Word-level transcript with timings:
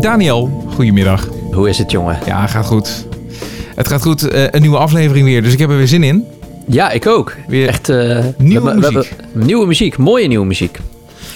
Daniel, 0.00 0.64
goedemiddag. 0.74 1.28
Hoe 1.52 1.68
is 1.68 1.78
het, 1.78 1.90
jongen? 1.90 2.18
Ja, 2.26 2.46
gaat 2.46 2.66
goed. 2.66 3.06
Het 3.74 3.88
gaat 3.88 4.02
goed. 4.02 4.28
Eh, 4.28 4.44
een 4.50 4.60
nieuwe 4.60 4.76
aflevering 4.76 5.24
weer, 5.26 5.42
dus 5.42 5.52
ik 5.52 5.58
heb 5.58 5.70
er 5.70 5.76
weer 5.76 5.88
zin 5.88 6.02
in. 6.02 6.24
Ja, 6.66 6.90
ik 6.90 7.06
ook. 7.06 7.36
Weer 7.48 7.68
Echt 7.68 7.88
eh, 7.88 8.18
nieuwe 8.38 8.74
we 8.74 8.80
we 8.80 8.90
muziek. 8.92 9.16
nieuwe 9.32 9.66
muziek. 9.66 9.96
Mooie 9.98 10.28
nieuwe 10.28 10.46
muziek. 10.46 10.78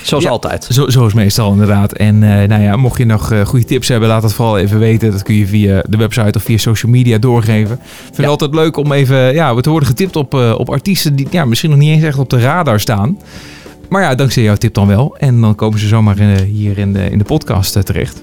Zoals 0.03 0.25
Ja. 0.25 0.30
altijd. 0.30 0.67
Zo, 0.71 0.88
zoals 0.88 1.14
meestal 1.14 1.53
inderdaad. 1.53 1.92
En 1.92 2.22
eh, 2.22 2.49
nou 2.49 2.62
ja, 2.62 2.76
mocht 2.76 2.99
je 2.99 3.04
nog 3.06 3.33
eh, 3.33 3.46
goede 3.46 3.64
tips 3.64 3.88
hebben, 3.88 4.08
laat 4.08 4.22
dat 4.22 4.32
vooral 4.34 4.58
even 4.58 4.78
weten. 4.78 5.10
Dat 5.10 5.22
kun 5.22 5.34
je 5.34 5.46
via 5.46 5.82
de 5.88 5.96
website 5.96 6.38
of 6.38 6.42
via 6.44 6.56
social 6.58 6.92
media 6.92 7.18
doorgeven. 7.18 7.74
Ik 7.82 8.04
vind 8.04 8.16
het 8.16 8.26
altijd 8.26 8.54
leuk 8.54 8.76
om 8.76 8.92
even 8.92 9.34
ja, 9.34 9.60
te 9.60 9.71
worden 9.71 9.88
getipt 9.88 10.16
op, 10.16 10.34
op 10.34 10.71
artiesten 10.71 11.16
die 11.16 11.26
ja, 11.30 11.44
misschien 11.44 11.71
nog 11.71 11.78
niet 11.78 11.90
eens 11.90 12.03
echt 12.04 12.18
op 12.18 12.30
de 12.30 12.38
radar 12.40 12.80
staan. 12.80 13.18
Maar 13.88 14.03
ja, 14.03 14.14
dankzij 14.14 14.42
jouw 14.42 14.54
tip 14.54 14.74
dan 14.74 14.87
wel. 14.87 15.16
En 15.18 15.40
dan 15.40 15.54
komen 15.54 15.78
ze 15.78 15.86
zomaar 15.86 16.18
hier 16.18 16.78
in 16.78 16.92
de, 16.92 17.10
in 17.10 17.18
de 17.18 17.24
podcast 17.24 17.77
eh, 17.77 17.82
terecht. 17.82 18.22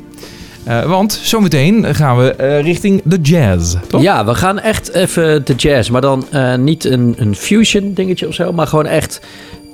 Eh, 0.63 0.85
want 0.85 1.13
zometeen 1.13 1.95
gaan 1.95 2.17
we 2.17 2.35
eh, 2.35 2.61
richting 2.61 3.01
de 3.03 3.21
jazz, 3.21 3.75
toch? 3.87 4.01
Ja, 4.01 4.25
we 4.25 4.35
gaan 4.35 4.59
echt 4.59 4.93
even 4.93 5.45
de 5.45 5.55
jazz. 5.55 5.89
Maar 5.89 6.01
dan 6.01 6.25
niet 6.57 6.85
een, 6.85 7.15
een 7.17 7.35
fusion 7.35 7.93
dingetje 7.93 8.27
of 8.27 8.33
zo. 8.33 8.53
Maar 8.53 8.67
gewoon 8.67 8.85
echt 8.85 9.21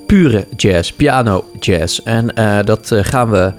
pure 0.06 0.48
jazz. 0.56 0.92
Piano 0.92 1.46
jazz. 1.60 2.00
En 2.04 2.32
dat 2.66 2.92
gaan 2.92 3.30
we 3.30 3.54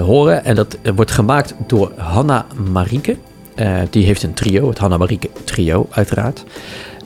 horen. 0.00 0.44
En 0.44 0.54
dat 0.54 0.78
wordt 0.94 1.10
gemaakt 1.10 1.54
door 1.66 1.92
Hanna 1.96 2.46
Marieke. 2.72 3.16
Die 3.90 4.04
heeft 4.04 4.22
een 4.22 4.34
trio. 4.34 4.68
Het 4.68 4.78
Hanna 4.78 4.96
Marieke 4.96 5.28
trio, 5.44 5.86
uiteraard. 5.90 6.44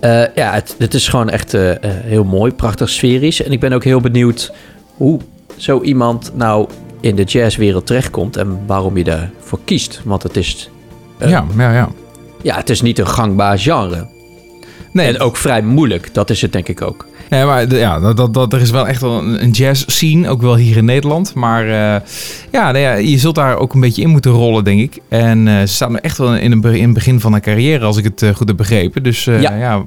Eh, 0.01 0.35
ja, 0.35 0.53
het, 0.53 0.75
het 0.79 0.95
is 0.95 1.09
gewoon 1.09 1.31
echt 1.31 1.55
eh, 1.55 1.73
heel 1.85 2.25
mooi. 2.25 2.53
Prachtig 2.53 2.89
sferisch. 2.89 3.43
En 3.43 3.53
ik 3.53 3.61
ben 3.61 3.73
ook 3.73 3.85
heel 3.85 4.01
benieuwd 4.01 4.53
hoe 4.97 5.21
zo 5.57 5.81
iemand 5.83 6.33
nou 6.35 6.69
in 7.01 7.17
de 7.17 7.25
jazzwereld 7.25 7.87
terechtkomt. 7.87 8.37
En 8.37 8.59
waarom 8.67 8.97
je 8.97 9.05
daarvoor 9.05 9.59
kiest. 9.65 10.01
Want 10.05 10.23
het 10.23 10.37
is... 10.37 10.71
ja, 11.19 11.45
ja. 11.57 11.73
ja. 11.73 11.89
ja, 12.43 12.57
het 12.57 12.71
is 12.71 12.81
niet 12.81 12.99
een 12.99 13.09
gangbaar 13.09 13.59
genre. 13.59 14.09
Nee, 14.93 15.07
En 15.07 15.21
ook 15.21 15.37
vrij 15.37 15.63
moeilijk, 15.63 16.15
dat 16.15 16.31
is 16.31 16.43
het 16.43 16.53
denk 16.53 16.69
ik 16.69 16.83
ook. 16.83 17.07
Nee, 17.31 17.45
maar 17.45 17.75
ja, 17.75 18.01
dat, 18.01 18.17
dat, 18.17 18.35
dat, 18.35 18.53
er 18.53 18.61
is 18.61 18.71
wel 18.71 18.89
echt 18.89 19.01
wel 19.01 19.19
een, 19.19 19.43
een 19.43 19.51
jazz 19.51 19.85
scene, 19.87 20.29
ook 20.29 20.43
wel 20.43 20.57
hier 20.57 20.77
in 20.77 20.85
Nederland. 20.85 21.35
Maar 21.35 21.65
eh, 21.65 22.01
ja, 22.53 22.71
nou 22.73 22.79
ja, 22.79 22.95
je 22.95 23.19
zult 23.19 23.35
daar 23.35 23.57
ook 23.57 23.75
een 23.75 23.81
beetje 23.81 24.03
in 24.03 24.09
moeten 24.09 24.31
rollen, 24.31 24.65
denk 24.65 24.81
ik. 24.81 24.99
En 25.09 25.49
eh, 25.49 25.61
ze 25.61 25.67
staan 25.67 25.95
er 25.97 26.03
echt 26.03 26.19
wel 26.19 26.35
in, 26.37 26.53
een, 26.53 26.65
in 26.65 26.85
het 26.85 26.93
begin 26.95 27.21
van 27.21 27.33
haar 27.33 27.41
carrière, 27.41 27.85
als 27.85 27.97
ik 27.97 28.05
het 28.05 28.23
eh, 28.23 28.35
goed 28.35 28.49
heb 28.49 28.57
begrepen. 28.57 29.03
Dus 29.03 29.27
eh, 29.27 29.41
ja. 29.43 29.55
Ja. 29.57 29.85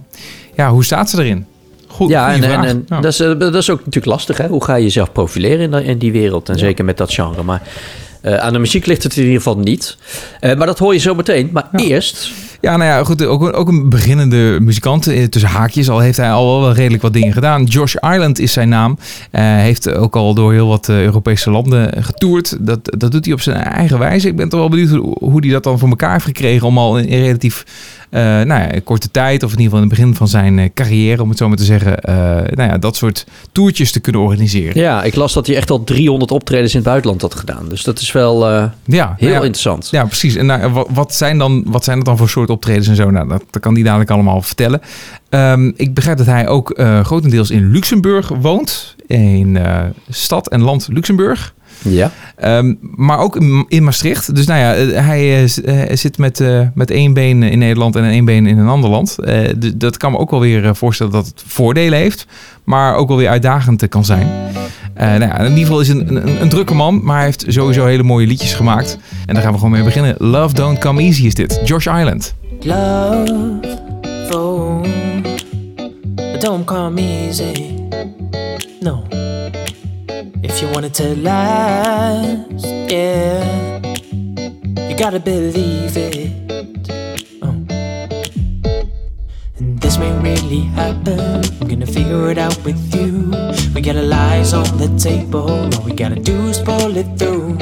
Ja, 0.56 0.70
hoe 0.72 0.84
staat 0.84 1.10
ze 1.10 1.18
erin? 1.24 1.46
Goed, 1.88 2.10
ja, 2.10 2.28
en, 2.34 2.44
en, 2.44 2.50
vraag. 2.50 2.66
en 2.66 2.86
Ja. 2.90 3.00
dat, 3.02 3.12
is, 3.12 3.20
eh, 3.20 3.40
dat 3.40 3.56
is 3.56 3.70
ook 3.70 3.78
natuurlijk 3.78 4.06
lastig, 4.06 4.38
hè? 4.38 4.48
Hoe 4.48 4.64
ga 4.64 4.76
je 4.76 4.84
jezelf 4.84 5.12
profileren 5.12 5.60
in, 5.60 5.72
die- 5.72 5.84
in 5.90 5.98
die 5.98 6.12
wereld? 6.12 6.50
En 6.50 6.56
Ja. 6.56 6.60
zeker 6.60 6.86
met 6.86 6.98
dat 6.98 7.14
genre. 7.14 7.44
Maar 7.44 7.62
eh, 8.22 8.36
aan 8.36 8.54
de 8.54 8.60
muziek 8.60 8.86
ligt 8.86 9.04
het 9.04 9.16
in 9.16 9.22
ieder 9.24 9.38
geval 9.38 9.58
niet. 9.58 9.98
Eh, 10.40 10.56
maar 10.58 10.68
dat 10.68 10.80
hoor 10.80 10.94
je 10.94 11.00
zo 11.00 11.16
meteen. 11.16 11.50
Maar 11.54 11.68
Ja. 11.72 11.80
eerst... 11.80 12.32
Ja, 12.64 12.78
nou 12.78 12.90
ja, 12.90 13.04
goed. 13.04 13.26
Ook, 13.26 13.58
ook 13.58 13.68
een 13.68 13.90
beginnende 13.90 14.58
muzikant. 14.62 15.08
eh, 15.08 15.24
Tussen 15.24 15.50
haakjes 15.50 15.90
al 15.90 16.00
heeft 16.00 16.18
hij 16.18 16.32
al 16.32 16.62
wel 16.62 16.74
redelijk 16.74 17.02
wat 17.02 17.14
dingen 17.14 17.34
gedaan. 17.34 17.64
Josh 17.64 17.96
Island 17.96 18.40
is 18.40 18.54
zijn 18.54 18.70
naam. 18.70 18.98
Eh, 19.32 19.42
heeft 19.44 19.94
ook 19.94 20.16
al 20.16 20.34
door 20.34 20.52
heel 20.54 20.68
wat 20.68 20.90
eh, 20.90 21.04
Europese 21.04 21.52
landen 21.52 22.04
getoerd. 22.04 22.58
Dat, 22.60 22.80
dat 22.98 23.12
doet 23.12 23.26
hij 23.26 23.34
op 23.34 23.42
zijn 23.42 23.58
eigen 23.64 24.00
wijze. 24.00 24.28
Ik 24.28 24.36
ben 24.36 24.50
toch 24.50 24.60
wel 24.60 24.70
benieuwd 24.70 24.90
hoe, 25.20 25.40
hij 25.40 25.50
dat 25.52 25.64
dan 25.64 25.80
voor 25.80 25.90
elkaar 25.90 26.12
heeft 26.12 26.26
gekregen. 26.26 26.68
Om 26.68 26.78
al 26.78 26.98
in, 26.98 27.22
relatief 27.24 27.64
nou 28.22 28.62
ja, 28.62 28.70
korte 28.84 29.12
tijd, 29.12 29.44
of 29.44 29.52
in 29.52 29.60
ieder 29.60 29.64
geval 29.64 29.84
in 29.84 29.90
het 29.90 29.98
begin 29.98 30.16
van 30.16 30.28
zijn 30.28 30.60
eh, 30.60 30.70
carrière, 30.74 31.22
om 31.22 31.30
het 31.30 31.38
zo 31.38 31.48
maar 31.48 31.58
te 31.58 31.64
zeggen, 31.64 32.00
eh, 32.00 32.16
nou 32.56 32.70
ja, 32.70 32.78
dat 32.78 32.96
soort 32.96 33.26
toertjes 33.52 33.92
te 33.92 34.00
kunnen 34.00 34.22
organiseren. 34.22 34.82
Ja, 34.82 35.04
ik 35.04 35.16
las 35.16 35.34
dat 35.34 35.48
hij 35.48 35.56
echt 35.56 35.70
al 35.70 35.84
300 35.84 36.32
optredens 36.32 36.72
in 36.72 36.80
het 36.80 36.88
buitenland 36.88 37.22
had 37.22 37.36
gedaan. 37.36 37.70
Dus 37.70 37.84
dat 37.84 38.00
is 38.00 38.12
wel 38.12 38.48
eh, 38.50 38.64
Ja, 38.86 39.08
heel 39.18 39.28
nou 39.28 39.32
ja, 39.32 39.36
interessant. 39.36 39.88
Ja, 39.92 40.06
precies. 40.06 40.36
En 40.36 40.46
nou, 40.46 40.86
wat, 40.90 41.14
zijn 41.14 41.38
dan, 41.38 41.64
wat 41.68 41.84
zijn 41.84 41.98
dat 41.98 42.06
dan 42.06 42.18
voor 42.18 42.30
soort 42.30 42.50
optredens 42.50 42.88
en 42.88 42.96
zo? 42.96 43.10
Nou, 43.10 43.28
dat, 43.28 43.44
dat 43.50 43.62
kan 43.62 43.74
die 43.74 43.84
dadelijk 43.84 44.10
allemaal 44.10 44.42
vertellen. 44.42 44.82
Ehm, 45.34 45.72
ik 45.76 45.94
begrijp 45.94 46.18
dat 46.18 46.26
hij 46.26 46.48
ook 46.48 46.72
eh, 46.72 47.06
grotendeels 47.06 47.52
in 47.52 47.72
Luxemburg 47.72 48.28
woont. 48.28 48.96
In 49.08 49.58
eh, 49.58 49.82
stad 50.10 50.50
en 50.50 50.62
land 50.62 50.88
Luxemburg. 50.92 51.54
Ja. 51.84 52.12
Ehm, 52.36 52.74
maar 52.82 53.20
ook 53.20 53.36
in, 53.36 53.66
in 53.68 53.84
Maastricht. 53.84 54.36
Dus 54.36 54.46
nou 54.46 54.60
ja, 54.60 54.74
eh, 54.74 55.06
hij 55.06 55.20
eh, 55.20 55.92
eh, 55.92 55.98
zit 55.98 56.18
met, 56.18 56.40
eh, 56.40 56.60
met 56.74 56.92
één 56.92 57.14
been 57.14 57.44
in 57.44 57.60
Nederland 57.60 57.96
en 57.96 58.04
één 58.04 58.26
been 58.26 58.48
in 58.48 58.58
een 58.58 58.68
ander 58.68 58.90
land. 58.90 59.18
Dat 59.76 59.98
kan 59.98 60.12
me 60.12 60.18
ook 60.18 60.32
wel 60.32 60.40
weer 60.40 60.76
voorstellen 60.76 61.12
dat 61.12 61.26
het 61.26 61.44
voordelen 61.48 62.00
heeft. 62.00 62.28
Maar 62.64 62.96
ook 62.96 63.08
wel 63.08 63.18
weer 63.18 63.30
uitdagend 63.30 63.88
kan 63.88 64.06
zijn. 64.06 64.28
Eh, 64.94 65.08
nou 65.08 65.22
ja, 65.22 65.38
in 65.38 65.44
ieder 65.50 65.64
geval 65.64 65.80
is 65.80 65.88
hij 65.88 65.98
een, 65.98 66.16
een, 66.16 66.42
een 66.42 66.50
drukke 66.50 66.74
man. 66.74 67.00
Maar 67.04 67.16
hij 67.16 67.26
heeft 67.26 67.46
sowieso 67.48 67.86
hele 67.86 68.04
mooie 68.04 68.28
liedjes 68.28 68.54
gemaakt. 68.54 68.98
En 69.26 69.34
daar 69.34 69.44
gaan 69.44 69.52
we 69.52 69.58
gewoon 69.58 69.74
mee 69.74 69.84
beginnen. 69.84 70.16
Love 70.18 70.54
Don't 70.56 70.78
Come 70.78 71.02
Easy 71.02 71.26
is 71.26 71.34
dit. 71.34 71.60
Josh 71.64 71.86
Island. 71.86 72.36
Love 72.60 73.62
but 76.16 76.42
don't 76.42 76.66
come 76.66 77.00
easy. 77.00 77.76
No, 78.82 79.04
if 80.44 80.62
you 80.62 80.68
want 80.70 80.86
it 80.86 80.94
to 80.96 81.16
last, 81.16 82.66
yeah, 82.92 83.80
you 84.90 84.96
gotta 84.98 85.20
believe 85.20 85.96
it. 85.96 86.32
Oh. 87.42 87.56
And 89.58 89.80
this 89.80 89.98
may 89.98 90.12
really 90.20 90.62
happen. 90.62 91.20
I'm 91.62 91.68
gonna 91.68 91.86
figure 91.86 92.30
it 92.30 92.38
out 92.38 92.58
with 92.66 92.94
you. 92.94 93.32
We 93.74 93.82
got 93.82 93.96
our 93.96 94.04
lies 94.04 94.54
on 94.54 94.78
the 94.78 94.90
table. 95.00 95.50
All 95.50 95.84
we 95.84 95.94
gotta 95.94 96.20
do 96.20 96.48
is 96.50 96.60
pull 96.60 96.98
it 96.98 97.08
through. 97.18 97.58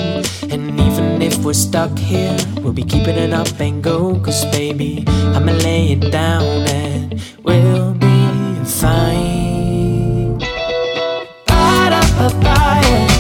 And 0.51 0.79
even 0.79 1.21
if 1.21 1.37
we're 1.45 1.53
stuck 1.53 1.97
here, 1.97 2.37
we'll 2.61 2.73
be 2.73 2.83
keeping 2.83 3.15
it 3.15 3.31
up 3.31 3.59
and 3.59 3.83
go. 3.83 4.19
Cause 4.19 4.43
baby, 4.51 5.05
I'ma 5.07 5.51
lay 5.51 5.93
it 5.93 6.11
down 6.11 6.43
and 6.67 7.21
we'll 7.43 7.93
be 7.93 8.65
fine 8.65 9.50
a 12.21 12.29
fire 12.29 13.10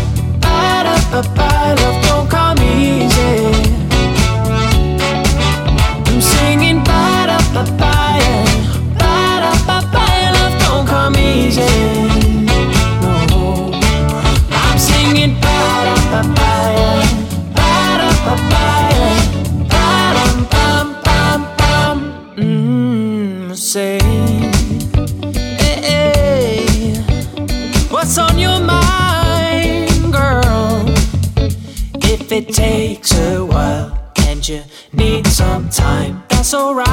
It 32.33 32.47
takes 32.47 33.13
a 33.17 33.45
while 33.45 33.91
and 34.19 34.47
you 34.47 34.63
need 34.93 35.27
some 35.27 35.67
time, 35.67 36.23
that's 36.29 36.53
alright. 36.53 36.87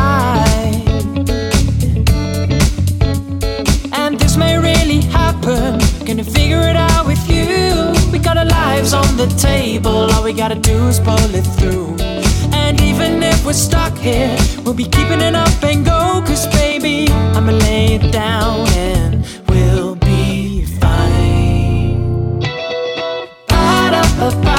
And 3.92 4.18
this 4.18 4.36
may 4.36 4.58
really 4.58 5.02
happen. 5.02 5.78
Gonna 6.04 6.24
figure 6.24 6.62
it 6.62 6.74
out 6.74 7.06
with 7.06 7.22
you. 7.30 7.94
We 8.10 8.18
got 8.18 8.36
our 8.36 8.46
lives 8.46 8.92
on 8.92 9.16
the 9.16 9.28
table. 9.38 10.10
All 10.12 10.24
we 10.24 10.32
gotta 10.32 10.56
do 10.56 10.88
is 10.88 10.98
pull 10.98 11.32
it 11.32 11.46
through. 11.58 11.96
And 12.52 12.80
even 12.80 13.22
if 13.22 13.46
we're 13.46 13.52
stuck 13.52 13.96
here, 13.96 14.36
we'll 14.64 14.74
be 14.74 14.88
keeping 14.96 15.20
it 15.20 15.36
up 15.36 15.62
and 15.62 15.84
go. 15.84 16.20
Cause 16.26 16.48
baby, 16.48 17.06
I'ma 17.36 17.52
lay 17.52 17.94
it 17.94 18.10
down 18.12 18.66
and 18.70 19.24
we'll 19.48 19.94
be 19.94 20.64
fine. 20.80 22.40
Ba-da-ba-ba, 23.46 24.57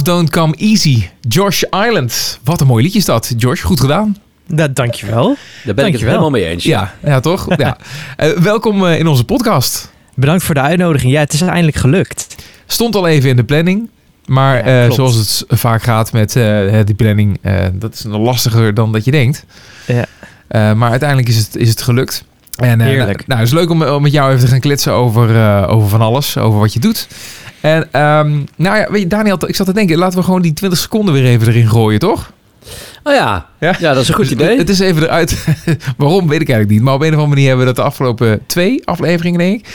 Love 0.00 0.12
Don't 0.12 0.30
Come 0.30 0.54
Easy. 0.56 1.08
Josh 1.28 1.62
Island. 1.62 2.38
Wat 2.44 2.60
een 2.60 2.66
mooi 2.66 2.82
liedje 2.82 2.98
is 2.98 3.04
dat. 3.04 3.34
Josh, 3.36 3.62
goed 3.62 3.80
gedaan. 3.80 4.16
Dat, 4.46 4.76
dankjewel. 4.76 5.36
Daar 5.64 5.74
ben 5.74 5.86
ik 5.86 5.92
het 5.92 6.02
helemaal 6.02 6.30
mee 6.30 6.46
eens. 6.46 6.64
Ja, 6.64 6.94
ja 7.04 7.20
toch? 7.20 7.46
ja. 7.56 7.76
Eh, 8.16 8.30
welkom 8.30 8.86
eh, 8.86 8.98
in 8.98 9.06
onze 9.06 9.24
podcast. 9.24 9.92
Bedankt 10.14 10.42
voor 10.42 10.54
de 10.54 10.60
uitnodiging. 10.60 11.12
Ja, 11.12 11.20
het 11.20 11.32
is 11.32 11.40
eindelijk 11.40 11.76
gelukt. 11.76 12.26
Stond 12.66 12.96
al 12.96 13.06
even 13.06 13.30
in 13.30 13.36
de 13.36 13.44
planning. 13.44 13.88
Maar 14.26 14.68
Ja, 14.68 14.84
eh, 14.84 14.90
zoals 14.92 15.14
het 15.14 15.44
vaak 15.48 15.82
gaat 15.82 16.12
met 16.12 16.36
eh, 16.36 16.78
die 16.84 16.94
planning, 16.94 17.38
eh, 17.42 17.66
dat 17.72 17.94
is 17.94 18.02
nog 18.02 18.20
lastiger 18.20 18.74
dan 18.74 18.92
dat 18.92 19.04
je 19.04 19.10
denkt. 19.10 19.44
Ja. 19.86 20.04
Eh, 20.48 20.72
maar 20.72 20.90
uiteindelijk 20.90 21.28
is 21.28 21.36
het, 21.36 21.56
is 21.56 21.68
het 21.68 21.82
gelukt. 21.82 22.24
En, 22.60 22.80
eh, 22.80 22.86
Heerlijk. 22.86 23.06
Nou, 23.06 23.24
nou, 23.26 23.40
het 23.40 23.48
is 23.48 23.54
leuk 23.54 23.70
om, 23.70 23.82
om 23.82 24.02
met 24.02 24.12
jou 24.12 24.28
even 24.28 24.44
te 24.44 24.50
gaan 24.50 24.60
kletsen 24.60 24.92
over, 24.92 25.36
eh, 25.36 25.66
over 25.68 25.88
van 25.88 26.00
alles, 26.00 26.38
over 26.38 26.60
wat 26.60 26.72
je 26.72 26.80
doet. 26.80 27.08
En 27.60 27.88
ehm, 27.92 28.30
nou 28.56 28.76
ja, 28.76 28.86
weet 28.90 29.00
je, 29.00 29.06
Daniel, 29.06 29.48
ik 29.48 29.56
zat 29.56 29.66
te 29.66 29.72
denken, 29.72 29.98
laten 29.98 30.18
we 30.18 30.24
gewoon 30.24 30.42
die 30.42 30.52
20 30.52 30.78
seconden 30.78 31.14
weer 31.14 31.24
even 31.24 31.48
erin 31.48 31.68
gooien, 31.68 31.98
toch? 31.98 32.32
Oh 33.02 33.14
ja. 33.14 33.46
Ja. 33.60 33.74
Ja. 33.78 33.92
dat 33.92 34.02
is 34.02 34.08
een 34.08 34.14
goed 34.14 34.24
Dus 34.28 34.32
idee. 34.32 34.58
Het 34.58 34.68
is 34.68 34.78
even 34.78 35.02
eruit. 35.02 35.44
Waarom, 35.96 36.28
weet 36.28 36.40
ik 36.40 36.48
eigenlijk 36.48 36.70
niet. 36.70 36.82
Maar 36.82 36.94
op 36.94 37.00
een 37.00 37.06
of 37.06 37.12
andere 37.12 37.28
manier 37.34 37.48
hebben 37.48 37.66
we 37.66 37.72
dat 37.72 37.84
de 37.84 37.90
afgelopen 37.90 38.40
twee 38.46 38.86
afleveringen, 38.86 39.38
denk 39.38 39.58
ik. 39.60 39.66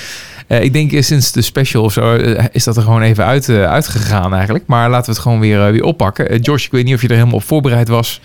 Eh, 0.47 0.63
ik 0.63 0.73
denk 0.73 1.03
sinds 1.03 1.31
de 1.31 1.41
special 1.41 1.83
of 1.83 1.93
zo 1.93 2.15
eh, 2.15 2.45
is 2.51 2.63
dat 2.63 2.77
er 2.77 2.83
gewoon 2.83 3.01
even 3.01 3.25
uit, 3.25 3.49
eh, 3.49 3.63
uitgegaan 3.63 4.33
eigenlijk. 4.33 4.63
Maar 4.67 4.89
laten 4.89 5.05
we 5.05 5.11
het 5.11 5.21
gewoon 5.21 5.39
weer, 5.39 5.71
weer 5.71 5.83
oppakken. 5.83 6.39
Josh, 6.39 6.65
ik 6.65 6.71
weet 6.71 6.85
niet 6.85 6.93
of 6.93 7.01
je 7.01 7.07
er 7.07 7.13
helemaal 7.13 7.35
op 7.35 7.43
voorbereid 7.43 7.87
was. 7.87 8.19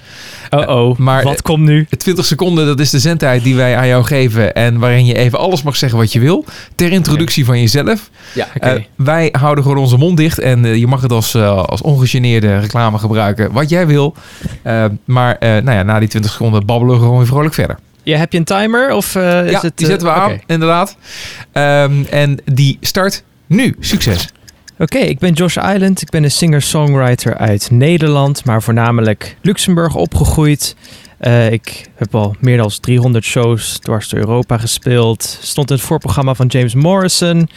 Oh 0.51 0.69
oh, 0.69 0.99
maar- 0.99 1.23
wat 1.23 1.43
komt 1.43 1.65
nu? 1.65 1.87
20 1.99 2.25
seconden, 2.25 2.67
dat 2.67 2.81
is 2.81 2.91
de 2.91 2.99
zendtijd 2.99 3.43
die 3.43 3.55
wij 3.55 3.77
aan 3.77 3.87
jou 3.87 4.05
geven. 4.05 4.55
En 4.55 4.79
waarin 4.79 5.07
je 5.07 5.15
even 5.15 5.39
alles 5.39 5.63
mag 5.63 5.77
zeggen 5.77 5.99
wat 5.99 6.13
je 6.13 6.21
wil. 6.21 6.45
Ter 6.75 6.93
introductie 6.93 7.45
van 7.45 7.61
jezelf. 7.61 8.11
Ja. 8.35 8.49
Wij 8.97 9.29
houden 9.39 9.65
gewoon 9.65 9.79
onze 9.79 9.97
mond 9.97 10.17
dicht. 10.17 10.39
En 10.39 10.79
je 10.79 10.87
mag 10.87 11.03
het 11.03 11.13
als, 11.13 11.35
als 11.37 11.83
ongegeneerde 11.83 12.59
reclame 12.59 12.99
gebruiken. 12.99 13.53
Wat 13.53 13.69
jij 13.69 13.87
wil. 13.87 14.15
Maar 15.05 15.37
nou 15.41 15.73
ja, 15.73 15.83
na 15.83 15.99
die 15.99 16.09
20 16.09 16.31
seconden 16.33 16.67
babbelen 16.67 16.95
we 16.95 17.01
gewoon 17.01 17.19
weer 17.19 17.27
vrolijk 17.27 17.55
verder. 17.55 17.77
Ja, 18.03 18.19
heb 18.19 18.33
je 18.33 18.39
een 18.39 18.45
timer? 18.45 18.93
Of, 18.93 19.15
eh, 19.15 19.45
is 19.45 19.51
ja, 19.51 19.61
het, 19.61 19.77
die 19.77 19.87
eh, 19.87 19.93
zetten 19.93 20.09
we 20.09 20.15
aan, 20.15 20.33
Oké, 20.33 20.41
inderdaad. 20.47 20.97
Ehm, 21.53 22.03
en 22.11 22.39
die 22.45 22.79
start 22.81 23.23
nu. 23.47 23.77
Succes. 23.81 24.29
Oké, 24.79 24.99
ik 24.99 25.19
ben 25.19 25.33
Josh 25.33 25.57
Island. 25.57 26.03
Ik 26.03 26.11
ben 26.11 26.25
een 26.25 26.31
singer-songwriter 26.31 27.37
uit 27.37 27.71
Nederland, 27.71 28.45
maar 28.45 28.63
voornamelijk 28.63 29.37
Luxemburg 29.43 29.95
opgegroeid. 29.95 30.77
Eh, 31.19 31.53
ik 31.53 31.89
heb 31.95 32.15
al 32.15 32.35
meer 32.39 32.57
dan 32.57 32.71
300 32.81 33.25
shows 33.25 33.79
dwars 33.79 34.09
door 34.09 34.19
Europa 34.19 34.59
gespeeld. 34.59 35.39
Stond 35.43 35.71
in 35.71 35.77
het 35.77 35.85
voorprogramma 35.85 36.35
van 36.35 36.47
James 36.47 36.75
Morrison. 36.75 37.49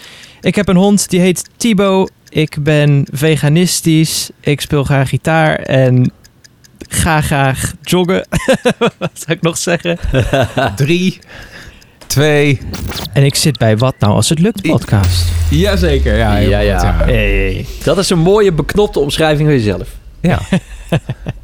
Ik 0.42 0.56
heb 0.56 0.68
een 0.68 0.76
hond 0.76 1.10
die 1.10 1.20
heet 1.20 1.50
Thibaut. 1.58 2.12
Ik 2.30 2.58
ben 2.60 3.08
veganistisch. 3.12 4.30
Ik 4.40 4.62
speel 4.62 4.84
graag 4.84 5.10
gitaar 5.10 5.56
en 5.56 6.12
ga 6.94 7.22
graag 7.22 7.74
joggen. 7.82 8.28
Wat 9.00 9.10
zou 9.14 9.32
ik 9.38 9.42
nog 9.42 9.58
zeggen? 9.58 9.98
Drie, 10.76 11.20
twee, 12.08 12.60
En 13.14 13.24
ik 13.24 13.36
zit 13.36 13.58
bij 13.58 13.78
Wat 13.78 13.96
Nou 14.00 14.14
Als 14.14 14.30
Het 14.30 14.40
Lukt 14.40 14.62
podcast. 14.62 15.28
jazeker. 15.50 16.18
Ja, 16.18 16.38
Ja, 16.38 16.60
ja. 16.60 16.96
Hey. 16.96 17.66
Dat 17.84 17.98
is 17.98 18.10
een 18.10 18.20
mooie 18.20 18.52
beknopte 18.52 19.00
omschrijving 19.00 19.48
van 19.50 19.58
jezelf. 19.58 19.88
Ja. 20.22 20.40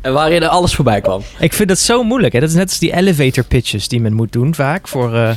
En 0.02 0.14
waarin 0.14 0.42
er 0.42 0.48
alles 0.48 0.76
voorbij 0.76 1.02
kwam. 1.02 1.22
Ik 1.40 1.54
vind 1.54 1.70
dat 1.70 1.80
zo 1.80 2.04
moeilijk. 2.04 2.34
Hè? 2.34 2.40
Dat 2.40 2.50
is 2.50 2.56
net 2.56 2.70
als 2.70 2.80
die 2.80 2.94
elevator 2.96 3.44
pitches 3.44 3.88
die 3.88 4.02
men 4.02 4.14
moet 4.14 4.32
doen 4.32 4.56
vaak 4.56 4.88
voor, 4.88 5.16
eh, 5.16 5.32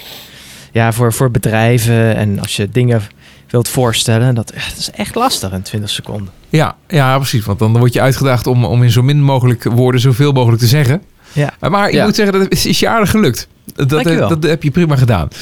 ja, 0.73 0.93
voor, 0.93 1.13
voor 1.13 1.31
bedrijven. 1.31 2.17
En 2.17 2.41
als 2.41 2.57
je 2.57 2.69
dingen 2.69 3.03
wilt 3.51 3.69
voorstellen, 3.69 4.35
dat, 4.35 4.49
dat 4.49 4.79
is 4.79 4.91
echt 4.91 5.15
lastig 5.15 5.53
in 5.53 5.63
20 5.63 5.91
seconden. 5.91 6.31
Ja, 6.53 6.77
ja, 6.89 7.17
precies. 7.17 7.45
Want 7.45 7.59
dan 7.59 7.79
word 7.79 7.93
je 7.93 8.01
uitgedaagd 8.01 8.47
om, 8.47 8.65
om 8.65 8.83
in 8.83 8.91
zo 8.91 9.03
min 9.03 9.23
mogelijk 9.23 9.65
woorden 9.65 10.01
zoveel 10.01 10.33
mogelijk 10.33 10.61
te 10.61 10.67
zeggen. 10.69 11.03
Ja. 11.33 11.53
Eh, 11.61 11.71
Maar 11.71 11.89
ik 11.89 11.95
Ja. 11.95 12.05
moet 12.05 12.15
zeggen, 12.15 12.39
dat 12.39 12.51
is, 12.53 12.67
is 12.67 12.79
je 12.79 12.89
aardig 12.89 13.11
gelukt. 13.11 13.49
Dat, 13.75 13.89
dat, 14.05 14.43
heb 14.43 14.63
je 14.63 14.71
prima 14.71 14.97
gedaan. 14.97 15.29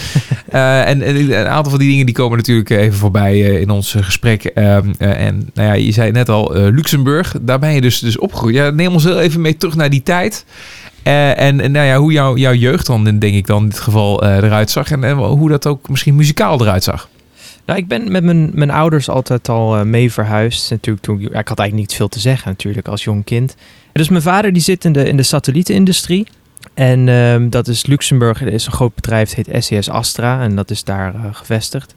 Eh, 0.51 0.89
en, 0.89 1.03
en 1.03 1.17
een 1.17 1.47
aantal 1.47 1.71
van 1.71 1.79
die 1.79 1.89
dingen 1.89 2.07
die 2.07 2.15
komen 2.15 2.37
natuurlijk 2.37 2.71
even 2.71 2.99
voorbij 2.99 3.33
eh, 3.33 3.61
in 3.61 3.71
ons 3.71 3.95
eh, 3.95 4.03
gesprek. 4.03 4.45
Ehm, 4.45 4.89
eh, 4.99 5.27
en 5.27 5.51
nou 5.55 5.69
ja, 5.69 5.75
je 5.75 5.93
zei 5.93 6.11
net 6.11 6.29
al, 6.29 6.55
eh, 6.55 6.63
Luxemburg, 6.63 7.35
daar 7.41 7.59
ben 7.59 7.73
je 7.75 7.81
dus, 7.81 7.99
dus 7.99 8.19
opgegroeid. 8.19 8.55
Ja, 8.55 8.71
neem 8.71 8.93
ons 8.93 9.05
heel 9.05 9.21
even 9.21 9.41
mee 9.41 9.57
terug 9.57 9.75
naar 9.77 9.91
die 9.91 10.03
tijd. 10.03 10.45
Eh, 11.03 11.41
en, 11.41 11.61
en 11.61 11.73
nou 11.73 11.87
ja, 11.87 11.97
hoe 11.97 12.13
jouw 12.13 12.37
jouw 12.37 12.53
jeugd 12.55 12.87
dan, 12.87 13.05
denk 13.05 13.23
ik 13.35 13.47
dan 13.47 13.63
in 13.63 13.69
dit 13.69 13.79
geval, 13.79 14.23
eh, 14.23 14.37
eruit 14.37 14.71
zag. 14.71 14.91
En, 14.91 15.05
en 15.05 15.17
hoe 15.17 15.49
dat 15.49 15.67
ook 15.67 15.89
misschien 15.89 16.15
muzikaal 16.17 16.61
eruit 16.61 16.85
zag. 16.85 17.09
Nou, 17.71 17.83
ik 17.83 17.89
ben 17.89 18.11
met 18.11 18.25
mijn, 18.25 18.51
mijn 18.55 18.71
ouders 18.71 19.09
altijd 19.09 19.49
al 19.49 19.77
eh, 19.77 19.83
mee 19.83 20.13
verhuisd. 20.13 20.71
Natuurlijk 20.71 21.05
toen, 21.05 21.21
ik 21.21 21.49
had 21.49 21.59
eigenlijk 21.59 21.73
niet 21.73 21.95
veel 21.95 22.09
te 22.09 22.21
zeggen 22.21 22.49
natuurlijk 22.49 22.89
als 22.89 23.05
jong 23.05 23.25
kind. 23.25 23.57
Dus 23.93 24.09
mijn 24.09 24.23
vader 24.23 24.53
die 24.53 24.63
zit 24.63 24.85
in 24.85 24.93
de, 24.93 25.09
in 25.09 25.17
de 25.17 25.23
satellietenindustrie. 25.23 26.27
En 26.75 27.09
ehm, 27.09 27.49
dat 27.49 27.69
is 27.69 27.87
Luxemburg, 27.87 28.41
er 28.41 28.53
is 28.53 28.67
een 28.67 28.73
groot 28.73 28.95
bedrijf, 28.95 29.35
het 29.35 29.47
heet 29.47 29.65
SES 29.65 29.91
Astra. 29.91 30.43
En 30.43 30.57
dat 30.57 30.71
is 30.71 30.85
daar 30.85 31.15
eh, 31.15 31.21
gevestigd. 31.33 31.95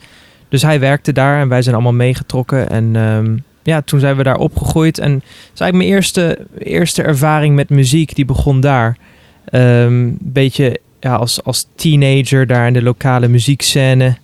Dus 0.49 0.61
hij 0.61 0.79
werkte 0.79 1.11
daar 1.11 1.41
en 1.41 1.47
wij 1.47 1.61
zijn 1.61 1.75
allemaal 1.75 1.93
meegetrokken. 1.93 2.69
En 2.69 2.95
ehm, 2.95 3.37
ja, 3.63 3.81
toen 3.81 3.99
zijn 3.99 4.15
we 4.15 4.23
daar 4.23 4.37
opgegroeid. 4.37 4.99
En 4.99 5.13
dat 5.13 5.61
eigenlijk 5.61 5.73
mijn 5.73 5.89
eerste, 5.89 6.47
eerste 6.57 7.03
ervaring 7.03 7.55
met 7.55 7.69
muziek, 7.69 8.15
die 8.15 8.25
begon 8.25 8.59
daar. 8.59 8.97
Ehm, 9.45 9.63
Een 9.63 10.17
beetje 10.19 10.79
ja, 10.99 11.15
als, 11.15 11.43
als 11.43 11.67
teenager 11.75 12.47
daar 12.47 12.67
in 12.67 12.73
de 12.73 12.83
lokale 12.83 13.27
muziekscène. 13.27 14.17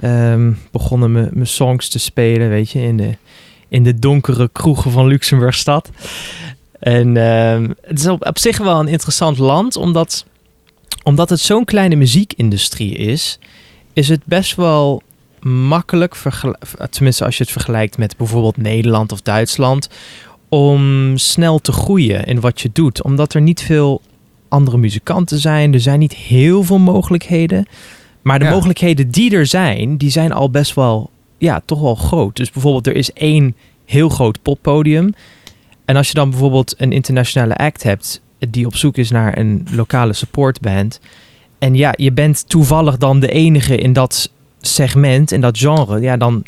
Ehm, 0.00 0.52
begonnen 0.70 1.12
mijn 1.12 1.46
songs 1.46 1.88
te 1.88 1.98
spelen, 1.98 2.48
weet 2.48 2.70
je, 2.70 2.82
in 2.82 2.96
de, 2.96 3.16
in 3.68 3.82
de 3.82 3.98
donkere 3.98 4.48
kroegen 4.52 4.90
van 4.90 5.06
Luxemburgstad. 5.06 5.90
En 6.78 7.16
ehm, 7.16 7.70
het 7.82 7.98
is 7.98 8.06
op, 8.06 8.26
op 8.26 8.38
zich 8.38 8.58
wel 8.58 8.80
een 8.80 8.88
interessant 8.88 9.38
land, 9.38 9.76
omdat, 9.76 10.24
omdat 11.02 11.30
het 11.30 11.40
zo'n 11.40 11.64
kleine 11.64 11.96
muziekindustrie 11.96 12.94
is, 12.94 13.38
is 13.92 14.08
het 14.08 14.20
best 14.24 14.54
wel 14.54 15.02
makkelijk, 15.40 16.16
tenminste 16.90 17.24
als 17.24 17.36
je 17.36 17.42
het 17.42 17.52
vergelijkt 17.52 17.98
met 17.98 18.16
bijvoorbeeld 18.16 18.56
Nederland 18.56 19.12
of 19.12 19.20
Duitsland, 19.20 19.88
om 20.48 21.12
snel 21.16 21.58
te 21.58 21.72
groeien 21.72 22.24
in 22.24 22.40
wat 22.40 22.60
je 22.60 22.70
doet. 22.72 23.02
Omdat 23.02 23.34
er 23.34 23.40
niet 23.40 23.62
veel 23.62 24.00
andere 24.48 24.76
muzikanten 24.76 25.38
zijn, 25.38 25.72
er 25.72 25.80
zijn 25.80 25.98
niet 25.98 26.14
heel 26.14 26.62
veel 26.62 26.78
mogelijkheden. 26.78 27.66
Maar 28.28 28.38
de 28.38 28.44
Ja. 28.44 28.50
mogelijkheden 28.50 29.10
die 29.10 29.34
er 29.34 29.46
zijn, 29.46 29.96
die 29.96 30.10
zijn 30.10 30.32
al 30.32 30.50
best 30.50 30.74
wel, 30.74 31.10
ja, 31.38 31.60
toch 31.64 31.80
wel 31.80 31.94
groot. 31.94 32.36
Dus 32.36 32.50
bijvoorbeeld 32.50 32.86
er 32.86 32.96
is 32.96 33.12
één 33.12 33.56
heel 33.84 34.08
groot 34.08 34.42
poppodium. 34.42 35.14
En 35.84 35.96
als 35.96 36.08
je 36.08 36.14
dan 36.14 36.30
bijvoorbeeld 36.30 36.74
een 36.78 36.92
internationale 36.92 37.56
act 37.56 37.82
hebt 37.82 38.20
die 38.50 38.66
op 38.66 38.76
zoek 38.76 38.96
is 38.96 39.10
naar 39.10 39.38
een 39.38 39.66
lokale 39.70 40.12
supportband. 40.12 41.00
En 41.58 41.74
ja, 41.74 41.92
je 41.96 42.12
bent 42.12 42.48
toevallig 42.48 42.96
dan 42.96 43.20
de 43.20 43.28
enige 43.28 43.76
in 43.76 43.92
dat 43.92 44.30
segment, 44.60 45.32
in 45.32 45.40
dat 45.40 45.58
genre. 45.58 46.00
Ja, 46.00 46.16
dan, 46.16 46.44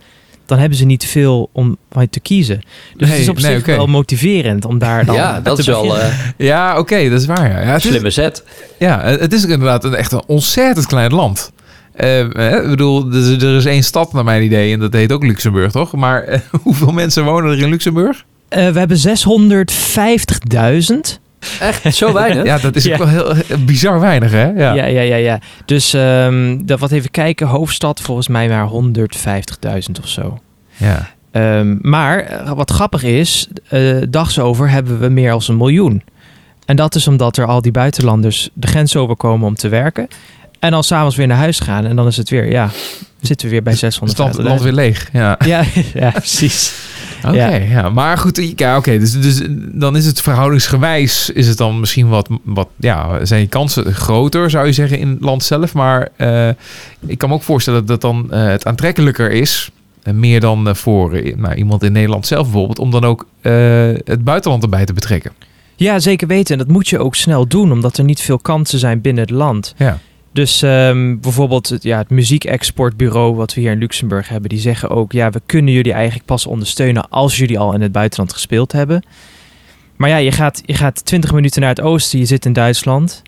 dan 0.47 0.59
hebben 0.59 0.79
ze 0.79 0.85
niet 0.85 1.05
veel 1.07 1.49
om 1.53 1.77
uit 1.93 2.13
te 2.13 2.21
kiezen. 2.21 2.61
Dus 2.97 3.09
het 3.09 3.19
is 3.19 3.29
op 3.29 3.39
nee, 3.41 3.55
zich 3.55 3.67
wel 3.67 3.87
motiverend 3.87 4.65
om 4.65 4.79
daar 4.79 5.05
dan 5.05 5.15
ja, 5.15 5.41
dat 5.41 5.55
te 5.55 5.61
is 5.61 5.67
wel 5.67 5.83
beginnen. 5.83 6.11
eh, 6.11 6.19
Ja, 6.51 6.79
oké, 6.79 7.09
dat 7.09 7.21
is 7.21 7.27
waar. 7.27 7.65
Ja. 7.65 7.75
Is, 7.75 7.83
slimme 7.83 8.11
set. 8.11 8.45
ja, 8.79 9.03
het 9.05 9.33
is 9.33 9.43
inderdaad 9.45 9.85
een, 9.85 9.95
echt 9.95 10.13
een 10.13 10.23
ontzettend 10.27 10.87
klein 10.87 11.13
land. 11.15 11.53
Eh, 11.92 12.20
eh, 12.52 12.62
ik 12.64 12.68
bedoel, 12.70 13.12
er 13.12 13.18
is- 13.18 13.42
er 13.42 13.56
is 13.56 13.64
één 13.64 13.82
stad 13.85 14.12
naar 14.12 14.25
mijn 14.25 14.42
idee 14.42 14.73
en 14.73 14.78
dat 14.80 14.92
heet 14.92 15.12
ook 15.12 15.25
Luxemburg, 15.25 15.73
toch? 15.73 15.92
Maar 15.92 16.23
eh, 16.23 16.40
hoeveel 16.62 16.92
mensen 16.92 17.25
wonen 17.25 17.50
er 17.52 17.59
in 17.62 17.68
Luxemburg? 17.70 18.25
Eh, 18.49 18.68
we 18.68 18.78
hebben 18.78 18.97
650.000. 18.99 21.20
Echt, 21.61 21.94
zo 21.94 22.12
weinig? 22.12 22.44
Ja, 22.52 22.59
dat 22.59 22.76
is 22.76 22.85
Ja. 22.85 22.92
ook 22.92 22.99
wel 22.99 23.09
heel 23.09 23.35
bizar 23.64 24.00
weinig, 24.00 24.30
hè? 24.30 24.44
Ja. 24.50 24.73
Ja, 24.75 24.87
ja, 24.87 25.00
ja, 25.00 25.16
ja. 25.16 25.38
Dus 25.64 25.94
ehm, 25.94 26.59
dat, 26.64 26.78
wat 26.80 26.90
even 26.90 27.11
kijken, 27.11 27.47
hoofdstad 27.47 28.00
volgens 28.00 28.28
mij 28.28 28.49
maar 28.49 28.68
150.000 28.68 30.00
of 30.02 30.09
zo. 30.09 30.38
ja. 30.76 31.09
Ehm, 31.30 31.76
maar 31.80 32.42
wat 32.54 32.70
grappig 32.70 33.02
is, 33.02 33.49
eh 33.68 33.97
dags 34.09 34.38
over 34.38 34.70
hebben 34.70 34.99
we 35.00 35.09
meer 35.09 35.30
dan 35.30 35.40
een 35.47 35.56
miljoen. 35.56 36.02
En 36.64 36.76
dat 36.76 36.94
is 36.94 37.09
omdat 37.09 37.37
er 37.37 37.47
al 37.47 37.62
die 37.62 37.73
buitenlanders 37.73 38.50
de 38.52 38.66
grens 38.66 38.97
overkomen 38.97 39.47
om 39.47 39.54
te 39.54 39.68
werken. 39.68 40.09
En 40.61 40.71
dan 40.71 40.85
s'avonds 40.85 41.17
weer 41.17 41.26
naar 41.26 41.37
huis 41.37 41.61
gaan. 41.61 41.87
En 41.87 41.97
dan 41.97 42.07
is 42.07 42.17
het 42.17 42.31
weer, 42.31 42.50
ja, 42.50 42.71
zitten 43.21 43.47
we 43.47 43.52
weer 43.52 43.62
bij 43.62 43.73
Het 43.81 44.17
land, 44.17 44.37
650.000. 44.37 44.43
land 44.43 44.61
weer 44.62 44.73
leeg. 44.73 45.09
Ja. 45.12 45.38
Ja, 45.47 45.64
ja, 45.95 46.11
precies. 46.11 46.73
Oké, 47.26 47.35
Ja. 47.37 47.55
ja. 47.55 47.88
Maar 47.90 48.19
goed, 48.19 48.52
ja, 48.57 48.76
oké. 48.76 48.99
dus, 48.99 49.21
dus 49.21 49.40
dan 49.73 49.97
is 49.97 50.07
het 50.07 50.21
verhoudingsgewijs, 50.21 51.31
is 51.31 51.47
het 51.47 51.57
dan 51.59 51.81
misschien 51.81 52.09
wat, 52.09 52.29
wat, 52.43 52.69
ja, 52.76 53.25
zijn 53.25 53.40
je 53.40 53.47
kansen 53.47 53.95
groter, 53.95 54.50
zou 54.50 54.67
je 54.67 54.73
zeggen, 54.73 54.99
in 54.99 55.09
het 55.09 55.21
land 55.21 55.43
zelf. 55.43 55.75
Maar 55.75 56.09
eh, 56.17 56.49
ik 57.07 57.19
kan 57.19 57.29
me 57.29 57.35
ook 57.35 57.43
voorstellen 57.43 57.87
dat 57.87 58.00
dan 58.00 58.33
eh, 58.33 58.47
het 58.47 58.67
aantrekkelijker 58.67 59.31
is, 59.31 59.71
eh, 60.02 60.14
meer 60.14 60.40
dan 60.40 60.76
voor 60.76 61.23
nou, 61.37 61.55
iemand 61.55 61.83
in 61.83 61.93
Nederland 61.93 62.26
zelf 62.26 62.43
bijvoorbeeld, 62.43 62.79
om 62.79 62.90
dan 62.90 63.05
ook 63.05 63.26
het 64.05 64.25
buitenland 64.25 64.62
erbij 64.62 64.85
te 64.85 64.93
betrekken. 64.93 65.33
Ja, 65.76 65.99
zeker 65.99 66.26
weten. 66.26 66.52
En 66.52 66.64
dat 66.64 66.75
moet 66.75 66.88
je 66.88 66.99
ook 66.99 67.14
snel 67.14 67.47
doen, 67.47 67.73
omdat 67.73 67.99
er 67.99 68.05
niet 68.05 68.21
veel 68.21 68.38
kansen 68.38 68.79
zijn 68.79 69.00
binnen 69.00 69.23
het 69.23 69.33
land. 69.33 69.75
Ja. 69.76 69.99
Dus 70.33 70.63
ehm, 70.63 71.19
bijvoorbeeld 71.21 71.69
het, 71.69 71.83
ja, 71.83 71.99
het 71.99 72.11
muziekexportbureau 72.11 73.35
wat 73.35 73.55
we 73.55 73.61
hier 73.61 73.73
in 73.73 73.79
Luxemburg 73.79 74.29
hebben, 74.29 74.49
die 74.49 74.59
zeggen 74.59 74.89
ook, 74.91 75.13
ja, 75.13 75.31
we 75.31 75.41
kunnen 75.47 75.75
jullie 75.75 75.93
eigenlijk 75.93 76.25
pas 76.25 76.47
ondersteunen 76.47 77.09
als 77.09 77.37
jullie 77.37 77.59
al 77.59 77.75
in 77.75 77.81
het 77.81 77.93
buitenland 77.93 78.33
gespeeld 78.33 78.73
hebben. 78.73 79.05
Maar 79.97 80.09
ja, 80.09 80.17
je 80.17 80.33
gaat, 80.33 80.63
je 80.65 80.75
gaat 80.75 81.05
20 81.05 81.33
minuten 81.33 81.61
naar 81.61 81.71
het 81.71 81.81
oosten, 81.81 82.19
je 82.19 82.25
zit 82.25 82.47
in 82.47 82.53
Duitsland. 82.53 83.23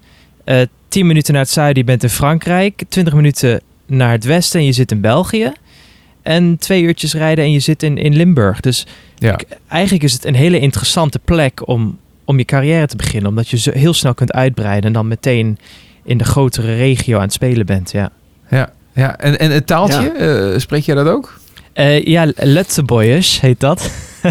Eh 0.45 0.61
10 0.89 1.07
minuten 1.07 1.33
naar 1.33 1.43
het 1.43 1.51
zuiden, 1.51 1.77
je 1.79 1.85
bent 1.85 2.03
in 2.03 2.09
Frankrijk. 2.09 2.83
20 2.89 3.15
minuten 3.15 3.61
naar 3.87 4.11
het 4.11 4.25
westen 4.25 4.61
en 4.61 4.67
je 4.67 4.73
zit 4.73 4.91
in 4.91 5.01
België. 5.01 5.53
En 6.23 6.59
twee 6.59 6.83
uurtjes 6.83 7.15
rijden 7.15 7.45
en 7.45 7.53
je 7.53 7.59
zit 7.61 7.83
in, 7.83 7.99
in 7.99 8.17
Limburg. 8.17 8.61
Dus 8.61 8.87
Ja. 9.19 9.39
eigenlijk 9.69 10.05
is 10.05 10.13
het 10.13 10.25
een 10.25 10.35
hele 10.35 10.59
interessante 10.59 11.19
plek 11.19 11.69
om, 11.69 11.99
om 12.25 12.39
je 12.39 12.45
carrière 12.45 12.87
te 12.87 12.97
beginnen. 12.97 13.29
Omdat 13.31 13.49
je 13.49 13.59
zo 13.59 13.71
heel 13.73 13.93
snel 13.95 14.15
kunt 14.15 14.33
uitbreiden 14.33 14.85
en 14.85 14.93
dan 14.93 15.09
meteen 15.09 15.59
in 16.05 16.19
de 16.19 16.25
grotere 16.25 16.75
regio 16.77 17.17
aan 17.17 17.23
het 17.23 17.33
spelen 17.33 17.67
bent. 17.67 17.91
Ja, 17.93 18.11
Ja, 18.51 18.71
ja. 18.93 19.19
En, 19.19 19.39
en 19.39 19.51
het 19.51 19.67
taaltje, 19.67 20.09
eh, 20.11 20.59
spreek 20.59 20.83
jij 20.83 20.95
dat 20.95 21.07
ook? 21.07 21.41
Eh 21.73 22.05
ja 22.05 22.33
Letzeboyers 22.37 23.41
heet 23.41 23.61
dat. 23.61 23.91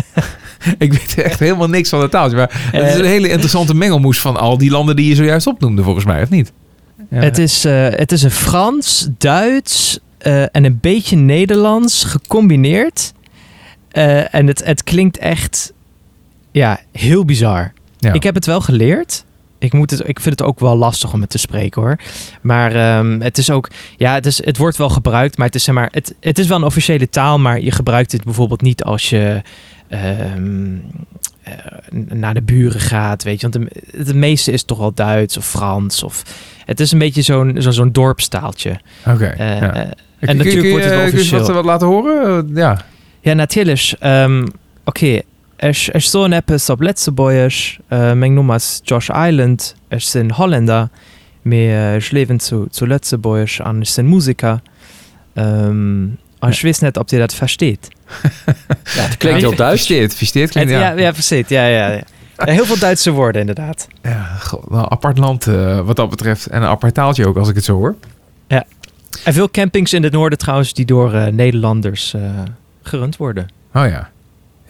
Ik 0.78 0.94
weet 0.94 1.18
echt 1.18 1.40
helemaal 1.40 1.70
niks 1.70 1.90
van 1.90 2.02
het 2.02 2.12
taaltje. 2.12 2.38
Maar 2.38 2.70
het 2.72 2.86
is 2.88 2.94
Eh, 2.94 3.00
een 3.00 3.06
hele 3.06 3.30
interessante 3.30 3.74
mengelmoes 3.76 4.20
van 4.22 4.38
al 4.38 4.58
die 4.58 4.72
landen 4.72 4.96
die 4.96 5.08
je 5.08 5.16
zojuist 5.16 5.48
opnoemde, 5.48 5.84
volgens 5.84 6.06
mij, 6.06 6.22
of 6.22 6.30
niet? 6.30 6.52
Ja. 7.10 7.20
Het, 7.20 7.38
is, 7.38 7.66
eh, 7.66 7.88
het 7.90 8.12
is 8.12 8.24
een 8.24 8.32
Frans, 8.32 9.08
Duits 9.18 10.00
eh, 10.18 10.42
en 10.42 10.64
een 10.66 10.78
beetje 10.82 11.16
Nederlands 11.16 12.04
gecombineerd. 12.04 13.14
Eh, 13.90 14.34
en 14.36 14.48
het, 14.48 14.64
het 14.66 14.84
klinkt 14.84 15.18
echt 15.18 15.74
ja, 16.52 16.80
heel 16.92 17.26
bizar. 17.26 17.74
Ja. 17.98 18.14
Ik 18.14 18.24
heb 18.24 18.36
het 18.36 18.46
wel 18.46 18.62
geleerd. 18.62 19.26
Ik, 19.62 19.74
moet 19.74 19.92
het, 19.92 20.08
ik 20.08 20.20
vind 20.20 20.40
het 20.40 20.48
ook 20.48 20.60
wel 20.60 20.76
lastig 20.76 21.14
om 21.14 21.22
het 21.22 21.30
te 21.30 21.38
spreken 21.38 21.82
hoor. 21.82 21.96
Maar 22.42 22.76
ehm, 22.76 23.20
het 23.20 23.38
is 23.38 23.50
ook, 23.50 23.70
ja, 23.98 24.14
het, 24.14 24.26
is, 24.26 24.46
het 24.46 24.58
wordt 24.58 24.78
wel 24.78 24.90
gebruikt, 24.90 25.38
maar 25.38 25.46
het 25.46 25.56
is, 25.56 25.64
zeg 25.64 25.76
maar 25.76 25.88
het, 25.92 26.16
het 26.20 26.40
is 26.40 26.48
wel 26.48 26.58
een 26.58 26.64
officiële 26.64 27.10
taal, 27.10 27.40
maar 27.40 27.60
je 27.62 27.72
gebruikt 27.72 28.12
het 28.12 28.24
bijvoorbeeld 28.24 28.62
niet 28.62 28.84
als 28.84 29.10
je 29.10 29.42
ehm, 29.90 30.76
eh, 31.44 31.54
naar 31.92 32.34
de 32.34 32.42
buren 32.42 32.80
gaat, 32.80 33.24
weet 33.24 33.42
je. 33.42 33.50
Want 33.50 33.66
de, 33.72 33.82
het 33.98 34.16
meeste 34.16 34.52
is 34.52 34.64
toch 34.64 34.78
wel 34.78 34.94
Duits 34.94 35.38
of 35.38 35.48
Frans 35.48 36.04
of 36.04 36.24
het 36.66 36.80
is 36.80 36.92
een 36.92 37.00
beetje 37.00 37.22
zo'n 37.22 37.56
zo, 37.60 37.72
zo'n 37.72 37.92
dorpstaaltje. 37.92 38.80
Oké. 39.08 39.26
Eh, 39.26 39.60
ja. 39.60 39.74
eh, 39.74 39.82
Kun- 40.20 40.28
en 40.30 40.38
natuurlijk 40.38 40.70
wordt 40.70 40.86
het 40.86 40.94
wel 40.94 41.04
kun 41.04 41.12
je 41.12 41.18
wat, 41.18 41.32
officieel. 41.32 41.54
wat 41.54 41.66
laten 41.66 41.88
horen? 41.88 42.48
Eh, 42.50 42.56
ja. 42.56 42.86
Ja, 43.22 43.34
natuurlijk. 43.34 43.94
Um, 44.04 44.46
Oké, 44.84 45.22
er, 45.62 45.88
er 45.92 46.02
staan 46.02 46.32
etwas 46.32 46.70
op 46.70 46.82
Letzeboyers. 46.82 47.80
Uh, 47.90 48.14
mijn 48.14 48.34
naam 48.34 48.52
is 48.52 48.80
Josh 48.84 49.10
Island. 49.10 49.76
Er 49.88 50.02
zijn 50.02 50.32
Holländer. 50.32 50.90
Maar 51.42 51.96
ik 51.96 52.12
leven 52.12 52.40
zu, 52.40 52.66
zu 52.72 52.88
Letzeboyers 52.88 53.60
en 53.60 53.82
ik 53.82 53.92
ben 53.96 54.10
musiker. 54.10 54.62
Ik 56.50 56.62
weet 56.62 56.82
net 56.82 56.98
of 56.98 57.10
je 57.10 57.18
dat 57.18 57.34
versteet. 57.34 57.88
Ja, 58.96 59.08
klinkt, 59.18 59.42
ja, 59.42 59.48
ja. 60.70 60.80
ja, 60.80 60.92
ja, 60.92 61.14
versteed. 61.14 61.50
Ja, 61.50 61.66
ja, 61.66 61.88
ja. 61.92 62.02
Ja, 62.38 62.52
Heel 62.52 62.66
veel 62.66 62.80
Duitse 62.80 63.12
woorden, 63.12 63.42
inderdaad. 63.42 63.88
Ja, 64.02 64.24
goh, 64.24 64.64
wel 64.68 64.80
een 64.80 64.92
apart 64.92 65.18
land 65.18 65.48
eh, 65.48 65.80
wat 65.80 65.96
dat 65.96 66.10
betreft. 66.10 66.48
En 66.48 66.62
een 66.62 66.68
apart 66.68 66.94
taaltje 66.94 67.28
ook, 67.28 67.38
als 67.38 67.50
ik 67.50 67.56
het 67.56 67.64
zo 67.64 67.76
hoor. 67.76 67.96
En 69.24 69.34
veel 69.34 69.50
campings 69.50 69.94
in 69.94 70.04
het 70.04 70.14
noorden 70.14 70.38
trouwens 70.38 70.74
die 70.74 70.86
door 70.86 71.14
eh, 71.14 71.28
Nederlanders 71.28 72.14
eh, 72.14 72.22
gerund 72.82 73.18
worden. 73.18 73.48
Oh 73.74 73.88
ja. 73.88 74.10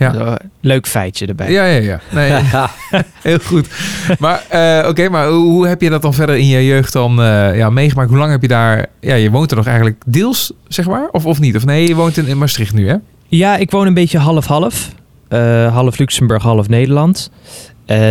Ja. 0.01 0.39
Leuk 0.61 0.87
feitje 0.87 1.25
erbij. 1.25 1.51
Ja, 1.51 1.65
ja, 1.65 1.79
ja. 1.79 1.99
Nee, 2.11 2.31
heel 3.29 3.39
goed. 3.43 3.67
Maar 4.19 4.43
eh, 4.49 4.89
oké, 4.89 5.09
maar 5.09 5.27
hoe, 5.27 5.67
heb 5.67 5.81
je 5.81 5.89
dat 5.89 6.01
dan 6.01 6.13
verder 6.13 6.37
in 6.37 6.47
je 6.47 6.65
jeugd 6.65 6.93
dan 6.93 7.21
eh, 7.21 7.57
ja, 7.57 7.69
meegemaakt? 7.69 8.09
Hoe 8.09 8.17
lang 8.17 8.31
heb 8.31 8.41
je 8.41 8.47
daar... 8.47 8.85
Ja, 8.99 9.15
je 9.15 9.31
woont 9.31 9.51
er 9.51 9.57
nog 9.57 9.65
eigenlijk 9.65 10.01
deels, 10.05 10.53
zeg 10.67 10.87
maar? 10.87 11.09
Of, 11.11 11.25
of 11.25 11.39
niet? 11.39 11.55
Of 11.55 11.65
nee, 11.65 11.87
je 11.87 11.95
woont 11.95 12.17
in, 12.17 12.27
in 12.27 12.37
Maastricht 12.37 12.73
nu, 12.73 12.87
hè? 12.87 12.95
Ja, 13.27 13.57
ik 13.57 13.71
woon 13.71 13.87
een 13.87 13.93
beetje 13.93 14.17
half-half. 14.17 14.89
Eh, 15.27 15.73
half 15.73 15.97
Luxemburg, 15.97 16.43
half 16.43 16.67
Nederland. 16.67 17.31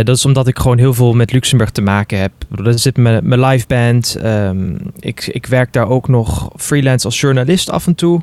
Dat 0.03 0.09
is 0.09 0.25
omdat 0.25 0.47
ik 0.47 0.59
gewoon 0.59 0.77
heel 0.77 0.93
veel 0.93 1.13
met 1.13 1.31
Luxemburg 1.31 1.69
te 1.69 1.81
maken 1.81 2.19
heb. 2.19 2.31
Daar 2.49 2.79
zit 2.79 2.97
mijn, 2.97 3.27
mijn 3.27 3.45
live 3.45 3.65
band. 3.67 4.17
Ehm, 4.21 4.75
ik, 4.99 5.27
ik 5.27 5.45
werk 5.45 5.73
daar 5.73 5.87
ook 5.87 6.07
nog 6.07 6.49
freelance 6.55 7.05
als 7.05 7.19
journalist 7.19 7.69
af 7.69 7.87
en 7.87 7.95
toe. 7.95 8.21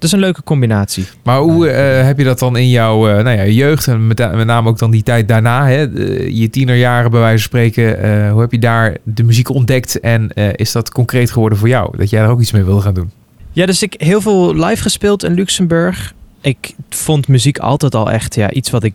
Dat 0.00 0.08
is 0.08 0.12
een 0.12 0.24
leuke 0.24 0.42
combinatie. 0.42 1.04
Maar 1.24 1.38
hoe 1.38 1.68
eh, 1.68 2.04
heb 2.06 2.18
je 2.18 2.24
dat 2.24 2.38
dan 2.38 2.56
in 2.56 2.68
jouw 2.68 3.08
eh, 3.08 3.24
nou 3.24 3.36
ja, 3.36 3.44
jeugd 3.46 3.86
en 3.86 4.06
met, 4.06 4.18
met 4.18 4.46
name 4.46 4.68
ook 4.68 4.78
dan 4.78 4.90
die 4.90 5.02
tijd 5.02 5.28
daarna, 5.28 5.66
hè, 5.66 5.92
de- 5.92 6.36
je 6.36 6.50
tienerjaren 6.50 7.10
bij 7.10 7.20
wijze 7.20 7.36
van 7.38 7.46
spreken, 7.46 8.02
eh, 8.02 8.30
hoe 8.32 8.40
heb 8.40 8.52
je 8.52 8.58
daar 8.58 8.96
de 9.02 9.22
muziek 9.22 9.48
ontdekt 9.50 10.00
en 10.00 10.32
eh, 10.32 10.48
is 10.54 10.72
dat 10.72 10.90
concreet 10.90 11.30
geworden 11.30 11.58
voor 11.58 11.68
jou? 11.68 11.96
Dat 11.96 12.10
jij 12.10 12.22
er 12.22 12.28
ook 12.28 12.40
iets 12.40 12.52
mee 12.52 12.64
wilde 12.64 12.80
gaan 12.80 12.94
doen? 12.94 13.10
Ja, 13.52 13.66
dus 13.66 13.82
ik 13.82 13.94
heel 13.98 14.20
veel 14.20 14.54
live 14.54 14.82
gespeeld 14.82 15.24
in 15.24 15.34
Luxemburg. 15.34 16.14
Ik 16.40 16.74
vond 16.88 17.28
muziek 17.28 17.58
altijd 17.58 17.94
al 17.94 18.10
echt 18.10 18.34
ja, 18.34 18.50
iets 18.50 18.70
wat 18.70 18.84
ik 18.84 18.94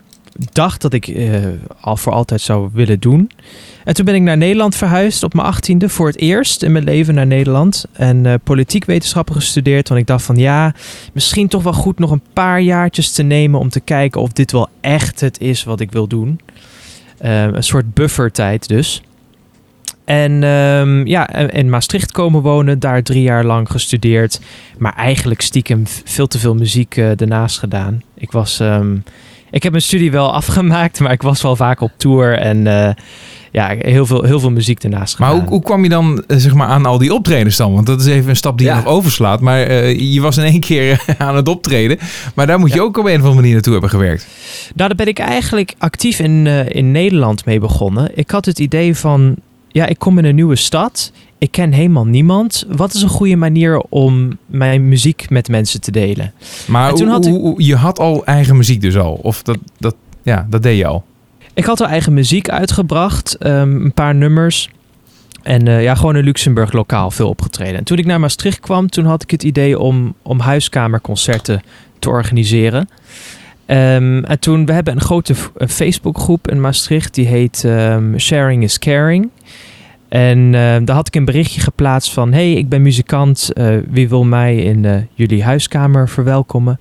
dacht 0.51 0.81
dat 0.81 0.93
ik 0.93 1.07
eh, 1.07 1.39
al 1.81 1.97
voor 1.97 2.13
altijd 2.13 2.41
zou 2.41 2.69
willen 2.73 2.99
doen. 2.99 3.31
En 3.83 3.93
toen 3.93 4.05
ben 4.05 4.15
ik 4.15 4.21
naar 4.21 4.37
Nederland 4.37 4.75
verhuisd 4.75 5.23
op 5.23 5.33
mijn 5.33 5.47
achttiende 5.47 5.89
voor 5.89 6.07
het 6.07 6.17
eerst 6.17 6.63
in 6.63 6.71
mijn 6.71 6.83
leven 6.83 7.13
naar 7.13 7.27
Nederland. 7.27 7.85
En 7.91 8.25
eh 8.25 8.33
politiek 8.43 8.85
wetenschappen 8.85 9.35
gestudeerd. 9.35 9.87
Want 9.89 10.01
ik 10.01 10.07
dacht 10.07 10.23
van 10.23 10.35
ja, 10.35 10.73
misschien 11.13 11.47
toch 11.47 11.63
wel 11.63 11.73
goed 11.73 11.99
nog 11.99 12.11
een 12.11 12.21
paar 12.33 12.61
jaartjes 12.61 13.11
te 13.11 13.23
nemen 13.23 13.59
om 13.59 13.69
te 13.69 13.79
kijken 13.79 14.21
of 14.21 14.31
dit 14.31 14.51
wel 14.51 14.67
echt 14.81 15.19
het 15.19 15.39
is 15.39 15.63
wat 15.63 15.79
ik 15.79 15.91
wil 15.91 16.07
doen. 16.07 16.39
Eh, 17.17 17.43
een 17.43 17.63
soort 17.63 17.93
buffertijd 17.93 18.67
dus. 18.67 19.01
En 20.05 20.43
ehm, 20.43 21.05
ja, 21.07 21.29
en- 21.29 21.49
in 21.49 21.69
Maastricht 21.69 22.11
komen 22.11 22.41
wonen, 22.41 22.79
daar 22.79 23.03
drie 23.03 23.21
jaar 23.21 23.43
lang 23.45 23.71
gestudeerd. 23.71 24.39
Maar 24.77 24.95
eigenlijk 24.95 25.41
stiekem 25.41 25.83
veel 26.03 26.27
te 26.27 26.39
veel 26.39 26.55
muziek 26.55 26.97
eh, 26.97 27.21
ernaast 27.21 27.59
gedaan. 27.59 28.01
Ik 28.13 28.31
was, 28.31 28.59
ehm, 28.59 28.95
ik 29.55 29.63
heb 29.63 29.71
mijn 29.71 29.83
studie 29.83 30.11
wel 30.11 30.33
afgemaakt, 30.41 30.99
maar 30.99 31.11
ik 31.11 31.21
was 31.21 31.41
wel 31.41 31.55
vaak 31.55 31.81
op 31.81 31.91
tour 31.97 32.37
en 32.37 32.67
eh, 32.67 32.93
ja, 33.51 33.75
heel 33.79 34.05
veel, 34.05 34.23
heel 34.23 34.39
veel 34.39 34.51
muziek 34.51 34.83
ernaast 34.83 35.19
Maar 35.19 35.31
hoe, 35.31 35.43
hoe 35.47 35.61
kwam 35.61 35.83
je 35.83 35.89
dan 35.89 36.23
eh, 36.27 36.37
zeg 36.37 36.53
maar, 36.53 36.67
aan 36.67 36.85
al 36.85 36.97
die 36.97 37.13
optredens 37.13 37.57
dan? 37.57 37.73
Want 37.73 37.85
dat 37.85 37.99
is 38.01 38.05
even 38.07 38.29
een 38.29 38.35
stap 38.35 38.57
die 38.57 38.67
Ja. 38.67 38.75
je 38.77 38.83
nog 38.83 38.91
overslaat. 38.93 39.39
Maar 39.41 39.61
eh, 39.61 40.13
je 40.13 40.21
was 40.21 40.37
in 40.37 40.43
één 40.43 40.59
keer 40.59 41.01
aan 41.17 41.35
het 41.35 41.47
optreden. 41.47 41.97
Maar 42.35 42.47
daar 42.47 42.59
moet 42.59 42.69
je 42.69 42.75
Ja. 42.75 42.81
ook 42.81 42.97
op 42.97 43.05
een 43.05 43.09
of 43.11 43.17
andere 43.17 43.35
manier 43.35 43.53
naartoe 43.53 43.71
hebben 43.71 43.89
gewerkt. 43.89 44.27
Nou, 44.75 44.87
daar 44.87 44.97
ben 44.97 45.07
ik 45.07 45.19
eigenlijk 45.19 45.73
actief 45.77 46.19
in, 46.19 46.47
eh, 46.47 46.69
in 46.69 46.91
Nederland 46.91 47.45
mee 47.45 47.59
begonnen. 47.59 48.11
Ik 48.13 48.31
had 48.31 48.45
het 48.45 48.59
idee 48.59 48.95
van, 48.95 49.35
ja, 49.75 49.85
ik 49.85 49.99
kom 49.99 50.17
in 50.17 50.25
een 50.25 50.35
nieuwe 50.35 50.55
stad. 50.55 51.11
Ik 51.37 51.51
ken 51.51 51.71
helemaal 51.71 52.05
niemand. 52.05 52.65
Wat 52.69 52.93
is 52.93 53.01
een 53.01 53.09
goede 53.09 53.35
manier 53.35 53.79
om 53.79 54.37
mijn 54.45 54.87
muziek 54.87 55.29
met 55.29 55.47
mensen 55.49 55.81
te 55.81 55.91
delen? 55.91 56.33
Maar 56.67 56.89
En 56.89 56.95
toen 56.95 57.07
had 57.07 57.25
ik- 57.25 57.53
je 57.57 57.75
had 57.75 57.99
al 57.99 58.25
eigen 58.25 58.57
muziek 58.57 58.81
dus 58.81 58.97
al? 58.97 59.19
Of 59.21 59.43
dat, 59.43 59.57
dat, 59.77 59.95
ja, 60.23 60.47
dat 60.49 60.63
deed 60.63 60.77
je 60.77 60.85
al? 60.85 61.03
Ik 61.53 61.65
had 61.65 61.81
al 61.81 61.87
eigen 61.87 62.13
muziek 62.13 62.49
uitgebracht, 62.49 63.35
ehm, 63.37 63.75
een 63.83 63.93
paar 63.93 64.15
nummers. 64.15 64.69
En 65.43 65.67
eh, 65.67 65.83
ja, 65.83 65.95
gewoon 65.95 66.15
in 66.15 66.23
Luxemburg 66.23 66.71
lokaal 66.71 67.11
veel 67.11 67.29
opgetreden. 67.29 67.75
En 67.77 67.83
toen 67.83 67.97
ik 67.97 68.05
naar 68.05 68.19
Maastricht 68.19 68.59
kwam, 68.59 68.89
toen 68.89 69.05
had 69.05 69.23
ik 69.23 69.31
het 69.31 69.43
idee 69.43 69.79
om, 69.79 70.13
om 70.21 70.39
huiskamerconcerten 70.39 71.61
te 71.99 72.09
organiseren. 72.09 72.89
Ehm, 73.65 74.23
en 74.23 74.39
toen, 74.39 74.65
we 74.65 74.73
hebben 74.73 74.93
een 74.95 75.01
grote 75.01 75.35
Facebookgroep 75.67 76.47
in 76.51 76.61
Maastricht, 76.61 77.13
die 77.13 77.27
heet 77.27 77.63
ehm, 77.65 78.17
Sharing 78.17 78.63
is 78.63 78.79
Caring. 78.79 79.29
En 80.15 80.55
ehm, 80.55 80.85
daar 80.85 80.95
had 80.95 81.07
ik 81.07 81.15
een 81.15 81.25
berichtje 81.25 81.61
geplaatst 81.61 82.13
van, 82.13 82.33
hey, 82.33 82.53
ik 82.53 82.69
ben 82.69 82.81
muzikant, 82.81 83.53
eh, 83.53 83.75
wie 83.89 84.09
wil 84.09 84.23
mij 84.23 84.55
in 84.55 84.85
eh, 84.85 84.95
jullie 85.13 85.43
huiskamer 85.43 86.09
verwelkomen? 86.09 86.77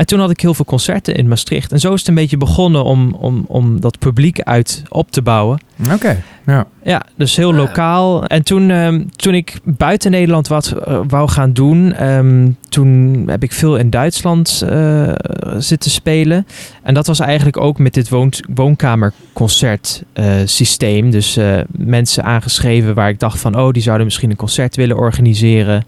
En 0.00 0.06
toen 0.06 0.20
had 0.20 0.30
ik 0.30 0.40
heel 0.40 0.54
veel 0.54 0.64
concerten 0.64 1.14
in 1.14 1.28
Maastricht. 1.28 1.72
En 1.72 1.80
zo 1.80 1.92
is 1.92 1.98
het 1.98 2.08
een 2.08 2.14
beetje 2.14 2.36
begonnen 2.36 2.84
om, 2.84 3.14
om, 3.14 3.44
om 3.48 3.80
dat 3.80 3.98
publiek 3.98 4.40
uit 4.40 4.82
op 4.88 5.10
te 5.10 5.22
bouwen. 5.22 5.60
Oké, 5.92 6.22
ja. 6.46 6.66
Ja, 6.82 7.02
dus 7.16 7.36
heel 7.36 7.54
lokaal. 7.54 8.24
En 8.24 8.42
toen, 8.42 8.70
ehm, 8.70 9.02
toen 9.16 9.34
ik 9.34 9.60
buiten 9.64 10.10
Nederland 10.10 10.48
wat 10.48 10.72
eh, 10.72 11.00
wou 11.08 11.28
gaan 11.28 11.52
doen, 11.52 11.92
ehm, 11.92 12.50
toen 12.68 13.22
heb 13.26 13.42
ik 13.42 13.52
veel 13.52 13.76
in 13.76 13.90
Duitsland 13.90 14.62
eh, 14.68 15.12
zitten 15.58 15.90
spelen. 15.90 16.46
En 16.82 16.94
dat 16.94 17.06
was 17.06 17.20
eigenlijk 17.20 17.56
ook 17.56 17.78
met 17.78 17.94
dit 17.94 18.08
woont, 18.08 18.40
woonkamerconcert 18.54 20.02
eh, 20.12 20.34
systeem. 20.44 21.10
Dus 21.10 21.38
mensen 21.70 22.24
aangeschreven 22.24 22.94
waar 22.94 23.08
ik 23.08 23.18
dacht 23.18 23.40
van, 23.40 23.58
oh, 23.58 23.70
die 23.70 23.82
zouden 23.82 24.06
misschien 24.06 24.30
een 24.30 24.36
concert 24.36 24.76
willen 24.76 24.96
organiseren. 24.96 25.84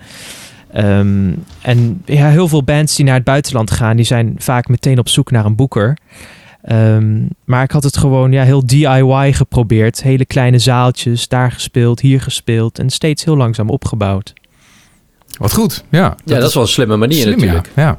Ehm, 0.73 1.33
en 1.61 2.03
ja, 2.05 2.29
heel 2.29 2.49
veel 2.49 2.63
bands 2.63 2.97
die 2.97 3.05
naar 3.05 3.15
het 3.15 3.25
buitenland 3.25 3.71
gaan, 3.71 3.97
die 3.97 4.05
zijn 4.05 4.35
vaak 4.39 4.69
meteen 4.69 4.99
op 4.99 5.09
zoek 5.09 5.31
naar 5.31 5.45
een 5.45 5.57
boeker. 5.57 5.97
Ehm, 6.63 7.21
maar 7.45 7.63
ik 7.63 7.71
had 7.71 7.83
het 7.83 7.97
gewoon 7.97 8.33
ja, 8.33 8.43
heel 8.43 8.67
DIY 8.67 9.33
geprobeerd. 9.33 10.03
Hele 10.03 10.25
kleine 10.25 10.59
zaaltjes, 10.59 11.29
daar 11.29 11.53
gespeeld, 11.53 12.01
hier 12.01 12.21
gespeeld 12.21 12.79
en 12.79 12.91
steeds 12.91 13.25
heel 13.25 13.37
langzaam 13.37 13.71
opgebouwd. 13.71 14.33
Wat 15.39 15.53
goed, 15.53 15.85
ja. 15.89 16.17
Ja, 16.25 16.39
dat 16.39 16.49
is 16.49 16.55
wel 16.55 16.63
een 16.63 16.69
slimme 16.69 16.97
manier 16.97 17.21
slim, 17.21 17.39
natuurlijk. 17.39 17.71
Ja. 17.75 17.83
ja. 17.83 17.99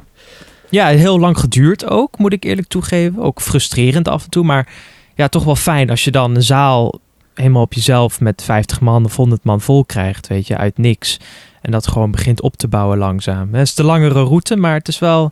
Ja, 0.69 0.87
heel 0.87 1.19
lang 1.19 1.37
geduurd 1.39 1.89
ook, 1.89 2.17
moet 2.17 2.33
ik 2.33 2.43
eerlijk 2.43 2.67
toegeven. 2.67 3.21
Ook 3.21 3.41
frustrerend 3.41 4.07
af 4.07 4.23
en 4.23 4.29
toe, 4.29 4.43
maar 4.43 4.67
ja, 5.15 5.27
toch 5.27 5.43
wel 5.43 5.55
fijn 5.55 5.89
als 5.89 6.03
je 6.03 6.11
dan 6.11 6.35
een 6.35 6.43
zaal 6.43 6.99
helemaal 7.33 7.61
op 7.61 7.73
jezelf 7.73 8.19
met 8.19 8.43
50 8.43 8.81
man 8.81 9.05
of 9.05 9.15
100 9.15 9.43
man 9.43 9.61
vol 9.61 9.85
krijgt, 9.85 10.27
weet 10.27 10.47
je, 10.47 10.57
uit 10.57 10.77
niks. 10.77 11.19
En 11.63 11.71
dat 11.71 11.87
gewoon 11.87 12.11
begint 12.11 12.41
op 12.41 12.55
te 12.55 12.67
bouwen 12.67 12.97
langzaam. 12.97 13.53
Het 13.53 13.67
is 13.67 13.75
de 13.75 13.83
langere 13.83 14.23
route, 14.23 14.55
maar 14.55 14.73
het 14.73 14.87
is 14.87 14.99
wel, 14.99 15.31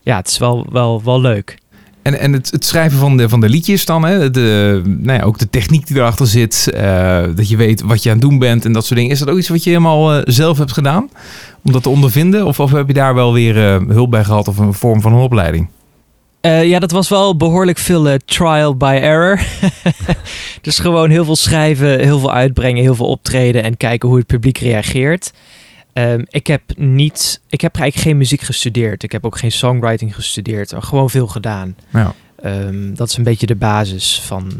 ja, 0.00 0.16
het 0.16 0.28
is 0.28 0.38
wel, 0.38 0.66
wel, 0.70 1.02
wel 1.04 1.20
leuk. 1.20 1.58
En, 2.04 2.18
en 2.18 2.32
het, 2.32 2.50
het 2.50 2.64
schrijven 2.64 2.98
van 2.98 3.16
de, 3.16 3.28
van 3.28 3.40
de 3.40 3.48
liedjes 3.48 3.84
dan, 3.84 4.04
hè? 4.04 4.30
De, 4.30 4.80
nou 4.84 5.18
ja, 5.18 5.24
ook 5.24 5.38
de 5.38 5.50
techniek 5.50 5.86
die 5.86 5.96
erachter 5.96 6.26
zit, 6.26 6.70
eh, 6.74 7.22
dat 7.34 7.48
je 7.48 7.56
weet 7.56 7.82
wat 7.82 8.02
je 8.02 8.10
aan 8.10 8.16
het 8.16 8.24
doen 8.24 8.38
bent 8.38 8.64
en 8.64 8.72
dat 8.72 8.84
soort 8.84 8.98
dingen. 8.98 9.12
Is 9.12 9.18
dat 9.18 9.30
ook 9.30 9.38
iets 9.38 9.48
wat 9.48 9.64
je 9.64 9.70
helemaal 9.70 10.14
eh, 10.14 10.22
zelf 10.24 10.58
hebt 10.58 10.72
gedaan 10.72 11.08
om 11.62 11.72
dat 11.72 11.82
te 11.82 11.88
ondervinden? 11.88 12.46
Of, 12.46 12.60
of 12.60 12.70
heb 12.70 12.86
je 12.86 12.94
daar 12.94 13.14
wel 13.14 13.32
weer 13.32 13.56
eh, 13.56 13.80
hulp 13.88 14.10
bij 14.10 14.24
gehad 14.24 14.48
of 14.48 14.58
een 14.58 14.74
vorm 14.74 15.00
van 15.00 15.12
een 15.12 15.20
opleiding? 15.20 15.68
Ja, 16.40 16.78
dat 16.78 16.90
was 16.90 17.08
wel 17.08 17.36
behoorlijk 17.36 17.78
veel 17.78 18.16
trial 18.24 18.76
by 18.76 18.98
error. 19.02 19.40
dus 20.62 20.78
gewoon 20.78 21.10
heel 21.10 21.24
veel 21.24 21.36
schrijven, 21.36 22.00
heel 22.00 22.18
veel 22.18 22.32
uitbrengen, 22.32 22.82
heel 22.82 22.94
veel 22.94 23.06
optreden 23.06 23.62
en 23.62 23.76
kijken 23.76 24.08
hoe 24.08 24.18
het 24.18 24.26
publiek 24.26 24.58
reageert. 24.58 25.32
Ehm, 25.94 26.22
ik 26.28 26.46
heb 26.46 26.62
niet, 26.76 27.40
ik 27.48 27.60
heb 27.60 27.76
eigenlijk 27.76 28.08
geen 28.08 28.16
muziek 28.18 28.40
gestudeerd. 28.40 29.02
Ik 29.02 29.12
heb 29.12 29.24
ook 29.26 29.38
geen 29.38 29.52
songwriting 29.52 30.14
gestudeerd. 30.14 30.74
Gewoon 30.78 31.10
veel 31.10 31.26
gedaan. 31.26 31.76
Ja. 31.92 32.14
Ehm, 32.36 32.94
dat 32.94 33.08
is 33.08 33.16
een 33.16 33.24
beetje 33.24 33.46
de 33.46 33.56
basis 33.56 34.20
van, 34.20 34.52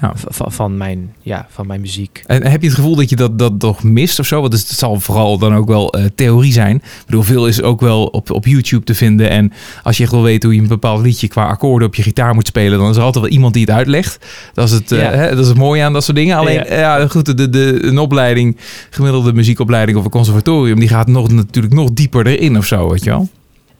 Ja. 0.00 0.12
van, 0.14 0.52
van, 0.52 0.76
mijn, 0.76 1.14
ja, 1.22 1.46
van 1.50 1.66
mijn 1.66 1.80
muziek. 1.80 2.22
En 2.26 2.46
heb 2.46 2.60
je 2.60 2.66
het 2.66 2.76
gevoel 2.76 2.96
dat 2.96 3.10
je 3.10 3.16
dat, 3.16 3.38
dat 3.38 3.62
nog 3.62 3.82
mist 3.82 4.18
of 4.18 4.26
zo? 4.26 4.40
Want 4.40 4.52
het 4.52 4.66
zal 4.68 5.00
vooral 5.00 5.38
dan 5.38 5.54
ook 5.54 5.68
wel 5.68 5.92
eh, 5.92 6.04
theorie 6.14 6.52
zijn. 6.52 6.76
Ik 6.76 7.02
bedoel, 7.06 7.22
veel 7.22 7.46
is 7.46 7.62
ook 7.62 7.80
wel 7.80 8.06
op, 8.06 8.30
op 8.30 8.46
YouTube 8.46 8.84
te 8.84 8.94
vinden. 8.94 9.30
En 9.30 9.52
als 9.82 9.96
je 9.96 10.02
echt 10.02 10.12
wil 10.12 10.22
weten 10.22 10.48
hoe 10.48 10.56
je 10.56 10.62
een 10.62 10.68
bepaald 10.68 11.00
liedje 11.02 11.28
qua 11.28 11.46
akkoorden 11.46 11.88
op 11.88 11.94
je 11.94 12.02
gitaar 12.02 12.34
moet 12.34 12.46
spelen, 12.46 12.78
dan 12.78 12.90
is 12.90 12.96
er 12.96 13.02
altijd 13.02 13.24
wel 13.24 13.32
iemand 13.32 13.52
die 13.54 13.62
het 13.64 13.74
uitlegt. 13.74 14.26
Dat 14.54 14.68
is 14.68 14.72
het, 14.74 14.90
Ja. 14.90 14.96
hè, 14.96 15.28
dat 15.30 15.38
is 15.38 15.48
het 15.48 15.56
mooie 15.56 15.82
aan 15.82 15.92
dat 15.92 16.04
soort 16.04 16.16
dingen. 16.16 16.36
Alleen, 16.36 16.64
Ja. 16.68 16.98
ja, 16.98 17.06
goed, 17.06 17.36
de, 17.36 17.48
de, 17.50 17.78
een 17.82 17.98
opleiding, 17.98 18.56
gemiddelde 18.90 19.32
muziekopleiding 19.32 19.98
of 19.98 20.04
een 20.04 20.10
conservatorium, 20.10 20.78
die 20.80 20.88
gaat 20.88 21.06
nog, 21.08 21.30
natuurlijk 21.32 21.74
nog 21.74 21.92
dieper 21.92 22.26
erin 22.26 22.56
of 22.56 22.66
zo, 22.66 22.88
weet 22.90 23.04
je 23.04 23.10
wel? 23.10 23.28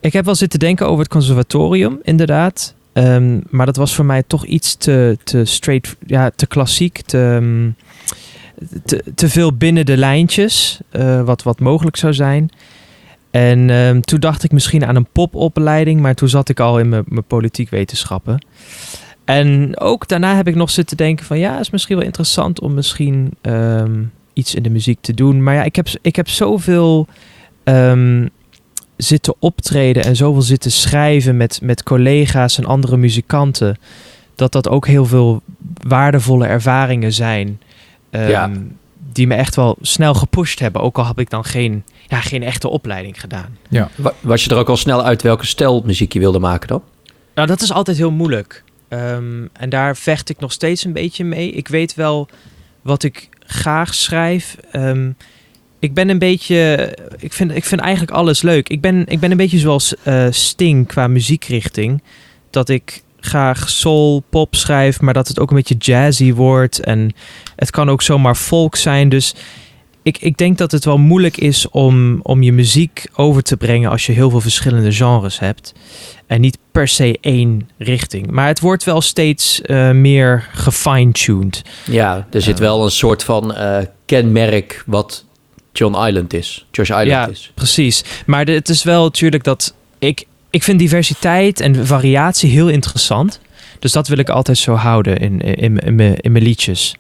Ik 0.00 0.12
heb 0.12 0.24
wel 0.24 0.34
zitten 0.34 0.58
denken 0.58 0.86
over 0.86 0.98
het 0.98 1.08
conservatorium, 1.08 1.98
inderdaad. 2.02 2.74
Ehm, 2.92 3.40
maar 3.50 3.66
dat 3.66 3.76
was 3.76 3.94
voor 3.94 4.04
mij 4.04 4.22
toch 4.22 4.44
iets 4.44 4.74
te, 4.74 5.18
te 5.24 5.44
straight, 5.44 5.96
ja, 6.06 6.30
te 6.36 6.46
klassiek, 6.46 7.00
te, 7.00 7.38
ehm, 7.40 7.70
te, 8.84 9.04
te 9.14 9.28
veel 9.28 9.56
binnen 9.56 9.86
de 9.86 9.96
lijntjes, 9.96 10.80
eh, 10.90 11.22
wat, 11.22 11.42
wat 11.42 11.60
mogelijk 11.60 11.96
zou 11.96 12.14
zijn. 12.14 12.50
En 13.30 13.70
ehm, 13.70 14.00
toen 14.00 14.20
dacht 14.20 14.44
ik 14.44 14.52
misschien 14.52 14.84
aan 14.84 14.96
een 14.96 15.08
popopleiding, 15.12 16.00
maar 16.00 16.14
toen 16.14 16.28
zat 16.28 16.48
ik 16.48 16.60
al 16.60 16.78
in 16.78 16.88
mijn 16.88 17.26
politiek 17.26 17.70
wetenschappen. 17.70 18.46
En 19.24 19.78
ook 19.78 20.08
daarna 20.08 20.36
heb 20.36 20.48
ik 20.48 20.54
nog 20.54 20.70
zitten 20.70 20.96
denken 20.96 21.26
van 21.26 21.38
ja, 21.38 21.58
is 21.60 21.70
misschien 21.70 21.96
wel 21.96 22.04
interessant 22.04 22.60
om 22.60 22.74
misschien 22.74 23.32
iets 24.32 24.54
in 24.54 24.62
de 24.62 24.70
muziek 24.70 24.98
te 25.00 25.14
doen. 25.14 25.42
Maar 25.42 25.54
ja, 25.54 25.62
ik 25.62 25.76
heb, 25.76 25.88
ik 26.02 26.16
heb 26.16 26.28
zoveel 26.28 27.06
zitten 29.02 29.34
optreden 29.38 30.04
en 30.04 30.16
zoveel 30.16 30.42
zitten 30.42 30.70
schrijven 30.70 31.36
met, 31.36 31.58
met 31.62 31.82
collega's 31.82 32.58
en 32.58 32.64
andere 32.64 32.96
muzikanten. 32.96 33.78
Dat 34.34 34.52
dat 34.52 34.68
ook 34.68 34.86
heel 34.86 35.06
veel 35.06 35.42
waardevolle 35.86 36.46
ervaringen 36.46 37.12
zijn. 37.12 37.60
ehm, 38.10 38.28
Ja. 38.28 38.50
Die 39.12 39.26
me 39.26 39.34
echt 39.34 39.54
wel 39.56 39.76
snel 39.80 40.14
gepusht 40.14 40.58
hebben. 40.58 40.82
Ook 40.82 40.98
al 40.98 41.06
heb 41.06 41.18
ik 41.20 41.30
dan 41.30 41.44
geen, 41.44 41.84
ja, 42.08 42.20
geen 42.20 42.42
echte 42.42 42.68
opleiding 42.68 43.20
gedaan. 43.20 43.56
Wa- 43.96 44.12
Was 44.20 44.44
je 44.44 44.50
er 44.50 44.56
ook 44.56 44.68
al 44.68 44.76
snel 44.76 45.04
uit 45.04 45.22
welke 45.22 45.46
stijl 45.46 45.82
muziek 45.84 46.12
je 46.12 46.18
wilde 46.18 46.38
maken 46.38 46.68
dan? 46.68 46.82
Nou, 47.34 47.48
dat 47.48 47.60
is 47.60 47.72
altijd 47.72 47.96
heel 47.96 48.10
moeilijk. 48.10 48.64
Ehm, 48.88 49.46
en 49.52 49.68
daar 49.68 49.96
vecht 49.96 50.28
ik 50.28 50.40
nog 50.40 50.52
steeds 50.52 50.84
een 50.84 50.92
beetje 50.92 51.24
mee. 51.24 51.50
Ik 51.52 51.68
weet 51.68 51.94
wel 51.94 52.28
wat 52.82 53.02
ik 53.02 53.28
graag 53.46 53.94
schrijf. 53.94 54.56
Ehm, 54.72 55.10
ik 55.80 55.94
ben 55.94 56.08
een 56.08 56.18
beetje. 56.18 56.92
Ik 57.18 57.32
vind, 57.32 57.54
ik 57.54 57.64
vind 57.64 57.80
eigenlijk 57.80 58.12
alles 58.12 58.42
leuk. 58.42 58.68
Ik 58.68 58.80
ben, 58.80 59.04
ik 59.06 59.20
ben 59.20 59.30
een 59.30 59.36
beetje 59.36 59.58
zoals 59.58 59.94
eh, 60.02 60.26
Sting 60.30 60.86
qua 60.86 61.06
muziekrichting. 61.08 62.02
Dat 62.50 62.68
ik 62.68 63.02
graag 63.20 63.68
soul, 63.70 64.22
pop 64.30 64.54
schrijf, 64.54 65.00
maar 65.00 65.14
dat 65.14 65.28
het 65.28 65.38
ook 65.40 65.50
een 65.50 65.56
beetje 65.56 65.74
jazzy 65.76 66.32
wordt. 66.32 66.80
En 66.80 67.14
het 67.56 67.70
kan 67.70 67.90
ook 67.90 68.02
zomaar 68.02 68.34
folk 68.34 68.76
zijn. 68.76 69.08
Dus 69.08 69.34
ik, 70.02 70.18
ik 70.18 70.36
denk 70.36 70.58
dat 70.58 70.70
het 70.72 70.84
wel 70.84 70.98
moeilijk 70.98 71.36
is 71.36 71.68
om, 71.68 72.20
om 72.22 72.42
je 72.42 72.52
muziek 72.52 73.06
over 73.14 73.42
te 73.42 73.56
brengen 73.56 73.90
als 73.90 74.06
je 74.06 74.12
heel 74.12 74.30
veel 74.30 74.40
verschillende 74.40 74.92
genres 74.92 75.38
hebt. 75.38 75.72
En 76.26 76.40
niet 76.40 76.58
per 76.72 76.88
se 76.88 77.18
één 77.20 77.68
richting. 77.78 78.30
Maar 78.30 78.46
het 78.46 78.60
wordt 78.60 78.84
wel 78.84 79.00
steeds 79.00 79.62
eh, 79.62 79.90
meer 79.90 80.48
gefine-tuned. 80.52 81.62
Ja, 81.86 82.26
er 82.30 82.42
zit 82.42 82.58
Ja. 82.58 82.64
wel 82.64 82.84
een 82.84 82.90
soort 82.90 83.24
van 83.24 83.54
eh, 83.54 83.78
kenmerk 84.06 84.82
wat 84.86 85.24
John 85.72 86.06
Island 86.06 86.32
is. 86.34 86.66
Josh 86.70 86.88
Island 86.88 87.06
Ja. 87.06 87.26
is. 87.28 87.52
Precies. 87.54 88.04
Maar 88.26 88.44
de- 88.44 88.52
het 88.52 88.68
is 88.68 88.82
wel 88.82 89.02
natuurlijk 89.02 89.44
dat 89.44 89.74
ik, 89.98 90.24
ik 90.50 90.62
vind 90.62 90.78
diversiteit 90.78 91.60
en 91.60 91.86
variatie 91.86 92.50
heel 92.50 92.68
interessant. 92.68 93.40
Dus 93.78 93.92
dat 93.92 94.08
wil 94.08 94.18
ik 94.18 94.28
altijd 94.28 94.58
zo 94.58 94.74
houden 94.74 95.16
in, 95.16 95.40
in, 95.40 95.78
in, 95.78 95.94
mijn- 95.94 96.16
in 96.20 96.32
mijn 96.32 96.44
liedjes. 96.44 96.94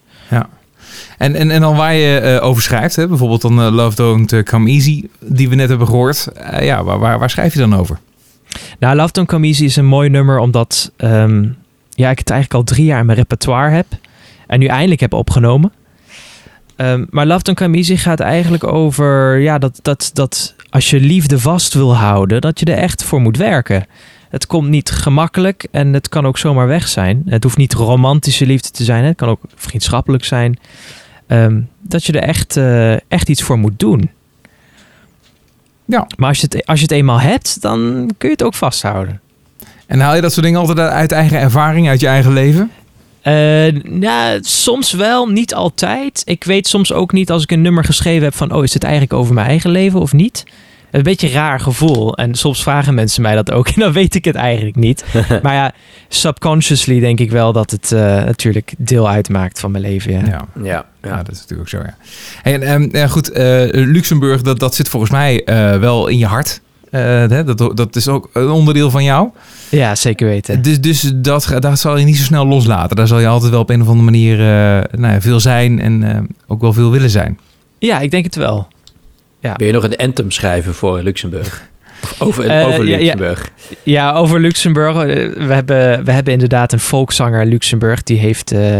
En, 1.18 1.34
en, 1.34 1.50
en 1.50 1.60
dan 1.60 1.76
waar 1.76 1.94
je 1.94 2.18
eh, 2.18 2.46
over 2.46 2.62
schrijft, 2.62 2.96
hè? 2.96 3.08
bijvoorbeeld 3.08 3.42
dan 3.42 3.60
eh, 3.60 3.70
Love 3.72 3.96
Don't 3.96 4.32
eh, 4.32 4.42
Come 4.42 4.70
Easy, 4.70 5.04
die 5.20 5.48
we 5.48 5.54
net 5.54 5.68
hebben 5.68 5.86
gehoord. 5.86 6.26
Eh, 6.26 6.64
ja, 6.64 6.84
waar, 6.84 6.98
waar, 6.98 7.18
waar 7.18 7.30
schrijf 7.30 7.52
je 7.52 7.58
dan 7.58 7.76
over? 7.76 7.98
Nou, 8.78 8.96
Love 8.96 9.12
Don't 9.12 9.28
Come 9.28 9.46
Easy 9.46 9.64
is 9.64 9.76
een 9.76 9.86
mooi 9.86 10.08
nummer 10.08 10.38
omdat 10.38 10.92
ehm, 10.96 11.42
ja, 11.90 12.10
ik 12.10 12.18
het 12.18 12.30
eigenlijk 12.30 12.54
al 12.54 12.74
drie 12.74 12.84
jaar 12.84 13.00
in 13.00 13.06
mijn 13.06 13.18
repertoire 13.18 13.70
heb. 13.74 13.86
En 14.46 14.58
nu 14.58 14.66
eindelijk 14.66 15.00
heb 15.00 15.12
opgenomen. 15.12 15.72
Ehm, 16.80 17.04
maar 17.10 17.26
Love 17.26 17.42
Don't 17.42 17.58
Come 17.58 17.96
gaat 17.96 18.20
eigenlijk 18.20 18.64
over 18.64 19.38
ja, 19.38 19.58
dat, 19.58 19.78
dat, 19.82 20.10
dat 20.12 20.54
als 20.70 20.90
je 20.90 21.00
liefde 21.00 21.38
vast 21.38 21.74
wil 21.74 21.96
houden, 21.96 22.40
dat 22.40 22.60
je 22.60 22.66
er 22.66 22.78
echt 22.78 23.04
voor 23.04 23.20
moet 23.20 23.36
werken. 23.36 23.86
Het 24.28 24.46
komt 24.46 24.68
niet 24.68 24.90
gemakkelijk 24.90 25.66
en 25.70 25.92
het 25.92 26.08
kan 26.08 26.26
ook 26.26 26.38
zomaar 26.38 26.66
weg 26.66 26.88
zijn. 26.88 27.22
Het 27.26 27.42
hoeft 27.42 27.56
niet 27.56 27.72
romantische 27.72 28.46
liefde 28.46 28.70
te 28.70 28.84
zijn, 28.84 29.02
hè. 29.02 29.08
het 29.08 29.16
kan 29.16 29.28
ook 29.28 29.40
vriendschappelijk 29.54 30.24
zijn. 30.24 30.58
Ehm, 31.26 31.60
dat 31.80 32.04
je 32.04 32.12
er 32.12 32.22
echt, 32.22 32.56
eh, 32.56 32.92
echt 32.92 33.28
iets 33.28 33.42
voor 33.42 33.58
moet 33.58 33.78
doen. 33.78 34.10
Ja. 35.84 36.06
Maar 36.16 36.28
als 36.28 36.40
je, 36.40 36.46
het, 36.50 36.66
als 36.66 36.78
je 36.78 36.84
het 36.84 36.94
eenmaal 36.94 37.20
hebt, 37.20 37.60
dan 37.60 38.10
kun 38.18 38.28
je 38.28 38.34
het 38.34 38.44
ook 38.44 38.54
vasthouden. 38.54 39.20
En 39.86 40.00
haal 40.00 40.14
je 40.14 40.20
dat 40.20 40.32
soort 40.32 40.44
dingen 40.44 40.60
altijd 40.60 40.78
uit 40.78 41.12
eigen 41.12 41.38
ervaring, 41.38 41.88
uit 41.88 42.00
je 42.00 42.06
eigen 42.06 42.32
leven? 42.32 42.70
Eh, 43.22 43.82
nou, 43.82 44.38
soms 44.42 44.92
wel, 44.92 45.26
niet 45.26 45.54
altijd. 45.54 46.22
Ik 46.24 46.44
weet 46.44 46.66
soms 46.66 46.92
ook 46.92 47.12
niet 47.12 47.30
als 47.30 47.42
ik 47.42 47.50
een 47.50 47.62
nummer 47.62 47.84
geschreven 47.84 48.22
heb 48.22 48.34
van... 48.34 48.52
oh, 48.52 48.64
is 48.64 48.72
dit 48.72 48.82
eigenlijk 48.82 49.12
over 49.12 49.34
mijn 49.34 49.46
eigen 49.46 49.70
leven 49.70 50.00
of 50.00 50.12
niet? 50.12 50.44
Een 50.90 51.02
beetje 51.02 51.26
een 51.26 51.32
raar 51.32 51.60
gevoel. 51.60 52.16
En 52.16 52.34
soms 52.34 52.62
vragen 52.62 52.94
mensen 52.94 53.22
mij 53.22 53.34
dat 53.34 53.50
ook 53.50 53.68
en 53.74 53.80
dan 53.80 53.92
weet 53.92 54.14
ik 54.14 54.24
het 54.24 54.34
eigenlijk 54.34 54.76
niet. 54.76 55.04
maar 55.42 55.54
ja, 55.54 55.72
subconsciously 56.08 57.00
denk 57.00 57.20
ik 57.20 57.30
wel 57.30 57.52
dat 57.52 57.70
het 57.70 57.92
eh, 57.92 58.00
natuurlijk 58.00 58.74
deel 58.78 59.08
uitmaakt 59.08 59.60
van 59.60 59.70
mijn 59.70 59.84
leven. 59.84 60.12
Ja. 60.12 60.48
Ja. 60.62 60.86
Ja, 61.02 61.22
dat 61.22 61.34
is 61.34 61.40
natuurlijk 61.40 61.68
zo, 61.68 61.78
ja. 61.78 61.96
En 62.42 62.62
ehm, 62.62 62.88
ja, 62.96 63.06
goed, 63.06 63.30
eh, 63.30 63.68
Luxemburg, 63.70 64.42
dat, 64.42 64.58
dat 64.58 64.74
zit 64.74 64.88
volgens 64.88 65.10
mij 65.10 65.44
eh, 65.44 65.78
wel 65.78 66.08
in 66.08 66.18
je 66.18 66.26
hart. 66.26 66.60
Eh, 66.90 67.00
hè, 67.00 67.44
dat, 67.44 67.76
dat 67.76 67.96
is 67.96 68.08
ook 68.08 68.30
een 68.32 68.48
onderdeel 68.48 68.90
van 68.90 69.04
jou. 69.04 69.28
Ja, 69.70 69.94
zeker 69.94 70.26
weten. 70.28 70.62
Dus, 70.62 70.80
dus 70.80 71.12
dat, 71.14 71.54
dat 71.58 71.78
zal 71.78 71.96
je 71.96 72.04
niet 72.04 72.16
zo 72.16 72.22
snel 72.22 72.46
loslaten. 72.46 72.96
Daar 72.96 73.06
zal 73.06 73.18
je 73.18 73.26
altijd 73.26 73.50
wel 73.50 73.60
op 73.60 73.70
een 73.70 73.80
of 73.82 73.86
andere 73.88 74.04
manier 74.04 74.40
eh, 74.40 74.98
nou 75.00 75.12
ja, 75.14 75.20
veel 75.20 75.40
zijn 75.40 75.80
en 75.80 76.02
eh, 76.02 76.20
ook 76.46 76.60
wel 76.60 76.72
veel 76.72 76.90
willen 76.90 77.10
zijn. 77.10 77.38
Ja, 77.78 78.00
ik 78.00 78.10
denk 78.10 78.24
het 78.24 78.34
wel. 78.36 78.68
Wil 79.40 79.66
je 79.66 79.72
nog 79.72 79.84
een 79.84 79.96
anthem 79.96 80.30
schrijven 80.30 80.74
voor 80.74 81.02
Luxemburg? 81.02 81.68
Over, 82.18 82.46
Eh, 82.46 82.66
over 82.66 82.84
ja, 82.86 82.90
ja. 82.90 82.98
Luxemburg? 82.98 83.50
Ja, 83.82 84.12
over 84.12 84.40
Luxemburg. 84.40 84.94
We 85.46 85.52
hebben, 85.52 86.04
we 86.04 86.12
hebben 86.12 86.32
inderdaad 86.32 86.72
een 86.72 86.80
volkszanger 86.80 87.46
Luxemburg. 87.46 88.02
Die 88.02 88.18
heeft, 88.18 88.52
eh, 88.52 88.76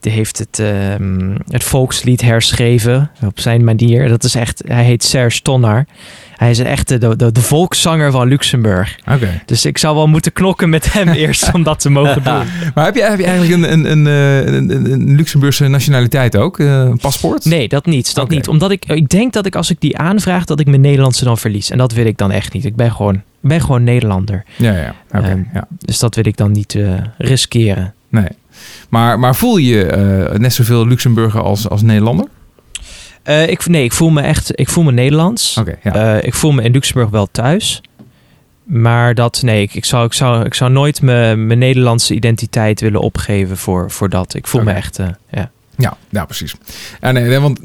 die 0.00 0.12
heeft 0.12 0.38
het, 0.38 0.58
ehm, 0.58 1.36
het 1.48 1.64
volkslied 1.64 2.20
herschreven 2.20 3.10
op 3.24 3.40
zijn 3.40 3.64
manier. 3.64 4.08
Dat 4.08 4.24
is 4.24 4.34
echt, 4.34 4.62
hij 4.66 4.84
heet 4.84 5.04
Serge 5.04 5.42
Tonnar. 5.42 5.86
Hij 6.36 6.50
is 6.50 6.58
een 6.58 6.66
echte, 6.66 6.98
de, 6.98 7.16
de, 7.16 7.32
de 7.32 7.40
volkszanger 7.40 8.10
van 8.10 8.28
Luxemburg. 8.28 8.98
Oké. 9.12 9.40
Dus 9.46 9.64
ik 9.64 9.78
zou 9.78 9.94
wel 9.96 10.06
moeten 10.08 10.32
knokken 10.32 10.68
met 10.70 10.92
hem 10.92 11.08
eerst 11.24 11.52
om 11.54 11.62
dat 11.62 11.80
te 11.80 11.90
mogen 11.90 12.22
doen. 12.24 12.42
Maar 12.74 12.84
heb 12.84 12.94
je, 12.94 13.02
heb 13.02 13.18
je 13.18 13.24
eigenlijk 13.24 13.62
een, 13.62 13.72
een, 13.72 13.90
een, 13.90 14.06
eh, 14.06 14.54
een, 14.54 14.70
een- 14.70 14.92
een 14.92 15.14
Luxemburgse 15.16 15.68
nationaliteit 15.68 16.36
ook? 16.36 16.58
Eh, 16.58 16.66
Een 16.80 16.98
paspoort? 16.98 17.44
Nee, 17.44 17.68
dat 17.68 17.86
niet. 17.86 18.14
Dat 18.14 18.28
niet. 18.28 18.48
Omdat 18.48 18.70
ik, 18.70 18.84
ik 18.84 19.08
denk 19.08 19.32
dat 19.32 19.46
ik 19.46 19.54
als 19.56 19.70
ik 19.70 19.80
die 19.80 19.98
aanvraag, 19.98 20.44
dat 20.44 20.60
ik 20.60 20.66
mijn 20.66 20.80
Nederlandse 20.80 21.24
dan 21.24 21.38
verlies. 21.38 21.70
En 21.70 21.78
dat 21.78 21.92
wil 21.92 22.06
ik 22.06 22.16
dan 22.18 22.30
echt 22.30 22.52
niet. 22.52 22.64
Ik 22.64 22.76
ben 22.76 22.92
gewoon, 22.92 23.22
ben 23.40 23.60
gewoon 23.60 23.84
Nederlander. 23.84 24.44
Ja, 24.56 24.76
ja. 24.76 24.94
Oké. 25.12 25.26
Ehm, 25.28 25.42
ja. 25.54 25.66
Dus 25.78 25.98
dat 25.98 26.14
wil 26.14 26.26
ik 26.26 26.36
dan 26.36 26.52
niet 26.52 26.74
eh, 26.74 26.88
riskeren. 27.18 27.94
Nee. 28.08 28.26
Maar, 28.88 29.18
maar 29.18 29.36
voel 29.36 29.56
je 29.56 29.84
eh, 29.84 30.38
net 30.38 30.52
zoveel 30.52 30.86
Luxemburger 30.86 31.42
als, 31.42 31.68
als 31.68 31.82
Nederlander? 31.82 32.26
Eh, 33.22 33.48
ik, 33.48 33.66
nee, 33.66 33.84
ik 33.84 33.92
voel 33.92 34.10
me 34.10 34.20
echt, 34.20 34.58
ik 34.58 34.68
voel 34.68 34.84
me 34.84 34.92
Nederlands. 34.92 35.60
Ja. 35.82 35.92
Eh, 35.92 36.26
ik 36.26 36.34
voel 36.34 36.52
me 36.52 36.62
in 36.62 36.72
Luxemburg 36.72 37.10
wel 37.10 37.28
thuis. 37.30 37.82
Maar 38.64 39.14
dat, 39.14 39.42
nee, 39.42 39.62
ik, 39.62 39.74
ik, 39.74 39.84
zou, 39.84 40.04
ik, 40.04 40.12
zou, 40.12 40.44
ik 40.44 40.54
zou 40.54 40.70
nooit 40.70 41.02
mijn 41.02 41.58
Nederlandse 41.58 42.14
identiteit 42.14 42.80
willen 42.80 43.00
opgeven 43.00 43.56
voor, 43.56 43.90
voor 43.90 44.08
dat. 44.08 44.34
Ik 44.34 44.46
voel 44.46 44.62
me 44.62 44.72
echt, 44.72 44.98
ja. 45.30 45.50
Ja, 45.80 45.96
ja 46.08 46.24
precies. 46.24 46.54
Ja, 47.00 47.10
nee, 47.10 47.24
nee, 47.24 47.38
want 47.38 47.60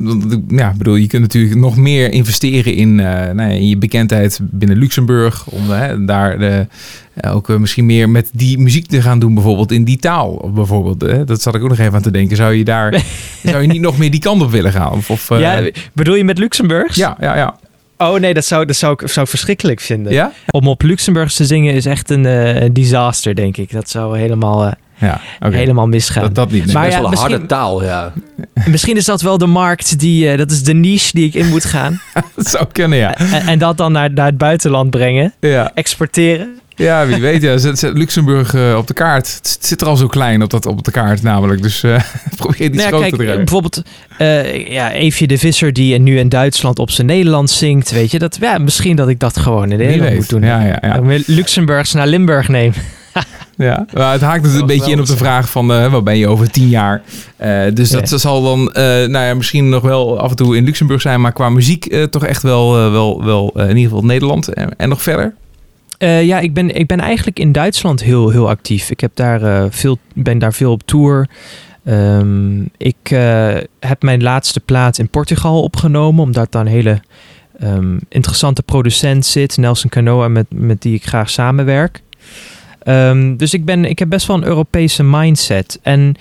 ja, 0.47 0.73
bedoel, 0.77 0.95
je 0.95 1.07
kunt 1.07 1.21
natuurlijk 1.21 1.55
nog 1.55 1.77
meer 1.77 2.11
investeren 2.11 2.73
in, 2.73 2.99
eh, 2.99 3.05
nou 3.05 3.49
ja, 3.49 3.55
in 3.55 3.67
je 3.67 3.77
bekendheid 3.77 4.39
binnen 4.41 4.77
Luxemburg. 4.77 5.47
Om 5.47 5.69
hè, 5.69 6.05
daar 6.05 6.39
eh, 6.39 7.35
ook 7.35 7.49
eh, 7.49 7.57
misschien 7.57 7.85
meer 7.85 8.09
met 8.09 8.29
die 8.33 8.59
muziek 8.59 8.87
te 8.87 9.01
gaan 9.01 9.19
doen, 9.19 9.33
bijvoorbeeld 9.33 9.71
in 9.71 9.83
die 9.83 9.97
taal. 9.97 10.51
Bijvoorbeeld, 10.53 11.27
dat 11.27 11.41
zat 11.41 11.55
ik 11.55 11.63
ook 11.63 11.69
nog 11.69 11.79
even 11.79 11.93
aan 11.93 12.01
te 12.01 12.11
denken. 12.11 12.37
Zou 12.37 12.53
je 12.53 12.63
daar 12.63 13.03
zou 13.43 13.61
je 13.61 13.67
niet 13.67 13.81
nog 13.81 13.97
meer 13.97 14.11
die 14.11 14.19
kant 14.19 14.41
op 14.41 14.51
willen 14.51 14.71
gaan? 14.71 14.91
Of, 14.91 15.09
of, 15.09 15.31
eh, 15.31 15.39
ja. 15.39 15.69
Bedoel 15.93 16.15
je 16.15 16.23
met 16.23 16.37
Luxemburgs? 16.37 16.95
ja, 16.95 17.17
ja, 17.19 17.35
ja. 17.35 17.55
Oh 17.97 18.19
nee, 18.19 18.33
dat 18.33 18.45
zou, 18.45 18.65
dat 18.65 18.75
zou, 18.75 18.93
ik, 18.93 19.07
zou 19.07 19.25
ik 19.25 19.31
verschrikkelijk 19.31 19.79
vinden. 19.79 20.13
Ja? 20.13 20.31
Om 20.49 20.67
op 20.67 20.81
Luxemburgs 20.81 21.35
te 21.35 21.45
zingen 21.45 21.73
is 21.73 21.85
echt 21.85 22.09
een 22.09 22.25
eh, 22.25 22.61
een 22.61 22.73
disaster, 22.73 23.35
denk 23.35 23.57
ik. 23.57 23.71
Dat 23.71 23.89
zou 23.89 24.17
helemaal, 24.17 24.65
eh, 24.65 24.71
Ja, 24.97 25.21
helemaal 25.39 25.87
misgaan. 25.87 26.23
Dat, 26.23 26.35
dat 26.35 26.51
niet. 26.51 26.65
nee. 26.65 26.73
Maar 26.73 26.83
Best 26.83 26.95
ja, 26.95 27.01
wel 27.01 27.11
een 27.11 27.17
harde 27.17 27.45
taal, 27.45 27.83
ja. 27.83 28.13
Misschien 28.65 28.97
is 28.97 29.05
dat 29.05 29.21
wel 29.21 29.37
de 29.37 29.45
markt, 29.45 29.99
die, 29.99 30.29
eh, 30.29 30.37
dat 30.37 30.51
is 30.51 30.63
de 30.63 30.73
niche 30.73 31.09
die 31.13 31.25
ik 31.27 31.33
in 31.33 31.49
moet 31.49 31.65
gaan. 31.65 32.01
dat 32.35 32.47
zou 32.47 32.65
kunnen, 32.71 32.97
ja. 32.97 33.15
en, 33.17 33.41
en 33.47 33.59
dat 33.59 33.77
dan 33.77 33.91
naar, 33.91 34.11
naar 34.11 34.25
het 34.25 34.37
buitenland 34.37 34.89
brengen, 34.89 35.33
Ja, 35.39 35.71
exporteren. 35.73 36.59
ja 36.75 37.05
wie 37.07 37.21
weet. 37.21 37.41
Ja. 37.41 37.57
Zet, 37.57 37.79
zet 37.79 37.97
Luxemburg 37.97 38.53
eh, 38.53 38.75
op 38.77 38.87
de 38.87 38.93
kaart. 38.93 39.33
Het 39.35 39.57
zit 39.61 39.81
er 39.81 39.87
al 39.87 39.95
zo 39.95 40.07
klein 40.07 40.43
op, 40.43 40.49
dat, 40.49 40.65
op 40.65 40.83
de 40.83 40.91
kaart 40.91 41.21
namelijk. 41.23 41.61
Dus 41.61 41.83
eh 41.83 41.99
probeer 42.37 42.65
het 42.65 42.73
iets 42.73 42.75
Nou 42.75 42.79
ja, 42.81 42.87
groter 42.87 42.99
kijk, 42.99 43.09
te 43.09 43.15
krijgen. 43.17 43.37
bijvoorbeeld 43.45 43.81
eh 44.17 44.67
ja, 44.71 44.91
Eefje 44.91 45.27
de 45.27 45.37
Visser 45.37 45.73
die 45.73 45.99
nu 45.99 46.17
in 46.19 46.29
Duitsland 46.29 46.79
op 46.79 46.89
zijn 46.91 47.07
Nederlands 47.07 47.57
zingt, 47.57 47.91
weet 47.91 48.11
je. 48.11 48.19
Dat, 48.19 48.37
ja, 48.41 48.57
misschien 48.57 48.95
dat 48.95 49.07
ik 49.09 49.19
dat 49.19 49.37
gewoon 49.37 49.71
in 49.71 49.77
Nederland 49.77 50.15
moet 50.15 50.29
doen. 50.29 50.41
Ja, 50.41 50.61
ja, 50.61 50.77
ja. 50.81 50.99
Luxemburgs 51.25 51.93
naar 51.93 52.07
Limburg 52.07 52.47
neem. 52.47 52.73
Ja, 53.57 53.85
maar 53.93 54.11
het 54.11 54.21
haakt 54.21 54.43
dus 54.43 54.53
een 54.53 54.65
beetje 54.65 54.91
in 54.91 54.99
op 54.99 55.05
de 55.05 55.17
vraag 55.17 55.49
van 55.49 55.73
eh 55.73 55.91
waar 55.91 56.03
ben 56.03 56.17
je 56.17 56.27
over 56.27 56.51
tien 56.51 56.67
jaar. 56.67 57.01
Eh, 57.37 57.61
dus 57.73 57.89
dat 57.89 58.09
zal 58.09 58.43
dan 58.43 58.71
eh, 58.71 58.83
nou 58.83 59.25
ja, 59.25 59.33
misschien 59.33 59.69
nog 59.69 59.83
wel 59.83 60.19
af 60.19 60.29
en 60.29 60.35
toe 60.35 60.57
in 60.57 60.63
Luxemburg 60.63 61.01
zijn, 61.01 61.21
maar 61.21 61.33
qua 61.33 61.49
muziek 61.49 61.95
toch 62.09 62.25
echt 62.25 62.41
wel, 62.41 62.91
wel, 62.91 63.23
wel 63.23 63.51
in 63.55 63.67
ieder 63.67 63.83
geval 63.83 64.05
Nederland 64.05 64.47
en, 64.47 64.75
en 64.77 64.89
nog 64.89 65.01
verder. 65.01 65.33
Ja, 65.97 66.39
ik 66.39 66.53
ben, 66.53 66.75
ik 66.75 66.87
ben 66.87 66.99
eigenlijk 66.99 67.39
in 67.39 67.51
Duitsland 67.51 68.03
heel, 68.03 68.29
heel 68.29 68.49
actief. 68.49 68.89
Ik 68.89 68.99
heb 68.99 69.11
daar, 69.13 69.71
veel, 69.71 69.97
ben 70.13 70.39
daar 70.39 70.53
veel 70.53 70.71
op 70.71 70.81
tour. 70.85 71.29
Ehm, 71.83 72.61
ik 72.77 73.09
heb 73.79 74.01
mijn 74.01 74.23
laatste 74.23 74.59
plaat 74.59 74.97
in 74.97 75.09
Portugal 75.09 75.61
opgenomen, 75.61 76.23
omdat 76.23 76.51
daar 76.51 76.61
een 76.61 76.67
hele 76.67 76.99
ehm, 77.59 77.97
interessante 78.09 78.63
producent 78.63 79.25
zit, 79.25 79.57
Nelson 79.57 79.89
Canoa, 79.89 80.27
met, 80.27 80.45
met 80.49 80.81
die 80.81 80.95
ik 80.95 81.05
graag 81.05 81.29
samenwerk. 81.29 82.01
Ehm, 82.85 83.35
dus 83.35 83.53
ik, 83.53 83.65
ben, 83.65 83.85
ik 83.85 83.99
heb 83.99 84.09
best 84.09 84.27
wel 84.27 84.37
een 84.37 84.43
Europese 84.43 85.03
mindset. 85.03 85.79
En 85.81 86.15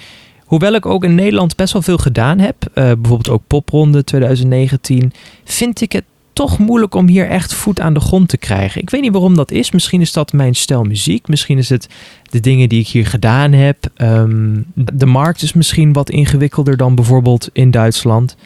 hoewel 0.44 0.74
ik 0.74 0.86
ook 0.86 1.04
in 1.04 1.14
Nederland 1.14 1.56
best 1.56 1.72
wel 1.72 1.82
veel 1.82 1.98
gedaan 1.98 2.38
heb, 2.38 2.56
eh, 2.64 2.72
bijvoorbeeld 2.74 3.28
ook 3.28 3.42
Popronde 3.46 4.04
2019, 4.04 5.12
vind 5.44 5.80
ik 5.80 5.92
het 5.92 6.04
toch 6.32 6.58
moeilijk 6.58 6.94
om 6.94 7.08
hier 7.08 7.28
echt 7.28 7.54
voet 7.54 7.80
aan 7.80 7.94
de 7.94 8.00
grond 8.00 8.28
te 8.28 8.36
krijgen. 8.36 8.80
Ik 8.80 8.90
weet 8.90 9.00
niet 9.00 9.12
waarom 9.12 9.36
dat 9.36 9.50
is. 9.50 9.70
Misschien 9.70 10.00
is 10.00 10.12
dat 10.12 10.32
mijn 10.32 10.54
stijl 10.54 10.82
muziek. 10.82 11.28
Misschien 11.28 11.58
is 11.58 11.68
het 11.68 11.88
de 12.30 12.40
dingen 12.40 12.68
die 12.68 12.80
ik 12.80 12.88
hier 12.88 13.06
gedaan 13.06 13.52
heb. 13.52 13.76
Ehm, 13.94 14.60
de 14.74 15.06
markt 15.06 15.42
is 15.42 15.52
misschien 15.52 15.92
wat 15.92 16.10
ingewikkelder 16.10 16.76
dan 16.76 16.94
bijvoorbeeld 16.94 17.48
in 17.52 17.70
Duitsland. 17.70 18.36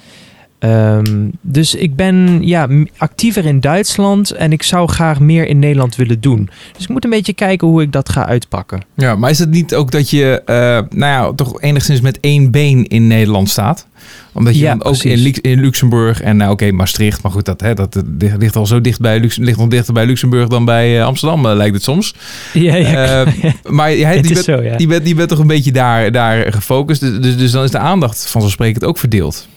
Ehm, 0.59 1.29
dus 1.41 1.75
ik 1.75 1.97
ben 1.97 2.47
ja, 2.47 2.69
actiever 2.97 3.47
in 3.47 3.61
Duitsland 3.61 4.31
en 4.31 4.53
ik 4.53 4.63
zou 4.63 4.89
graag 4.89 5.21
meer 5.21 5.47
in 5.47 5.59
Nederland 5.59 5.97
willen 5.97 6.21
doen. 6.21 6.51
Dus 6.73 6.83
ik 6.83 6.89
moet 6.89 7.05
een 7.05 7.11
beetje 7.11 7.33
kijken 7.33 7.69
hoe 7.69 7.83
ik 7.83 7.93
dat 7.93 8.09
ga 8.09 8.27
uitpakken. 8.27 8.83
Ja, 8.95 9.15
maar 9.15 9.31
is 9.31 9.39
het 9.39 9.51
niet 9.51 9.75
ook 9.75 9.91
dat 9.91 10.11
je 10.11 10.43
eh, 10.45 10.55
nou 10.99 11.13
ja, 11.13 11.33
toch 11.33 11.63
enigszins 11.63 12.01
met 12.01 12.21
één 12.21 12.51
been 12.51 12.87
in 12.87 13.07
Nederland 13.07 13.49
staat? 13.49 13.87
Omdat 14.33 14.55
je 14.55 14.61
Ja, 14.61 14.75
dan 14.75 14.85
ook 14.85 15.03
in, 15.03 15.41
in 15.41 15.61
Luxemburg 15.61 16.21
en 16.21 16.37
nou 16.37 16.53
oké, 16.53 16.71
Maastricht, 16.71 17.23
maar 17.23 17.33
goed, 17.33 17.45
dat, 17.45 17.61
hè, 17.61 17.75
dat 17.75 18.03
ligt 18.19 18.37
ligt 18.39 18.57
al 18.57 18.67
zo 18.67 18.81
dicht 18.81 19.01
bij 19.01 19.19
ligt 19.37 19.59
nog 19.59 19.69
dichter 19.69 19.95
bij 19.95 20.07
Luxemburg 20.07 20.49
dan 20.49 20.65
bij 20.65 20.99
eh, 20.99 21.07
Amsterdam, 21.07 21.47
eh, 21.47 21.57
lijkt 21.57 21.75
het 21.75 21.83
soms. 21.83 22.15
Ja, 22.53 22.75
ja, 22.75 23.25
Eh, 23.25 23.53
maar 23.65 23.97
jij, 23.97 24.15
het 24.17 24.25
die, 24.25 24.33
bent, 24.33 24.45
zo, 24.45 24.63
ja. 24.63 24.77
die, 24.77 24.87
bent, 24.87 25.05
die 25.05 25.15
bent 25.15 25.29
toch 25.29 25.39
een 25.39 25.47
beetje 25.47 25.73
daar, 25.73 26.13
daar 26.13 26.53
gefocust. 26.53 27.01
Dus, 27.01 27.21
dus, 27.21 27.37
dus 27.37 27.51
dan 27.51 27.65
is 27.65 27.71
de 27.71 27.79
aandacht 27.79 28.27
vanzelfsprekend 28.27 28.85
ook 28.85 28.99
verdeeld. 28.99 29.49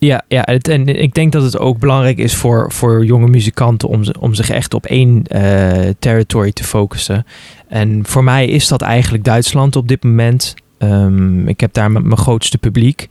Ja, 0.00 0.22
ja 0.28 0.42
het, 0.44 0.68
en 0.68 0.86
ik 1.02 1.14
denk 1.14 1.32
dat 1.32 1.42
het 1.42 1.58
ook 1.58 1.78
belangrijk 1.78 2.18
is 2.18 2.34
voor, 2.34 2.72
voor 2.72 3.04
jonge 3.04 3.28
muzikanten 3.28 3.88
om, 3.88 4.04
ze, 4.04 4.14
om 4.20 4.34
zich 4.34 4.50
echt 4.50 4.74
op 4.74 4.86
één 4.86 5.22
eh 5.26 5.88
territory 5.98 6.52
te 6.52 6.64
focussen. 6.64 7.26
En 7.68 8.00
voor 8.06 8.24
mij 8.24 8.46
is 8.46 8.68
dat 8.68 8.82
eigenlijk 8.82 9.24
Duitsland 9.24 9.76
op 9.76 9.88
dit 9.88 10.02
moment. 10.04 10.54
Ehm, 10.78 11.48
ik 11.48 11.60
heb 11.60 11.72
daar 11.72 11.90
mijn 11.90 12.16
grootste 12.16 12.58
publiek. 12.58 13.06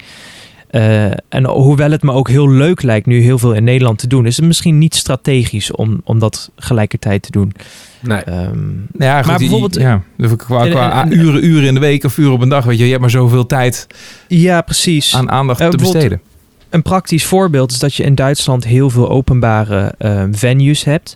Eh, 0.70 1.06
en 1.30 1.46
hoewel 1.46 1.92
het 1.92 2.04
me 2.04 2.12
ook 2.12 2.30
heel 2.30 2.50
leuk 2.50 2.82
lijkt 2.82 3.06
nu 3.06 3.22
heel 3.22 3.38
veel 3.38 3.54
in 3.54 3.64
Nederland 3.64 3.98
te 3.98 4.08
doen, 4.08 4.26
is 4.26 4.38
het 4.38 4.46
misschien 4.46 4.78
niet 4.78 4.96
strategisch 4.96 5.72
om, 5.72 6.02
om 6.04 6.20
dat 6.20 6.52
gelijkertijd 6.56 7.22
te 7.22 7.32
doen. 7.32 7.54
Nee. 8.00 8.22
Ehm, 8.22 8.58
Ja, 8.98 9.18
goed, 9.18 9.26
Maar 9.28 9.38
die- 9.38 9.50
bijvoorbeeld- 9.50 9.76
ja, 9.82 10.02
qua, 10.38 10.68
qua 10.70 11.04
En- 11.04 11.12
en- 11.12 11.20
uren, 11.20 11.46
uren 11.46 11.68
in 11.68 11.74
de 11.74 11.80
week 11.80 12.04
of 12.04 12.18
uren 12.18 12.34
op 12.34 12.42
een 12.42 12.50
dag, 12.50 12.66
weet 12.66 12.78
je, 12.78 12.84
je 12.84 12.90
hebt 12.90 13.02
maar 13.02 13.10
zoveel 13.10 13.46
tijd 13.46 13.88
ja, 14.28 14.62
precies. 14.62 15.16
aan 15.16 15.30
aandacht 15.32 15.60
Eh, 15.60 15.68
te 15.68 15.78
besteden. 15.78 16.22
Een 16.70 16.82
praktisch 16.82 17.26
voorbeeld 17.26 17.72
is 17.72 17.80
dat 17.80 17.96
je 17.96 18.04
in 18.04 18.16
Duitsland 18.16 18.64
heel 18.64 18.90
veel 18.90 19.10
openbare 19.10 19.94
eh, 19.98 20.24
venues 20.32 20.84
hebt. 20.84 21.16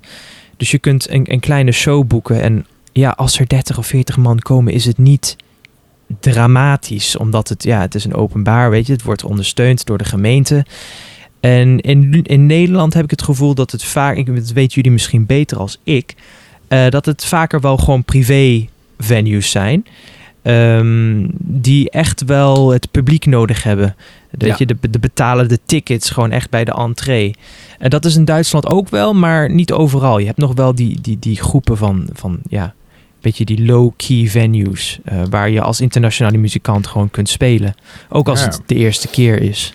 Dus 0.58 0.72
je 0.72 0.80
kunt 0.80 1.10
een, 1.10 1.32
een 1.32 1.40
kleine 1.40 1.72
show 1.72 2.08
boeken. 2.08 2.42
En 2.42 2.66
ja, 2.92 3.10
als 3.10 3.40
er 3.40 3.48
30 3.48 3.78
of 3.78 3.88
40 3.88 4.18
man 4.18 4.40
komen, 4.40 4.74
is 4.74 4.86
het 4.86 4.98
niet 4.98 5.36
dramatisch. 6.20 7.18
Omdat 7.18 7.50
het, 7.50 7.64
ja, 7.64 7.82
het 7.82 7.96
is 7.96 8.06
een 8.06 8.16
openbaar, 8.16 8.70
weet 8.70 8.86
je. 8.86 8.94
Het 8.94 9.04
wordt 9.04 9.24
ondersteund 9.24 9.86
door 9.86 9.98
de 9.98 10.06
gemeente. 10.06 10.66
En 11.40 11.80
in, 11.80 12.24
in 12.24 12.46
Nederland 12.46 12.94
heb 12.94 13.04
ik 13.04 13.10
het 13.10 13.24
gevoel 13.24 13.54
dat 13.56 13.72
het 13.72 13.84
vaak, 13.84 14.18
ik, 14.18 14.36
dat 14.36 14.52
weten 14.52 14.74
jullie 14.74 14.92
misschien 14.92 15.26
beter 15.26 15.58
als 15.58 15.80
ik, 15.84 16.16
eh, 16.68 16.90
dat 16.90 17.06
het 17.06 17.26
vaker 17.26 17.60
wel 17.60 17.78
gewoon 17.78 18.04
privé 18.04 18.68
venues 18.98 19.52
zijn. 19.52 19.86
Ehm, 20.44 21.28
die 21.40 21.90
echt 21.90 22.26
wel 22.26 22.70
het 22.72 22.92
publiek 22.92 23.26
nodig 23.26 23.64
hebben. 23.64 23.96
Dat 24.32 24.50
Ja. 24.50 24.56
je 24.58 24.66
de, 24.66 24.78
de 24.90 25.00
betalen 25.00 25.48
de 25.50 25.60
tickets 25.66 26.10
gewoon 26.10 26.32
echt 26.32 26.50
bij 26.50 26.64
de 26.66 26.72
entree. 26.74 27.36
En 27.80 27.90
dat 27.90 28.06
is 28.06 28.16
in 28.16 28.26
Duitsland 28.26 28.68
ook 28.70 28.90
wel, 28.90 29.14
maar 29.14 29.50
niet 29.52 29.72
overal. 29.72 30.18
Je 30.20 30.26
hebt 30.26 30.38
nog 30.38 30.54
wel 30.54 30.76
die, 30.76 31.02
die, 31.02 31.20
die 31.20 31.36
groepen 31.42 31.78
van, 31.78 32.08
van 32.14 32.40
ja, 32.50 32.74
beetje 33.22 33.46
die 33.46 33.66
low-key 33.66 34.28
venues. 34.28 35.00
eh, 35.06 35.22
waar 35.30 35.50
je 35.50 35.62
als 35.62 35.82
internationale 35.82 36.38
muzikant 36.38 36.88
gewoon 36.88 37.12
kunt 37.12 37.30
spelen. 37.30 37.76
Ook 38.10 38.28
als 38.28 38.40
Ja. 38.40 38.46
het 38.46 38.62
de 38.66 38.76
eerste 38.76 39.08
keer 39.08 39.42
is. 39.42 39.74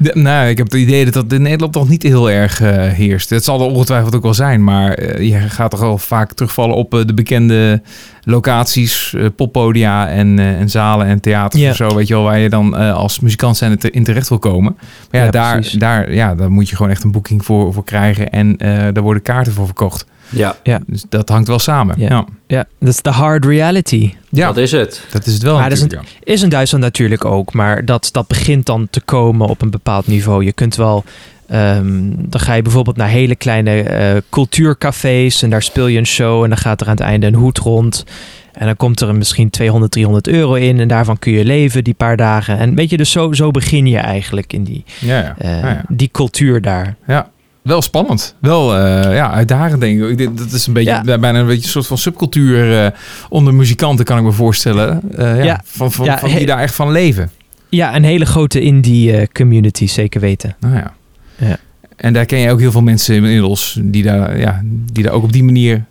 De- 0.00 0.10
nou, 0.14 0.48
ik 0.48 0.56
heb 0.58 0.66
het 0.66 0.80
idee 0.80 1.04
dat 1.04 1.14
dat 1.14 1.32
in 1.32 1.42
Nederland 1.42 1.74
nog 1.74 1.88
niet 1.88 2.02
heel 2.02 2.30
erg 2.30 2.60
eh, 2.60 2.70
heerst. 2.92 3.30
Het 3.30 3.44
zal 3.44 3.60
er 3.60 3.66
ongetwijfeld 3.66 4.14
ook 4.14 4.22
wel 4.22 4.34
zijn, 4.34 4.64
maar 4.64 4.92
eh, 4.92 5.28
je 5.28 5.38
gaat 5.38 5.70
toch 5.70 5.80
wel 5.80 5.98
vaak 5.98 6.32
terugvallen 6.32 6.76
op 6.76 6.94
eh, 6.94 7.00
de 7.06 7.14
bekende 7.14 7.82
locaties, 8.22 9.14
poppodia 9.36 10.08
en, 10.08 10.38
en 10.38 10.68
zalen 10.70 11.06
en 11.06 11.20
theaters 11.20 11.62
Ja. 11.62 11.70
of 11.70 11.76
zo, 11.76 11.94
weet 11.94 12.08
je 12.08 12.14
wel, 12.14 12.22
waar 12.22 12.38
je 12.38 12.48
dan 12.48 12.74
als 12.94 13.20
muzikant 13.20 13.56
zijn 13.56 13.78
in 13.78 14.04
terecht 14.04 14.28
wil 14.28 14.38
komen. 14.38 14.76
Maar 15.10 15.20
ja, 15.20 15.24
Ja, 15.24 15.30
daar, 15.30 15.52
precies. 15.54 15.78
daar, 15.78 16.12
ja, 16.14 16.34
daar 16.34 16.50
moet 16.50 16.68
je 16.68 16.76
gewoon 16.76 16.90
echt 16.92 17.04
een 17.04 17.12
boeking 17.12 17.44
voor, 17.44 17.72
voor 17.72 17.84
krijgen 17.84 18.30
en 18.30 18.56
daar 18.92 19.02
worden 19.02 19.22
kaarten 19.22 19.52
voor 19.52 19.64
verkocht. 19.66 20.06
Ja, 20.30 20.56
Dus 20.86 21.04
dat 21.08 21.28
hangt 21.28 21.48
wel 21.48 21.58
samen. 21.58 21.94
Ja. 21.98 22.08
Ja, 22.08 22.24
Ja, 22.46 22.64
dat 22.78 22.88
is 22.88 23.02
de 23.02 23.10
hard 23.10 23.44
reality. 23.44 24.14
ja. 24.30 24.46
dat 24.46 24.56
is 24.56 24.72
het. 24.72 25.06
dat 25.12 25.26
is 25.26 25.32
het 25.32 25.42
wel 25.42 25.58
Maar 25.58 25.68
dat 25.68 25.78
is 25.78 25.84
ja. 25.88 26.00
Is 26.22 26.42
in 26.42 26.48
Duitsland 26.48 26.84
natuurlijk 26.84 27.24
ook, 27.24 27.52
maar 27.52 27.84
dat, 27.84 28.08
dat 28.12 28.26
begint 28.26 28.66
dan 28.66 28.86
te 28.90 29.00
komen 29.00 29.48
op 29.48 29.62
een 29.62 29.70
bepaald 29.70 30.06
niveau. 30.06 30.44
Je 30.44 30.52
kunt 30.52 30.76
wel, 30.76 31.04
ehm, 31.48 32.10
dan 32.16 32.40
ga 32.40 32.54
je 32.54 32.62
bijvoorbeeld 32.62 32.96
naar 32.96 33.08
hele 33.08 33.36
kleine 33.36 33.82
eh, 33.82 34.16
cultuurcafés 34.30 35.42
en 35.42 35.50
daar 35.50 35.62
speel 35.62 35.86
je 35.86 35.98
een 35.98 36.06
show 36.06 36.42
en 36.42 36.48
dan 36.48 36.58
gaat 36.58 36.80
er 36.80 36.86
aan 36.86 36.92
het 36.96 37.02
einde 37.04 37.26
een 37.26 37.34
hoed 37.34 37.58
rond. 37.58 38.04
En 38.52 38.66
dan 38.66 38.76
komt 38.76 39.00
er 39.00 39.14
misschien 39.14 39.50
200, 39.50 39.92
300 39.92 40.28
euro 40.28 40.54
in. 40.54 40.80
En 40.80 40.88
daarvan 40.88 41.18
kun 41.18 41.32
je 41.32 41.44
leven 41.44 41.84
die 41.84 41.94
paar 41.94 42.16
dagen. 42.16 42.58
En 42.58 42.74
weet 42.74 42.90
je, 42.90 42.96
dus 42.96 43.10
zo, 43.10 43.32
zo 43.32 43.50
begin 43.50 43.86
je 43.86 43.98
eigenlijk 43.98 44.52
in 44.52 44.64
die, 44.64 44.84
Ja, 45.00 45.18
ja. 45.18 45.34
eh, 45.38 45.60
ja, 45.60 45.68
ja. 45.68 45.84
die 45.88 46.08
cultuur 46.12 46.60
daar. 46.62 46.96
Ja. 47.06 47.30
Wel 47.68 47.82
spannend. 47.82 48.34
Wel 48.40 48.76
eh, 48.76 49.14
ja, 49.14 49.30
uitdagend 49.30 49.80
denk 49.80 50.02
ik. 50.02 50.36
Dat 50.38 50.52
is 50.52 50.66
een 50.66 50.72
beetje 50.72 51.00
Ja. 51.04 51.18
bijna 51.18 51.38
een 51.38 51.46
beetje 51.46 51.62
een 51.62 51.68
soort 51.68 51.86
van 51.86 51.98
subcultuur 51.98 52.84
eh, 52.84 52.90
onder 53.28 53.54
muzikanten 53.54 54.04
kan 54.04 54.18
ik 54.18 54.24
me 54.24 54.32
voorstellen. 54.32 55.00
Eh, 55.16 55.44
ja. 55.44 55.60
Van, 55.64 55.92
van, 55.92 56.18
die 56.36 56.46
daar 56.46 56.58
echt 56.58 56.74
van 56.74 56.92
leven. 56.92 57.30
Ja, 57.68 57.96
een 57.96 58.04
hele 58.04 58.26
grote 58.26 58.60
indie 58.60 59.32
community, 59.32 59.86
zeker 59.86 60.20
weten. 60.20 60.56
Nou 60.60 60.74
ja. 60.74 60.94
Ja. 61.36 61.56
En 61.96 62.12
daar 62.12 62.24
ken 62.24 62.38
je 62.38 62.50
ook 62.50 62.60
heel 62.60 62.70
veel 62.70 62.82
mensen 62.82 63.14
inmiddels 63.14 63.78
die 63.82 64.02
daar, 64.02 64.38
ja, 64.38 64.60
die 64.92 65.04
daar 65.04 65.12
ook 65.12 65.22
op 65.22 65.32
die 65.32 65.44
manier 65.44 65.84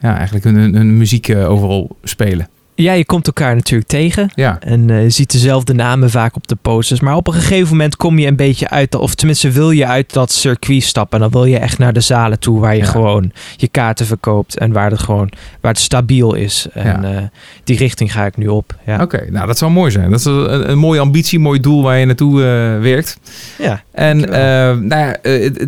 ja, 0.00 0.16
eigenlijk 0.16 0.44
hun, 0.44 0.74
hun 0.74 0.96
muziek 0.96 1.34
overal 1.34 1.96
spelen. 2.04 2.48
Ja, 2.82 2.92
je 2.92 3.04
komt 3.04 3.26
elkaar 3.26 3.54
natuurlijk 3.54 3.88
tegen. 3.90 4.30
Ja, 4.34 4.56
En 4.60 4.90
eh, 4.90 5.02
je 5.02 5.10
ziet 5.10 5.32
dezelfde 5.32 5.72
namen 5.72 6.10
vaak 6.10 6.36
op 6.36 6.48
de 6.48 6.56
posters. 6.62 7.00
Maar 7.00 7.16
op 7.16 7.26
een 7.26 7.32
gegeven 7.32 7.68
moment 7.68 7.96
kom 7.96 8.18
je 8.18 8.26
een 8.26 8.36
beetje 8.36 8.68
uit, 8.70 8.94
of 8.94 9.14
tenminste 9.14 9.50
wil 9.50 9.70
je 9.70 9.86
uit 9.86 10.12
dat 10.12 10.32
circuit 10.32 10.82
stappen. 10.82 11.18
En 11.22 11.30
dan 11.30 11.40
wil 11.40 11.50
je 11.50 11.58
echt 11.58 11.78
naar 11.78 11.92
de 11.92 12.00
zalen 12.00 12.38
toe 12.38 12.60
waar 12.60 12.74
je 12.76 12.82
Ja. 12.82 12.86
gewoon 12.88 13.32
je 13.56 13.68
kaarten 13.68 14.06
verkoopt. 14.06 14.58
En 14.58 14.72
waar 14.72 14.90
het 14.90 15.00
gewoon 15.00 15.30
waar 15.60 15.72
het 15.72 15.80
stabiel 15.80 16.34
is. 16.34 16.66
En 16.72 17.02
Ja. 17.02 17.16
eh, 17.16 17.22
die 17.64 17.76
richting 17.76 18.12
ga 18.12 18.26
ik 18.26 18.36
nu 18.36 18.46
op. 18.48 18.74
Ja. 18.86 19.02
oké. 19.02 19.26
Nou, 19.30 19.46
dat 19.46 19.58
zou 19.58 19.70
mooi 19.70 19.90
zijn. 19.90 20.10
Dat 20.10 20.18
is 20.18 20.24
een, 20.24 20.70
een 20.70 20.78
mooie 20.78 21.00
ambitie, 21.00 21.38
een 21.38 21.44
mooi 21.44 21.60
doel 21.60 21.82
waar 21.82 21.98
je 21.98 22.06
naartoe 22.06 22.38
eh, 22.40 22.46
werkt. 22.82 23.18
ja. 23.58 23.82
En 23.92 24.18
nou 24.20 24.88
ja, 24.88 25.16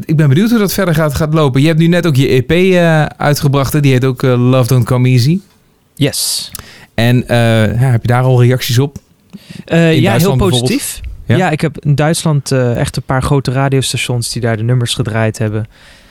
ik 0.05 0.17
ben 0.17 0.29
benieuwd 0.29 0.51
hoe 0.51 0.59
dat 0.59 0.73
verder 0.75 0.95
gaat, 0.95 1.15
gaat 1.15 1.35
lopen. 1.35 1.61
Je 1.61 1.67
hebt 1.67 1.79
nu 1.79 1.87
net 1.87 2.07
ook 2.07 2.17
je 2.17 2.29
EP 2.47 2.75
uitgebracht. 3.17 3.83
Die 3.83 3.93
heet 3.93 4.05
ook 4.05 4.23
Love 4.23 4.69
Don't 4.69 4.85
Come 4.85 5.09
Easy. 5.09 5.39
Yes. 5.95 6.51
En 6.95 7.29
eh, 7.29 7.81
ja, 7.81 7.91
heb 7.91 8.03
je 8.03 8.09
daar 8.09 8.23
al 8.23 8.43
reacties 8.43 8.79
op? 8.79 8.99
Eh, 9.65 9.99
ja, 10.01 10.17
heel 10.17 10.37
positief. 10.37 11.01
Ja? 11.27 11.37
Ja? 11.37 11.51
ik 11.51 11.61
heb 11.61 11.85
in 11.85 11.95
Duitsland 11.95 12.53
eh, 12.53 12.77
echt 12.77 12.97
een 12.97 13.03
paar 13.03 13.23
grote 13.23 13.51
radiostations 13.51 14.33
die 14.33 14.43
daar 14.43 14.57
de 14.57 14.63
nummers 14.63 14.95
gedraaid 14.95 15.39
hebben. 15.39 15.67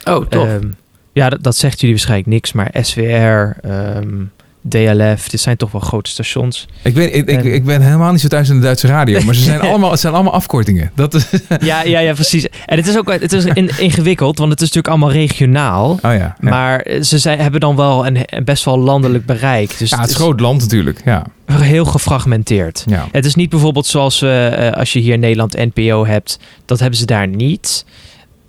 Oh, 0.06 0.26
tof. 0.26 0.48
Ehm, 0.48 0.68
ja, 1.14 1.30
dat, 1.30 1.44
dat 1.44 1.56
zegt 1.56 1.80
jullie 1.80 1.96
waarschijnlijk 1.96 2.30
niks, 2.30 2.52
maar 2.52 2.72
SWR, 2.82 3.68
ehm, 3.68 4.24
DLF, 4.70 5.30
dit 5.30 5.40
zijn 5.40 5.58
toch 5.58 5.72
wel 5.72 5.82
grote 5.82 6.10
stations. 6.10 6.68
Ik 6.82 6.94
ben, 6.94 7.04
ik, 7.16 7.28
ik, 7.28 7.38
En- 7.38 7.54
ik 7.54 7.66
ben 7.66 7.82
helemaal 7.82 8.12
niet 8.12 8.22
zo 8.22 8.28
thuis 8.28 8.50
in 8.50 8.56
de 8.56 8.62
Duitse 8.62 8.88
radio. 8.88 9.22
Maar 9.22 9.36
ze 9.36 9.42
zijn 9.44 9.62
allemaal, 9.70 9.92
het 9.92 10.00
zijn 10.00 10.14
allemaal 10.14 10.34
afkortingen. 10.34 10.92
Dat 10.96 11.14
is, 11.14 11.26
Ja, 11.60 11.84
ja, 11.84 12.00
ja, 12.00 12.14
precies. 12.14 12.48
En 12.66 12.78
het 12.78 12.88
is 12.88 12.98
ook 12.98 13.12
het 13.12 13.34
is 13.34 13.46
in- 13.46 13.72
ingewikkeld, 13.80 14.38
want 14.38 14.52
het 14.52 14.62
is 14.62 14.68
natuurlijk 14.72 14.94
allemaal 14.94 15.12
regionaal. 15.22 15.92
oh 15.92 16.00
ja. 16.02 16.12
ja. 16.14 16.36
Maar 16.40 16.86
ze 17.02 17.18
zijn, 17.20 17.40
hebben 17.40 17.60
dan 17.60 17.76
wel 17.76 18.08
een, 18.08 18.26
best 18.44 18.66
wel 18.66 18.80
landelijk 18.80 19.26
bereik. 19.26 19.78
Dus 19.78 19.90
ja, 19.90 19.96
het 19.96 20.00
het 20.06 20.10
is 20.10 20.16
een 20.16 20.22
groot 20.22 20.40
land 20.40 20.62
natuurlijk. 20.62 21.02
Ja. 21.06 21.26
heel 21.52 21.86
gefragmenteerd. 21.86 22.84
Ja. 22.88 23.08
Het 23.12 23.26
is 23.26 23.36
niet 23.36 23.50
bijvoorbeeld 23.50 23.86
zoals 23.86 24.22
eh, 24.22 24.72
als 24.72 24.94
je 24.94 25.00
hier 25.00 25.14
in 25.14 25.20
Nederland 25.20 25.54
NPO 25.74 26.06
hebt, 26.06 26.40
dat 26.66 26.80
hebben 26.80 27.00
ze 27.00 27.06
daar 27.06 27.28
niet. 27.28 27.86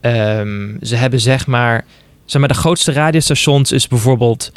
Ehm, 0.00 0.68
ze 0.82 0.96
hebben 0.96 1.20
zeg 1.20 1.46
maar, 1.46 1.84
zeg 2.24 2.40
maar, 2.40 2.48
de 2.50 2.54
grootste 2.54 2.92
radiostations 2.92 3.72
is 3.72 3.88
bijvoorbeeld 3.88 4.52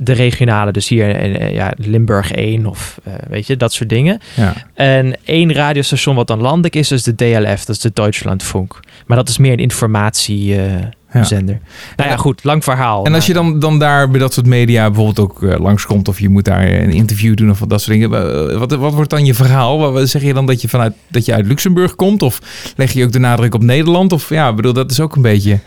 de 0.00 0.12
regionale, 0.12 0.72
dus 0.72 0.88
hier 0.88 1.08
in 1.20 1.36
eh, 1.38 1.54
ja, 1.54 1.72
Limburg 1.76 2.32
1 2.32 2.66
of 2.66 2.98
eh, 3.04 3.12
weet 3.28 3.46
je, 3.46 3.56
dat 3.56 3.72
soort 3.72 3.88
dingen. 3.88 4.20
Ja. 4.34 4.52
En 4.74 5.16
één 5.24 5.52
radiostation 5.52 6.14
wat 6.14 6.26
dan 6.26 6.40
landelijk 6.40 6.74
is, 6.76 6.90
is 6.92 7.02
de 7.02 7.14
DLF, 7.14 7.64
dat 7.64 7.76
is 7.76 7.80
de 7.80 7.90
Deutschlandfunk. 7.94 8.80
Maar 9.06 9.16
dat 9.16 9.28
is 9.28 9.38
meer 9.38 9.52
een 9.52 9.58
informatiezender. 9.58 10.96
Ja. 11.12 11.24
zender 11.24 11.58
Nou 11.96 12.10
ja, 12.10 12.16
goed, 12.16 12.44
lang 12.44 12.64
verhaal. 12.64 13.04
En 13.04 13.14
als 13.14 13.26
je 13.26 13.32
dan, 13.32 13.58
dan 13.58 13.78
daar 13.78 14.10
bij 14.10 14.20
dat 14.20 14.32
soort 14.32 14.46
media 14.46 14.86
bijvoorbeeld 14.90 15.18
ook 15.18 15.42
eh, 15.42 15.58
langskomt... 15.60 16.08
of 16.08 16.20
je 16.20 16.28
moet 16.28 16.44
daar 16.44 16.66
een 16.72 16.90
interview 16.90 17.36
doen 17.36 17.50
of 17.50 17.58
dat 17.58 17.80
soort 17.82 17.98
dingen... 17.98 18.50
eh, 18.52 18.58
Wat, 18.58 18.72
wat 18.72 18.92
wordt 18.94 19.10
dan 19.10 19.24
je 19.24 19.34
verhaal? 19.34 19.92
Wat- 19.92 20.08
Zeg 20.08 20.22
je 20.22 20.34
dan 20.34 20.46
dat 20.46 20.60
je, 20.62 20.68
vanuit, 20.68 20.92
dat 21.08 21.24
je 21.24 21.34
uit 21.34 21.46
Luxemburg 21.46 21.94
komt? 21.94 22.22
Of 22.22 22.40
leg 22.76 22.92
je 22.92 23.04
ook 23.04 23.12
de 23.12 23.18
nadruk 23.18 23.54
op 23.54 23.62
Nederland? 23.62 24.12
Of 24.12 24.28
ja, 24.28 24.48
ik 24.48 24.56
bedoel, 24.56 24.72
dat 24.72 24.90
is 24.90 25.00
ook 25.00 25.16
een 25.16 25.22
beetje... 25.22 25.58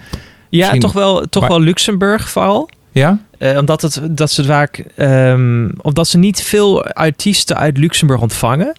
ja, 0.49 0.77
toch 0.77 0.93
wel, 0.93 1.25
toch 1.29 1.41
maar- 1.41 1.51
wel 1.51 1.61
Luxemburg 1.61 2.29
vooral. 2.29 2.69
Ja? 2.91 3.19
Eh, 3.41 3.57
omdat, 3.57 3.81
het, 3.81 4.01
dat 4.11 4.31
ze 4.31 4.43
vaak, 4.43 4.83
ehm, 4.95 5.69
omdat 5.77 6.07
ze 6.07 6.17
niet 6.17 6.41
veel 6.41 6.83
artiesten 6.85 7.57
uit 7.57 7.77
Luxemburg 7.77 8.21
ontvangen. 8.21 8.73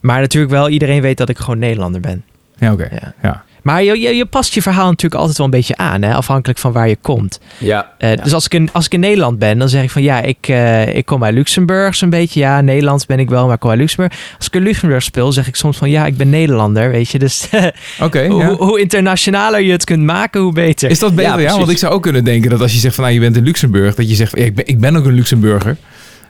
Maar 0.00 0.20
natuurlijk 0.20 0.52
wel, 0.52 0.68
iedereen 0.68 1.00
weet 1.00 1.16
dat 1.16 1.28
ik 1.28 1.38
gewoon 1.38 1.58
Nederlander 1.58 2.00
ben. 2.00 2.24
Ja, 2.58 2.72
oké. 2.72 2.88
Ja. 2.90 3.14
Ja. 3.22 3.44
Maar 3.62 3.82
je, 3.82 4.00
je, 4.00 4.16
je 4.16 4.26
past 4.26 4.54
je 4.54 4.62
verhaal 4.62 4.86
natuurlijk 4.86 5.20
altijd 5.20 5.36
wel 5.36 5.46
een 5.46 5.52
beetje 5.52 5.76
aan, 5.76 6.02
hè? 6.02 6.14
afhankelijk 6.14 6.58
van 6.58 6.72
waar 6.72 6.88
je 6.88 6.96
komt. 7.00 7.40
ja. 7.58 7.92
Eh, 7.98 8.22
Dus 8.22 8.32
als 8.34 8.44
ik, 8.44 8.54
in, 8.54 8.68
als 8.72 8.84
ik 8.86 8.92
in 8.94 9.00
Nederland 9.00 9.38
ben, 9.38 9.58
dan 9.58 9.68
zeg 9.68 9.82
ik 9.82 9.90
van 9.90 10.02
ja, 10.02 10.20
ik, 10.20 10.48
eh, 10.48 10.94
ik 10.94 11.06
kom 11.06 11.24
uit 11.24 11.34
Luxemburg 11.34 11.94
zo'n 11.94 12.10
beetje. 12.10 12.40
Ja, 12.40 12.60
Nederlands 12.60 13.06
ben 13.06 13.18
ik 13.18 13.28
wel, 13.28 13.44
maar 13.44 13.54
ik 13.54 13.60
kom 13.60 13.70
uit 13.70 13.78
Luxemburg. 13.78 14.12
Als 14.36 14.46
ik 14.46 14.54
in 14.54 14.62
Luxemburg 14.62 15.02
speel, 15.02 15.32
zeg 15.32 15.46
ik 15.48 15.56
soms 15.56 15.76
van 15.76 15.90
ja, 15.90 16.06
ik 16.06 16.16
ben 16.16 16.30
Nederlander, 16.30 16.90
weet 16.90 17.08
je. 17.10 17.18
Dus 17.18 17.48
ja. 17.50 18.26
hoe, 18.28 18.54
hoe 18.56 18.80
internationaler 18.80 19.60
je 19.60 19.72
het 19.72 19.84
kunt 19.84 20.02
maken, 20.02 20.40
hoe 20.40 20.52
beter. 20.52 20.90
Is 20.90 20.98
dat 20.98 21.14
beter? 21.14 21.40
Ja, 21.40 21.56
want 21.56 21.70
ik 21.70 21.78
zou 21.78 21.92
ook 21.92 22.02
kunnen 22.02 22.24
denken 22.24 22.50
dat 22.50 22.60
als 22.60 22.72
je 22.72 22.78
zegt 22.78 22.94
van 22.94 23.04
nou, 23.04 23.16
je 23.16 23.20
bent 23.22 23.36
in 23.36 23.44
Luxemburg, 23.44 23.94
dat 23.94 24.08
je 24.08 24.14
zegt 24.14 24.36
ja, 24.36 24.44
ik, 24.44 24.54
ben, 24.54 24.66
ik 24.66 24.80
ben 24.80 24.96
ook 24.96 25.04
een 25.04 25.14
Luxemburger 25.14 25.76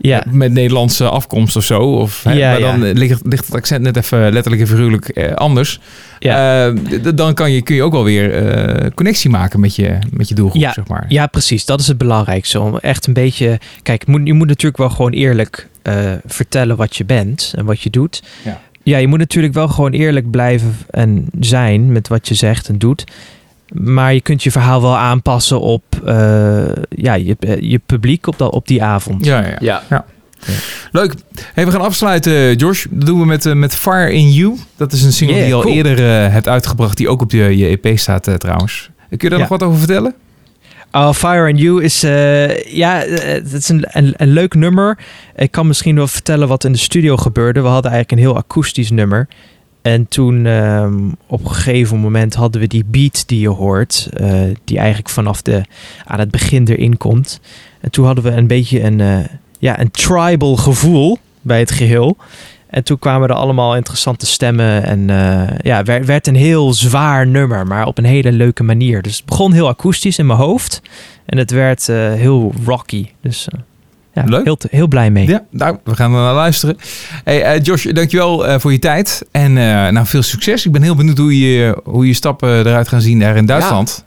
Ja, 0.00 0.24
met 0.30 0.52
Nederlandse 0.52 1.08
afkomst 1.08 1.56
of 1.56 1.64
zo. 1.64 1.80
Of, 1.80 2.22
hè, 2.22 2.32
Ja, 2.32 2.50
maar 2.50 2.61
dan 2.61 2.84
eh, 2.84 2.94
ligt, 2.94 3.20
ligt 3.24 3.46
het 3.46 3.54
accent 3.54 3.82
net 3.82 3.96
even 3.96 4.32
letterlijk 4.32 4.62
en 4.62 4.68
figuurlijk 4.68 5.08
eh, 5.08 5.32
anders. 5.34 5.80
ja. 6.18 6.66
Eh, 6.68 6.74
dan 7.14 7.34
kan 7.34 7.52
je, 7.52 7.62
kun 7.62 7.74
je 7.74 7.82
ook 7.82 7.92
wel 7.92 8.04
weer 8.04 8.34
eh, 8.34 8.90
connectie 8.94 9.30
maken 9.30 9.61
met 9.61 9.76
je, 9.76 9.98
met 10.11 10.28
je 10.28 10.34
doelgroep, 10.34 10.61
Ja, 10.62 10.72
zeg 10.72 10.87
maar. 10.87 11.04
Ja, 11.08 11.26
precies. 11.26 11.64
Dat 11.64 11.80
is 11.80 11.87
het 11.87 11.98
belangrijkste. 11.98 12.61
Om 12.61 12.76
echt 12.78 13.06
een 13.06 13.12
beetje. 13.12 13.58
Kijk, 13.82 14.06
moet, 14.06 14.20
je 14.24 14.32
moet 14.32 14.46
natuurlijk 14.48 14.76
wel 14.78 14.90
gewoon 14.90 15.12
eerlijk 15.12 15.68
eh, 15.82 16.12
vertellen 16.26 16.76
wat 16.76 16.96
je 16.96 17.04
bent 17.04 17.52
en 17.56 17.64
wat 17.64 17.80
je 17.80 17.90
doet. 17.90 18.22
Ja. 18.44 18.61
ja, 18.82 18.98
je 18.98 19.06
moet 19.06 19.18
natuurlijk 19.18 19.54
wel 19.54 19.68
gewoon 19.68 19.92
eerlijk 19.92 20.30
blijven 20.30 20.76
en 20.90 21.26
zijn 21.40 21.92
met 21.92 22.08
wat 22.08 22.28
je 22.28 22.34
zegt 22.34 22.68
en 22.68 22.78
doet. 22.78 23.04
Maar 23.72 24.14
je 24.14 24.20
kunt 24.20 24.42
je 24.42 24.50
verhaal 24.50 24.83
wel 24.83 24.96
aanpassen 24.96 25.61
op 25.61 25.83
eh, 26.04 26.64
ja, 26.88 27.14
je, 27.14 27.37
je 27.61 27.81
publiek 27.87 28.26
op, 28.26 28.38
dat, 28.38 28.52
op 28.52 28.66
die 28.66 28.83
avond. 28.83 29.24
Ja, 29.24 29.40
ja, 29.46 29.57
ja. 29.61 29.83
Ja. 29.90 30.04
Leuk. 30.92 31.14
Hey, 31.54 31.64
we 31.64 31.70
gaan 31.72 31.81
afsluiten, 31.81 32.57
Josh. 32.57 32.87
Dat 32.90 33.07
doen 33.07 33.20
we 33.20 33.26
met, 33.26 33.46
eh, 33.46 33.52
met 33.52 33.74
Fire 33.74 34.12
in 34.12 34.31
You. 34.33 34.57
Dat 34.76 34.92
is 34.92 35.02
een 35.02 35.12
single 35.12 35.37
Yeah, 35.37 35.46
die 35.48 35.54
je 35.57 35.62
al 35.62 35.66
cool. 35.70 35.74
eerder 35.74 36.24
eh, 36.24 36.33
hebt 36.33 36.48
uitgebracht, 36.48 36.96
die 36.96 37.09
ook 37.09 37.22
op 37.22 37.31
je, 37.31 37.57
je 37.57 37.78
EP 37.83 37.98
staat 37.98 38.26
eh, 38.28 38.35
trouwens. 38.35 38.90
Kun 39.09 39.18
je 39.18 39.28
daar 39.28 39.33
Ja. 39.38 39.38
nog 39.38 39.48
wat 39.48 39.62
over 39.62 39.78
vertellen? 39.78 40.14
Oh, 40.92 41.12
Fire 41.12 41.48
and 41.50 41.61
You 41.61 41.83
is, 41.85 42.02
eh, 42.02 42.64
ja, 42.64 43.04
eh, 43.04 43.33
het 43.33 43.52
is 43.52 43.68
een, 43.68 43.85
een, 43.88 44.14
een 44.16 44.28
leuk 44.33 44.54
nummer. 44.54 44.98
Ik 45.37 45.50
kan 45.50 45.66
misschien 45.66 45.94
wel 45.94 46.07
vertellen 46.09 46.48
wat 46.48 46.64
in 46.64 46.72
de 46.72 46.78
studio 46.78 47.16
gebeurde. 47.16 47.61
We 47.61 47.68
hadden 47.68 47.90
eigenlijk 47.90 48.20
een 48.22 48.28
heel 48.28 48.37
akoestisch 48.37 48.90
nummer. 48.90 49.28
En 49.88 50.09
toen 50.09 50.46
ehm, 50.46 51.09
op 51.27 51.44
een 51.44 51.51
gegeven 51.51 51.98
moment 51.98 52.35
hadden 52.35 52.61
we 52.61 52.66
die 52.66 52.85
beat 52.85 53.29
die 53.29 53.40
je 53.40 53.48
hoort, 53.48 54.09
eh, 54.12 54.40
die 54.64 54.79
eigenlijk 54.79 55.09
vanaf 55.09 55.42
de, 55.42 55.62
aan 56.05 56.18
het 56.18 56.31
begin 56.31 56.66
erin 56.66 56.96
komt. 56.96 57.40
En 57.81 57.90
toen 57.90 58.07
hadden 58.07 58.24
we 58.24 58.31
een 58.31 58.46
beetje 58.46 58.83
een, 58.83 59.01
eh, 59.01 59.18
ja, 59.59 59.81
een 59.81 59.90
tribal 59.90 60.57
gevoel 60.57 61.18
bij 61.40 61.59
het 61.59 61.70
geheel. 61.70 62.16
En 62.70 62.85
toen 62.85 62.98
kwamen 62.98 63.29
er 63.29 63.35
allemaal 63.35 63.77
interessante 63.77 64.27
stemmen. 64.27 64.85
En 64.85 65.11
eh, 65.11 65.59
ja, 65.62 65.83
werd, 65.83 66.07
werd 66.07 66.27
een 66.27 66.37
heel 66.37 66.72
zwaar 66.72 67.27
nummer, 67.27 67.66
maar 67.66 67.87
op 67.87 67.98
een 67.98 68.05
hele 68.05 68.33
leuke 68.33 68.62
manier. 68.62 69.03
Dus 69.03 69.16
het 69.16 69.27
begon 69.27 69.53
heel 69.53 69.68
akoestisch 69.68 70.18
in 70.18 70.27
mijn 70.27 70.38
hoofd. 70.38 70.83
En 71.27 71.38
het 71.38 71.51
werd 71.51 71.87
heel 72.16 72.53
rocky. 72.64 73.09
Dus 73.20 73.48
ja, 74.14 74.25
Leuk. 74.27 74.44
Heel, 74.44 74.59
heel 74.71 74.88
blij 74.88 75.11
mee. 75.11 75.27
Ja, 75.29 75.44
nou, 75.51 75.77
we 75.85 75.94
gaan 75.97 76.14
er 76.14 76.21
naar 76.21 76.35
luisteren. 76.35 76.77
Hey, 77.25 77.42
eh, 77.42 77.62
Josh, 77.62 77.85
dankjewel 77.85 78.47
eh 78.47 78.59
voor 78.61 78.73
je 78.73 78.79
tijd. 78.79 79.23
En 79.31 79.59
eh, 79.59 79.88
nou, 79.92 80.07
veel 80.07 80.23
succes. 80.23 80.66
Ik 80.66 80.73
ben 80.73 80.83
heel 80.83 80.94
benieuwd 80.94 81.18
hoe 81.18 81.38
je, 81.38 81.81
hoe 81.85 82.07
je 82.07 82.14
stappen 82.14 82.49
eruit 82.66 82.88
gaan 82.88 83.01
zien 83.01 83.18
daar 83.18 83.37
in 83.37 83.47
Duitsland. 83.47 84.05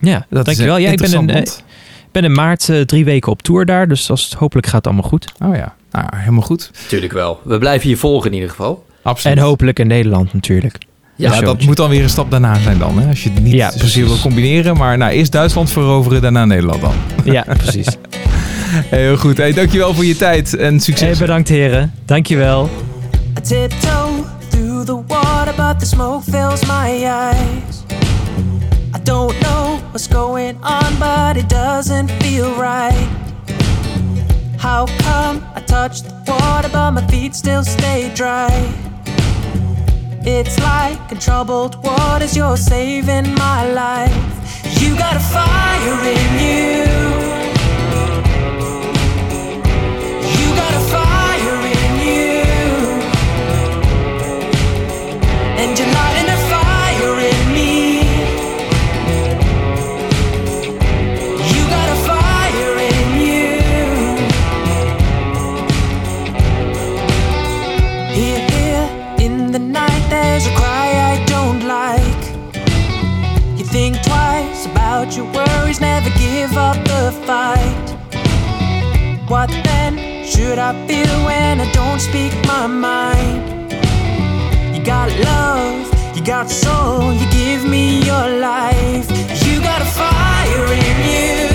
Ja, 0.00 0.26
Dat 0.30 0.44
dankjewel. 0.44 0.76
is 0.76 0.82
Ja, 0.82 0.90
ik 0.90 0.98
ben, 1.00 1.12
in, 1.12 1.30
eh, 1.30 1.42
ben 2.12 2.24
in 2.24 2.32
maart 2.32 2.68
eh, 2.68 2.80
drie 2.80 3.04
weken 3.04 3.32
op 3.32 3.42
tour 3.42 3.64
daar. 3.66 3.88
Dus 3.88 4.10
als 4.10 4.24
het, 4.24 4.32
hopelijk 4.32 4.66
gaat 4.66 4.76
het 4.76 4.86
allemaal 4.86 5.08
goed. 5.10 5.32
Oh 5.44 5.54
ja, 5.56 5.74
nou, 5.90 6.06
helemaal 6.16 6.42
goed. 6.42 6.70
Tuurlijk 6.88 7.12
wel. 7.12 7.40
We 7.44 7.58
blijven 7.58 7.88
je 7.88 7.96
volgen 7.96 8.28
in 8.28 8.34
ieder 8.34 8.50
geval. 8.50 8.84
Absoluut. 9.02 9.36
En 9.36 9.42
hopelijk 9.42 9.78
in 9.78 9.86
Nederland 9.86 10.32
natuurlijk. 10.32 10.78
Ja, 11.16 11.40
dat 11.40 11.62
moet 11.62 11.76
dan 11.76 11.90
weer 11.90 12.02
een 12.02 12.08
stap 12.08 12.30
daarna 12.30 12.58
zijn 12.58 12.78
dan. 12.78 12.98
Hè? 12.98 13.08
Als 13.08 13.22
je 13.22 13.30
het 13.30 13.42
niet 13.42 13.52
Ja, 13.52 13.70
precies. 13.78 14.06
wil 14.06 14.18
combineren. 14.18 14.76
Maar 14.76 14.98
nou, 14.98 15.12
eerst 15.12 15.32
Duitsland 15.32 15.70
veroveren, 15.70 16.22
daarna 16.22 16.44
Nederland 16.44 16.80
dan. 16.80 16.94
Ja, 17.24 17.44
precies. 17.56 17.86
Heel 18.84 19.16
goed. 19.16 19.36
Hey, 19.36 19.52
dankjewel 19.52 19.94
voor 19.94 20.04
je 20.04 20.16
tijd 20.16 20.56
en 20.56 20.80
succes. 20.80 21.08
Hey, 21.08 21.26
bedankt 21.26 21.48
heren. 21.48 21.94
Dankjewel. 22.04 22.68
I 23.38 23.40
tiptoe 23.40 24.24
through 24.50 24.84
the 24.84 25.02
water, 25.06 25.54
but 25.56 25.80
the 25.80 25.86
smoke 25.86 26.30
fills 26.30 26.66
my 26.66 27.06
eyes. 27.06 27.84
I 28.94 28.98
don't 29.02 29.38
know 29.40 29.78
what's 29.90 30.08
going 30.08 30.56
on, 30.62 30.98
but 30.98 31.36
it 31.36 31.48
doesn't 31.48 32.10
feel 32.18 32.54
right. 32.54 33.08
How 34.56 34.86
come 34.86 35.40
I 35.54 35.60
touch 35.64 36.02
the 36.02 36.14
water, 36.24 36.70
but 36.70 36.90
my 36.92 37.06
feet 37.06 37.34
still 37.34 37.64
stay 37.64 38.10
dry? 38.14 38.50
It's 40.22 40.58
like 40.58 41.12
in 41.12 41.18
troubled 41.18 41.84
waters, 41.84 42.34
you're 42.34 42.56
saving 42.56 43.34
my 43.34 43.72
life. 43.72 44.80
You 44.80 44.96
got 44.96 45.14
a 45.14 45.20
fire 45.20 46.00
in 46.04 46.38
you. 46.40 47.35
You 47.35 47.35
your 75.16 75.26
worries, 75.32 75.80
never 75.80 76.10
give 76.18 76.56
up 76.56 76.76
the 76.84 77.10
fight. 77.24 77.86
What 79.28 79.48
then 79.64 80.26
should 80.26 80.58
I 80.58 80.72
feel 80.86 81.14
when 81.24 81.60
I 81.60 81.72
don't 81.72 82.00
speak 82.00 82.32
my 82.46 82.66
mind? 82.66 83.72
You 84.76 84.84
got 84.84 85.08
love, 85.20 86.16
you 86.16 86.22
got 86.24 86.50
soul, 86.50 87.12
you 87.14 87.26
give 87.30 87.64
me 87.64 88.02
your 88.04 88.28
life. 88.38 89.08
You 89.44 89.60
got 89.60 89.80
a 89.80 89.86
fire 89.86 90.72
in 90.72 90.96
you. 91.10 91.45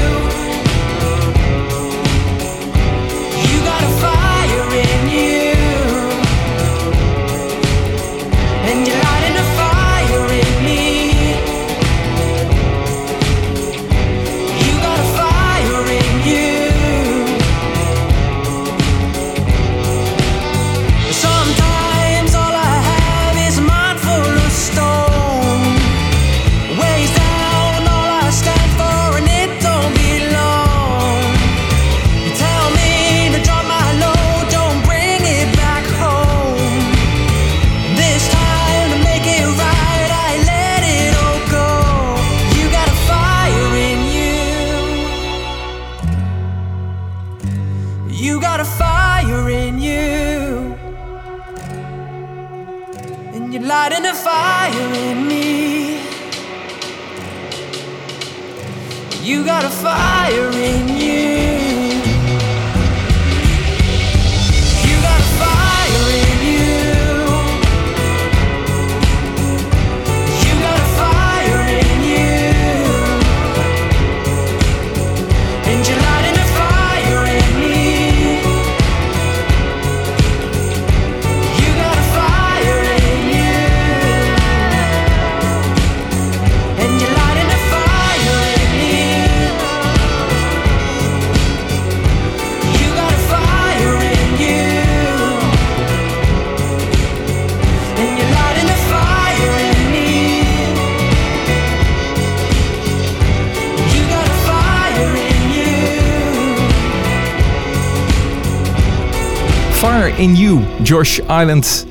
Josh 110.91 111.17
Island. 111.19 111.85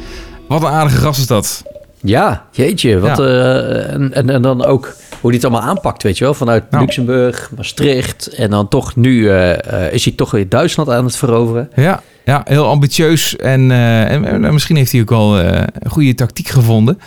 Wat 0.48 0.62
een 0.62 0.68
aardige 0.68 0.96
gast 0.96 1.20
is 1.20 1.26
dat. 1.26 1.62
Ja, 2.00 2.44
jeetje. 2.50 2.98
Wat, 2.98 3.18
Ja. 3.18 3.24
eh, 3.24 3.92
en, 3.92 4.14
en, 4.14 4.30
en 4.30 4.42
dan 4.42 4.64
ook 4.64 4.94
hoe 5.20 5.30
hij 5.30 5.40
het 5.40 5.44
allemaal 5.44 5.68
aanpakt, 5.68 6.02
weet 6.02 6.18
je 6.18 6.24
wel. 6.24 6.34
Vanuit 6.34 6.70
Nou. 6.70 6.84
Luxemburg, 6.84 7.50
Maastricht. 7.56 8.26
En 8.26 8.50
dan 8.50 8.68
toch 8.68 8.96
nu 8.96 9.28
eh, 9.30 9.86
eh, 9.86 9.92
is 9.92 10.04
hij 10.04 10.14
toch 10.14 10.30
weer 10.30 10.48
Duitsland 10.48 10.90
aan 10.90 11.04
het 11.04 11.16
veroveren. 11.16 11.70
Ja, 11.74 12.02
ja 12.24 12.40
heel 12.44 12.66
ambitieus. 12.66 13.36
En, 13.36 13.70
en, 13.70 14.24
en 14.44 14.52
misschien 14.52 14.76
heeft 14.76 14.92
hij 14.92 15.00
ook 15.00 15.10
wel 15.10 15.38
een 15.38 15.90
goede 15.90 16.14
tactiek 16.14 16.48
gevonden. 16.48 16.98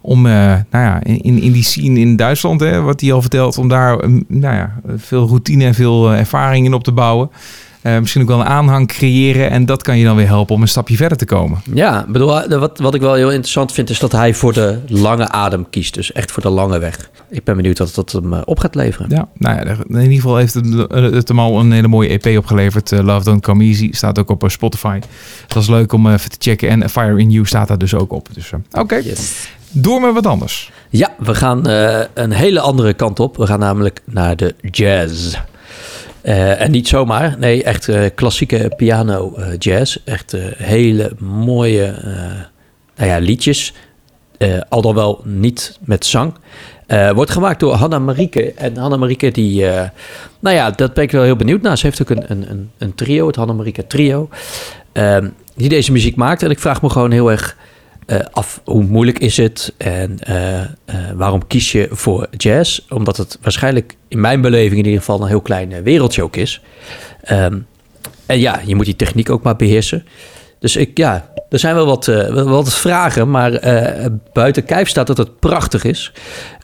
Om 0.00 0.22
nou 0.22 0.64
ja, 0.70 1.02
in, 1.02 1.40
in 1.42 1.52
die 1.52 1.64
scene 1.64 2.00
in 2.00 2.16
Duitsland, 2.16 2.60
hè, 2.60 2.80
wat 2.80 3.00
hij 3.00 3.12
al 3.12 3.20
vertelt, 3.20 3.58
om 3.58 3.68
daar 3.68 3.98
eh, 3.98 4.08
nou 4.28 4.54
ja, 4.54 4.80
veel 4.96 5.26
routine 5.26 5.64
en 5.64 5.74
veel 5.74 6.12
ervaring 6.12 6.66
in 6.66 6.74
op 6.74 6.84
te 6.84 6.92
bouwen. 6.92 7.30
Eh, 7.82 7.98
misschien 7.98 8.22
ook 8.22 8.28
wel 8.28 8.40
een 8.40 8.46
aanhang 8.46 8.88
creëren. 8.88 9.50
En 9.50 9.66
dat 9.66 9.82
kan 9.82 9.98
je 9.98 10.04
dan 10.04 10.16
weer 10.16 10.26
helpen 10.26 10.54
om 10.54 10.62
een 10.62 10.68
stapje 10.68 10.96
verder 10.96 11.18
te 11.18 11.24
komen. 11.24 11.62
Ja, 11.74 12.04
bedoel, 12.08 12.42
eh, 12.42 12.58
wat, 12.58 12.78
wat 12.78 12.94
ik 12.94 13.00
wel 13.00 13.14
heel 13.14 13.30
interessant 13.30 13.72
vind... 13.72 13.90
is 13.90 13.98
dat 13.98 14.12
hij 14.12 14.34
voor 14.34 14.52
de 14.52 14.78
lange 14.86 15.28
adem 15.28 15.70
kiest. 15.70 15.94
Dus 15.94 16.12
echt 16.12 16.30
voor 16.32 16.42
de 16.42 16.48
lange 16.48 16.78
weg. 16.78 17.10
Ik 17.30 17.44
ben 17.44 17.56
benieuwd 17.56 17.78
wat 17.78 17.94
dat 17.94 18.12
hem 18.12 18.32
eh, 18.32 18.40
op 18.44 18.58
gaat 18.58 18.74
leveren. 18.74 19.10
Ja, 19.10 19.28
nou 19.38 19.56
ja, 19.56 19.76
in 19.88 20.00
ieder 20.00 20.12
geval 20.14 20.36
heeft 20.36 20.54
het, 20.54 20.66
het 20.90 21.28
hem 21.28 21.38
al 21.38 21.60
een 21.60 21.72
hele 21.72 21.88
mooie 21.88 22.18
EP 22.20 22.38
opgeleverd. 22.38 22.90
Love 22.90 23.24
Don't 23.24 23.42
Come 23.42 23.64
Easy 23.64 23.88
staat 23.92 24.18
ook 24.18 24.30
op 24.30 24.44
Spotify. 24.46 24.98
Dat 25.46 25.62
is 25.62 25.68
leuk 25.68 25.92
om 25.92 26.12
even 26.12 26.30
te 26.30 26.36
checken. 26.38 26.68
En 26.68 26.90
Fire 26.90 27.18
in 27.18 27.30
You 27.30 27.46
staat 27.46 27.68
daar 27.68 27.78
dus 27.78 27.94
ook 27.94 28.12
op. 28.12 28.28
Dus 28.34 28.50
oké, 28.72 28.96
Yes. 28.96 29.48
door 29.70 30.00
met 30.00 30.14
wat 30.14 30.26
anders. 30.26 30.70
Ja, 30.88 31.14
we 31.18 31.34
gaan 31.34 31.68
een 32.14 32.32
hele 32.32 32.60
andere 32.60 32.94
kant 32.94 33.20
op. 33.20 33.36
We 33.36 33.46
gaan 33.46 33.58
namelijk 33.58 34.00
naar 34.04 34.36
de 34.36 34.54
jazz. 34.70 35.36
Eh, 36.22 36.60
en 36.60 36.70
niet 36.70 36.88
zomaar, 36.88 37.34
nee, 37.38 37.62
echt 37.62 37.88
eh, 37.88 38.04
klassieke 38.14 38.72
piano 38.76 39.34
eh, 39.34 39.46
jazz. 39.58 39.96
Echt 40.04 40.36
hele 40.56 41.12
mooie 41.18 41.94
nou 42.96 43.10
ja, 43.10 43.18
liedjes. 43.18 43.74
Al 44.68 44.82
dan 44.82 44.94
wel 44.94 45.20
niet 45.24 45.78
met 45.84 46.06
zang. 46.06 46.34
Wordt 47.14 47.30
gemaakt 47.30 47.60
door 47.60 47.74
Hanna 47.74 47.98
Marieke. 47.98 48.52
En 48.52 48.76
Hanna 48.76 48.96
Marieke, 48.96 49.30
die, 49.30 49.64
nou 50.40 50.56
ja, 50.56 50.70
dat 50.70 50.94
ben 50.94 51.04
ik 51.04 51.10
wel 51.10 51.22
heel 51.22 51.36
benieuwd 51.36 51.62
naar. 51.62 51.78
Ze 51.78 51.86
heeft 51.86 52.02
ook 52.02 52.10
een, 52.10 52.24
een, 52.30 52.50
een, 52.50 52.70
een 52.78 52.94
trio, 52.94 53.26
het 53.26 53.36
Hanna 53.36 53.52
Marieke 53.52 53.86
Trio, 53.86 54.28
ehm, 54.92 55.28
die 55.54 55.68
deze 55.68 55.92
muziek 55.92 56.16
maakt. 56.16 56.42
En 56.42 56.50
ik 56.50 56.58
vraag 56.58 56.82
me 56.82 56.90
gewoon 56.90 57.10
heel 57.10 57.30
erg 57.30 57.56
eh, 58.06 58.18
af 58.32 58.60
hoe 58.64 58.82
moeilijk 58.82 59.18
is 59.18 59.36
het 59.36 59.74
en 59.76 60.18
eh, 60.18 60.60
eh, 60.60 60.66
waarom 61.14 61.46
kies 61.46 61.72
je 61.72 61.88
voor 61.90 62.26
jazz? 62.36 62.80
Omdat 62.88 63.16
het 63.16 63.38
waarschijnlijk 63.42 63.96
in 64.08 64.20
mijn 64.20 64.40
beleving 64.40 64.78
in 64.78 64.84
ieder 64.84 64.98
geval 64.98 65.20
een 65.20 65.28
heel 65.28 65.40
klein 65.40 65.82
wereldje 65.82 66.22
ook 66.22 66.36
is. 66.36 66.60
Ehm, 67.22 67.58
en 68.26 68.38
ja, 68.38 68.60
je 68.64 68.74
moet 68.74 68.84
die 68.84 68.96
techniek 68.96 69.30
ook 69.30 69.42
maar 69.42 69.56
beheersen. 69.56 70.06
Dus 70.58 70.76
ik, 70.76 70.98
ja, 70.98 71.30
er 71.50 71.58
zijn 71.58 71.74
wel 71.74 71.86
wat, 71.86 72.06
wat 72.30 72.74
vragen, 72.74 73.30
maar 73.30 73.60
buiten 74.32 74.64
kijf 74.64 74.88
staat 74.88 75.06
dat 75.06 75.18
het 75.18 75.38
prachtig 75.38 75.84
is. 75.84 76.12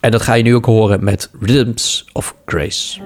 En 0.00 0.10
dat 0.10 0.22
ga 0.22 0.34
je 0.34 0.42
nu 0.42 0.54
ook 0.54 0.66
horen 0.66 1.04
met 1.04 1.30
Rhythms 1.40 2.04
of 2.12 2.34
Grace. 2.46 3.00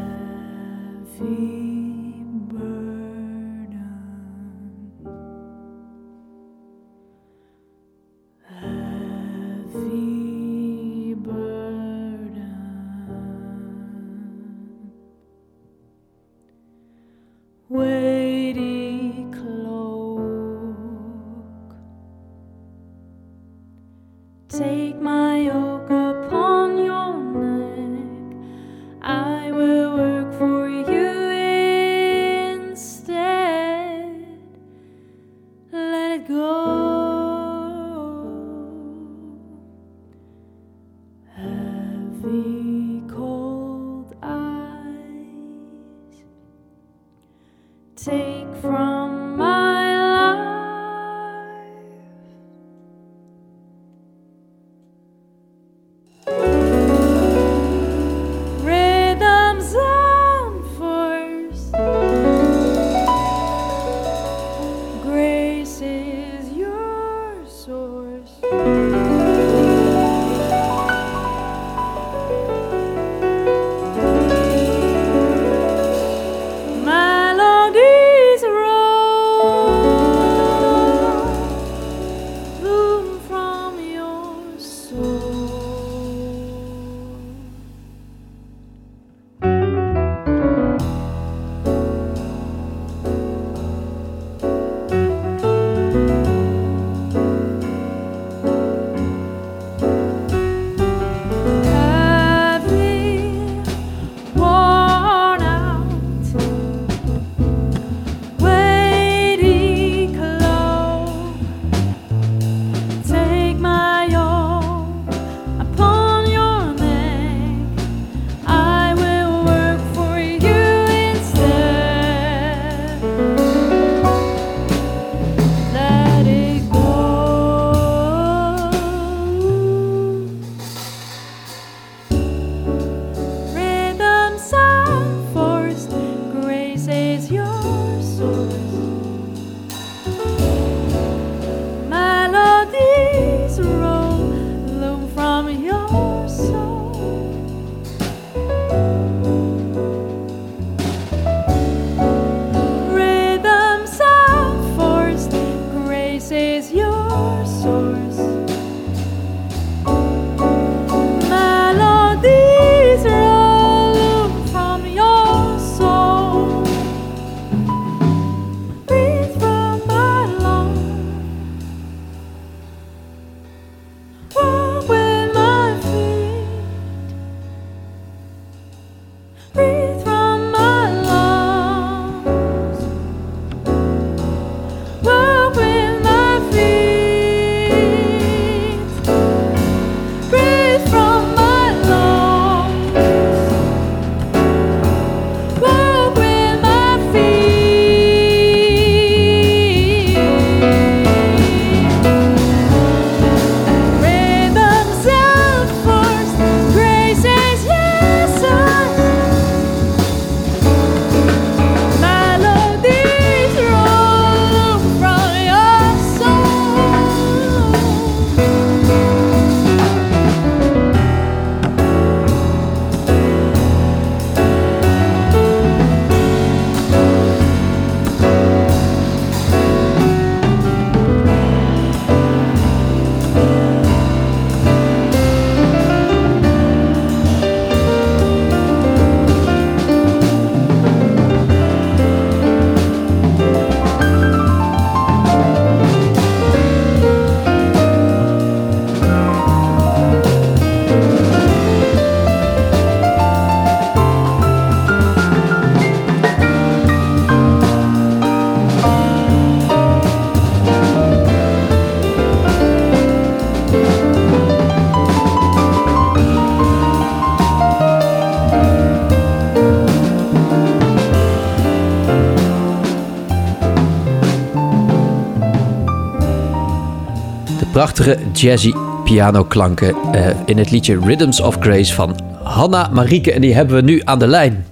Jazzy 278.33 278.73
pianoklanken 279.05 279.95
eh, 280.13 280.27
in 280.47 280.59
het 280.59 280.71
liedje 280.71 280.99
Rhythms 281.05 281.41
of 281.41 281.57
Grace 281.61 281.95
van 281.95 282.21
Hanna 282.43 282.89
Marieke. 282.93 283.33
En 283.33 283.41
die 283.41 283.55
hebben 283.55 283.77
we 283.77 283.83
nu 283.83 284.01
aan 284.05 284.19
de 284.19 284.27
lijn, 284.27 284.67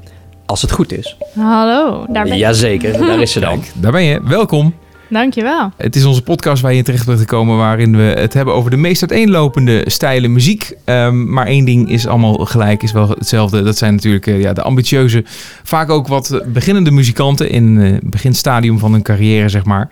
als 0.47 0.63
het 0.63 0.73
goed 0.73 0.93
is. 0.93 1.17
Hallo, 1.35 2.07
daar 2.09 2.25
ben 2.25 2.33
ik. 2.33 2.39
Jazeker, 2.39 2.99
daar 2.99 3.21
is 3.21 3.33
ze 3.33 3.41
dan. 3.41 3.63
Daar 3.81 3.93
ben 3.93 4.03
je. 4.03 4.21
Welkom. 4.25 4.75
Dankjewel. 5.11 5.73
Het 5.77 5.97
is 5.97 6.05
onze 6.05 6.23
podcast 6.23 6.63
waar 6.63 6.75
je 6.75 6.83
terecht 6.83 7.07
bent 7.07 7.19
gekomen, 7.19 7.57
waarin 7.57 7.97
we 7.97 8.03
het 8.03 8.35
hebben 8.35 8.55
over 8.55 8.71
de 8.71 8.77
meest 8.77 9.01
uiteenlopende 9.01 9.83
stijlen 9.87 10.33
muziek. 10.33 10.77
Ehm, 10.85 11.33
maar 11.33 11.47
één 11.47 11.65
ding 11.65 11.91
is 11.91 12.07
allemaal 12.07 12.35
gelijk, 12.35 12.83
is 12.83 12.93
wel 12.93 13.09
hetzelfde. 13.09 13.63
Dat 13.63 13.77
zijn 13.77 13.95
natuurlijk 13.95 14.27
eh, 14.27 14.41
ja, 14.41 14.53
de 14.53 14.63
ambitieuze, 14.63 15.25
vaak 15.63 15.91
ook 15.91 16.09
wat 16.09 16.43
beginnende 16.47 16.91
muzikanten 16.91 17.51
in 17.51 17.81
eh, 17.81 17.93
het 17.93 18.11
beginstadium 18.11 18.79
van 18.79 18.93
hun 18.93 19.03
carrière, 19.03 19.49
zeg 19.49 19.65
maar. 19.65 19.89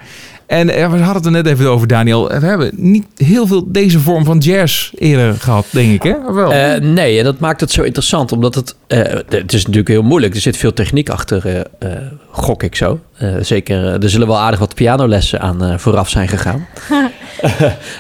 En 0.49 0.71
eh, 0.71 0.91
we 0.91 0.97
hadden 0.99 1.15
het 1.15 1.25
er 1.25 1.31
net 1.31 1.47
even 1.47 1.71
over, 1.71 1.87
Daniel. 1.87 2.29
We 2.29 2.47
hebben 2.47 2.71
niet 2.77 3.07
heel 3.17 3.47
veel 3.47 3.73
deze 3.73 4.01
vorm 4.01 4.25
van 4.25 4.39
jazz 4.39 4.93
eerder 4.95 5.35
gehad, 5.35 5.67
denk 5.71 5.93
ik, 5.93 6.03
hè? 6.03 6.15
Of 6.29 6.35
wel? 6.35 6.53
Eh, 6.53 6.81
nee, 6.81 7.19
en 7.19 7.25
dat 7.25 7.39
maakt 7.39 7.61
het 7.61 7.71
zo 7.71 7.83
interessant, 7.83 8.33
omdat 8.33 8.55
het... 8.55 8.75
eh, 8.87 8.99
het 9.29 9.53
is 9.53 9.61
natuurlijk 9.63 9.89
heel 9.89 10.03
moeilijk. 10.03 10.35
Er 10.35 10.41
zit 10.41 10.57
veel 10.57 10.73
techniek 10.73 11.09
achter, 11.09 11.47
eh, 11.47 11.61
eh, 11.93 12.03
gok 12.31 12.63
ik 12.63 12.77
zo. 12.77 13.01
Eh, 13.17 13.35
zeker, 13.41 14.03
er 14.03 14.11
zullen 14.11 14.27
wel 14.27 14.39
aardig 14.39 14.59
wat 14.61 14.75
pianolessen 14.75 15.41
aan 15.41 15.65
eh, 15.65 15.79
vooraf 15.79 16.09
zijn 16.09 16.29
gegaan. 16.29 16.67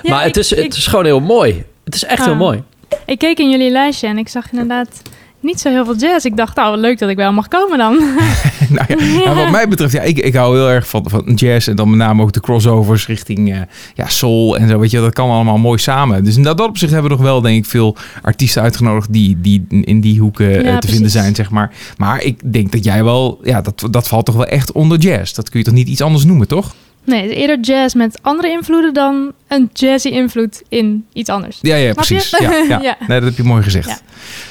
Ja, 0.02 0.10
maar 0.14 0.22
het, 0.24 0.36
ik- 0.36 0.42
is, 0.42 0.50
het 0.56 0.76
is 0.76 0.86
gewoon 0.86 1.04
heel 1.04 1.20
mooi. 1.20 1.64
Het 1.84 1.94
is 1.94 2.04
echt 2.04 2.24
heel 2.24 2.32
Ah. 2.32 2.38
mooi. 2.38 2.62
Ik 3.06 3.18
keek 3.18 3.38
in 3.38 3.50
jullie 3.50 3.70
lijstje 3.70 4.06
en 4.06 4.18
ik 4.18 4.28
zag 4.28 4.44
inderdaad 4.50 5.02
niet 5.40 5.60
zo 5.60 5.70
heel 5.70 5.84
veel 5.84 5.96
jazz. 5.96 6.24
Ik 6.24 6.36
dacht, 6.36 6.56
nou, 6.56 6.76
leuk 6.76 6.98
dat 6.98 7.08
ik 7.08 7.16
wel 7.16 7.32
mag 7.32 7.48
komen 7.48 7.78
dan. 7.78 7.96
nou 8.76 8.86
ja, 8.88 8.94
nou, 9.24 9.36
wat 9.36 9.50
mij 9.50 9.68
betreft, 9.68 9.92
ja, 9.92 10.00
ik, 10.00 10.18
ik 10.18 10.34
hou 10.34 10.56
heel 10.56 10.68
erg 10.70 10.88
van, 10.88 11.04
van 11.08 11.32
jazz 11.34 11.68
en 11.68 11.76
dan 11.76 11.88
met 11.88 11.98
name 11.98 12.22
ook 12.22 12.32
de 12.32 12.40
crossovers 12.40 13.06
richting 13.06 13.52
eh, 13.52 13.60
ja, 13.94 14.08
soul 14.08 14.56
en 14.56 14.68
zo. 14.68 14.78
Weet 14.78 14.90
je, 14.90 15.00
dat 15.00 15.12
kan 15.12 15.30
allemaal 15.30 15.58
mooi 15.58 15.78
samen. 15.78 16.24
Dus 16.24 16.36
in 16.36 16.42
dat 16.42 16.60
opzicht 16.60 16.92
hebben 16.92 17.10
we 17.10 17.16
nog 17.16 17.26
wel, 17.26 17.40
denk 17.40 17.56
ik, 17.56 17.70
veel 17.70 17.96
artiesten 18.22 18.62
uitgenodigd 18.62 19.12
die, 19.12 19.40
die 19.40 19.66
in 19.68 20.00
die 20.00 20.20
hoeken 20.20 20.48
eh, 20.48 20.54
Ja, 20.54 20.62
te 20.62 20.70
precies. 20.70 20.90
vinden 20.90 21.10
zijn, 21.10 21.34
zeg 21.34 21.50
maar. 21.50 21.72
Maar 21.96 22.22
ik 22.22 22.52
denk 22.52 22.72
dat 22.72 22.84
jij 22.84 23.04
wel, 23.04 23.38
ja, 23.42 23.60
dat, 23.60 23.88
dat 23.90 24.08
valt 24.08 24.24
toch 24.26 24.34
wel 24.34 24.46
echt 24.46 24.72
onder 24.72 24.98
jazz. 24.98 25.32
Dat 25.32 25.48
kun 25.48 25.58
je 25.58 25.64
toch 25.64 25.74
niet 25.74 25.88
iets 25.88 26.02
anders 26.02 26.24
noemen, 26.24 26.48
toch? 26.48 26.74
Nee, 27.08 27.22
het 27.22 27.30
is 27.30 27.36
eerder 27.36 27.60
jazz 27.60 27.94
met 27.94 28.18
andere 28.22 28.50
invloeden 28.50 28.94
dan 28.94 29.32
een 29.48 29.70
jazzy 29.72 30.08
invloed 30.08 30.62
in 30.68 31.06
iets 31.12 31.30
anders. 31.30 31.58
Ja, 31.62 31.76
ja, 31.76 31.92
Snap 31.92 32.04
je? 32.04 32.14
precies. 32.14 32.38
Ja, 32.38 32.50
ja. 32.68 32.80
Ja. 32.88 32.96
Nee, 33.06 33.20
dat 33.20 33.28
heb 33.28 33.36
je 33.36 33.42
mooi 33.42 33.62
gezegd. 33.62 34.02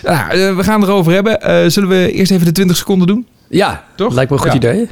Nou, 0.04 0.56
we 0.56 0.64
gaan 0.64 0.84
erover 0.84 1.12
hebben. 1.14 1.42
Eh, 1.42 1.70
zullen 1.70 1.90
we 1.90 2.12
eerst 2.12 2.32
even 2.32 2.46
de 2.46 2.52
20 2.52 2.78
seconden 2.78 3.08
doen? 3.08 3.28
Ja, 3.50 3.84
Toch? 3.96 4.14
lijkt 4.14 4.30
me 4.32 4.38
een 4.38 4.44
goed 4.44 4.62
Ja. 4.62 4.70
idee. 4.72 4.90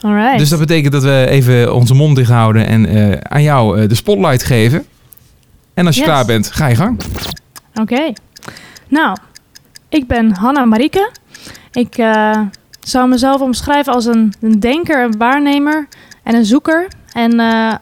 Alright. 0.00 0.38
Dus 0.38 0.48
dat 0.48 0.58
betekent 0.58 0.92
dat 0.92 1.02
we 1.02 1.26
even 1.28 1.74
onze 1.74 1.94
mond 1.94 2.16
dicht 2.16 2.30
houden 2.30 2.66
en 2.66 2.86
eh, 2.86 3.18
aan 3.22 3.42
jou 3.42 3.80
eh, 3.80 3.88
de 3.88 3.94
spotlight 3.94 4.42
geven. 4.44 4.86
En 5.74 5.86
als 5.86 5.94
je 5.94 6.00
Yes. 6.00 6.10
klaar 6.10 6.24
bent, 6.24 6.50
ga 6.52 6.66
je 6.66 6.74
gang. 6.76 7.00
Oké. 7.74 8.12
Nou, 8.88 9.16
ik 9.88 10.06
ben 10.06 10.32
Hanna 10.36 10.64
Marieke. 10.64 11.10
Ik 11.72 11.96
eh, 11.98 12.40
zou 12.80 13.08
mezelf 13.08 13.40
omschrijven 13.40 13.92
als 13.92 14.04
een, 14.06 14.32
een 14.40 14.60
denker, 14.60 15.04
een 15.04 15.16
waarnemer 15.18 15.88
en 16.30 16.36
een 16.36 16.44
zoeker. 16.44 16.88
En 17.12 17.40
eh, 17.40 17.74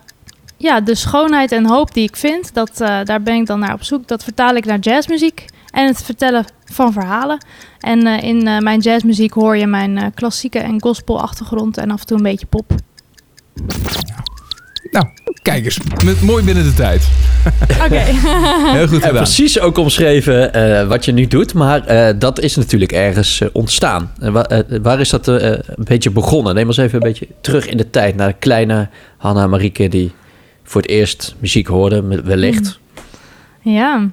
ja, 0.57 0.81
de 0.81 0.95
schoonheid 0.95 1.53
en 1.53 1.67
hoop 1.67 1.95
die 1.95 2.09
ik 2.09 2.17
vind, 2.17 2.55
dat, 2.55 2.81
eh, 2.81 3.01
daar 3.05 3.23
ben 3.23 3.35
ik 3.35 3.47
dan 3.47 3.59
naar 3.59 3.73
op 3.73 3.83
zoek. 3.83 4.09
Dat 4.09 4.25
vertaal 4.25 4.55
ik 4.55 4.65
naar 4.65 4.79
jazzmuziek 4.79 5.45
en 5.71 5.87
het 5.87 6.03
vertellen 6.03 6.45
van 6.65 6.93
verhalen. 6.93 7.45
En 7.81 8.07
eh, 8.07 8.23
in 8.23 8.43
mijn 8.63 8.81
jazzmuziek 8.81 9.33
hoor 9.33 9.57
je 9.57 9.67
mijn 9.67 10.15
klassieke 10.15 10.59
en 10.59 10.81
gospel 10.81 11.21
achtergrond 11.21 11.77
en 11.77 11.91
af 11.91 12.01
en 12.01 12.07
toe 12.07 12.17
een 12.17 12.23
beetje 12.23 12.47
pop. 12.47 12.73
Nou, 14.91 15.07
kijk 15.43 15.65
eens. 15.65 15.79
Met, 16.05 16.21
mooi 16.23 16.45
binnen 16.45 16.65
de 16.65 16.75
tijd. 16.75 17.09
Oké. 17.85 17.99
Heel 18.79 18.87
goed 18.87 18.97
En 18.97 19.07
gedaan. 19.07 19.13
precies 19.23 19.61
ook 19.61 19.79
omschreven 19.79 20.53
eh, 20.55 20.89
wat 20.89 21.05
je 21.05 21.13
nu 21.13 21.27
doet, 21.27 21.55
maar 21.55 21.85
eh, 21.87 22.15
dat 22.19 22.41
is 22.41 22.57
natuurlijk 22.57 22.93
ergens 22.93 23.41
eh, 23.41 23.49
ontstaan. 23.53 24.13
En 24.21 24.33
wa- 24.33 24.45
eh, 24.47 24.79
waar 24.83 25.01
is 25.01 25.09
dat 25.09 25.29
eh, 25.29 25.37
een 25.51 25.61
beetje 25.77 26.11
begonnen? 26.11 26.55
Neem 26.55 26.67
ons 26.67 26.77
even 26.77 26.95
een 26.95 27.09
beetje 27.09 27.27
terug 27.41 27.67
in 27.67 27.77
de 27.77 27.91
tijd 27.91 28.17
naar 28.17 28.29
de 28.29 28.37
kleine 28.39 28.89
Hanna 29.17 29.47
Marieke 29.47 29.89
die 29.89 30.13
voor 30.65 30.81
het 30.81 30.91
eerst 30.91 31.35
muziek 31.39 31.67
hoorde, 31.67 32.23
wellicht. 32.25 32.79
Ja, 33.63 34.09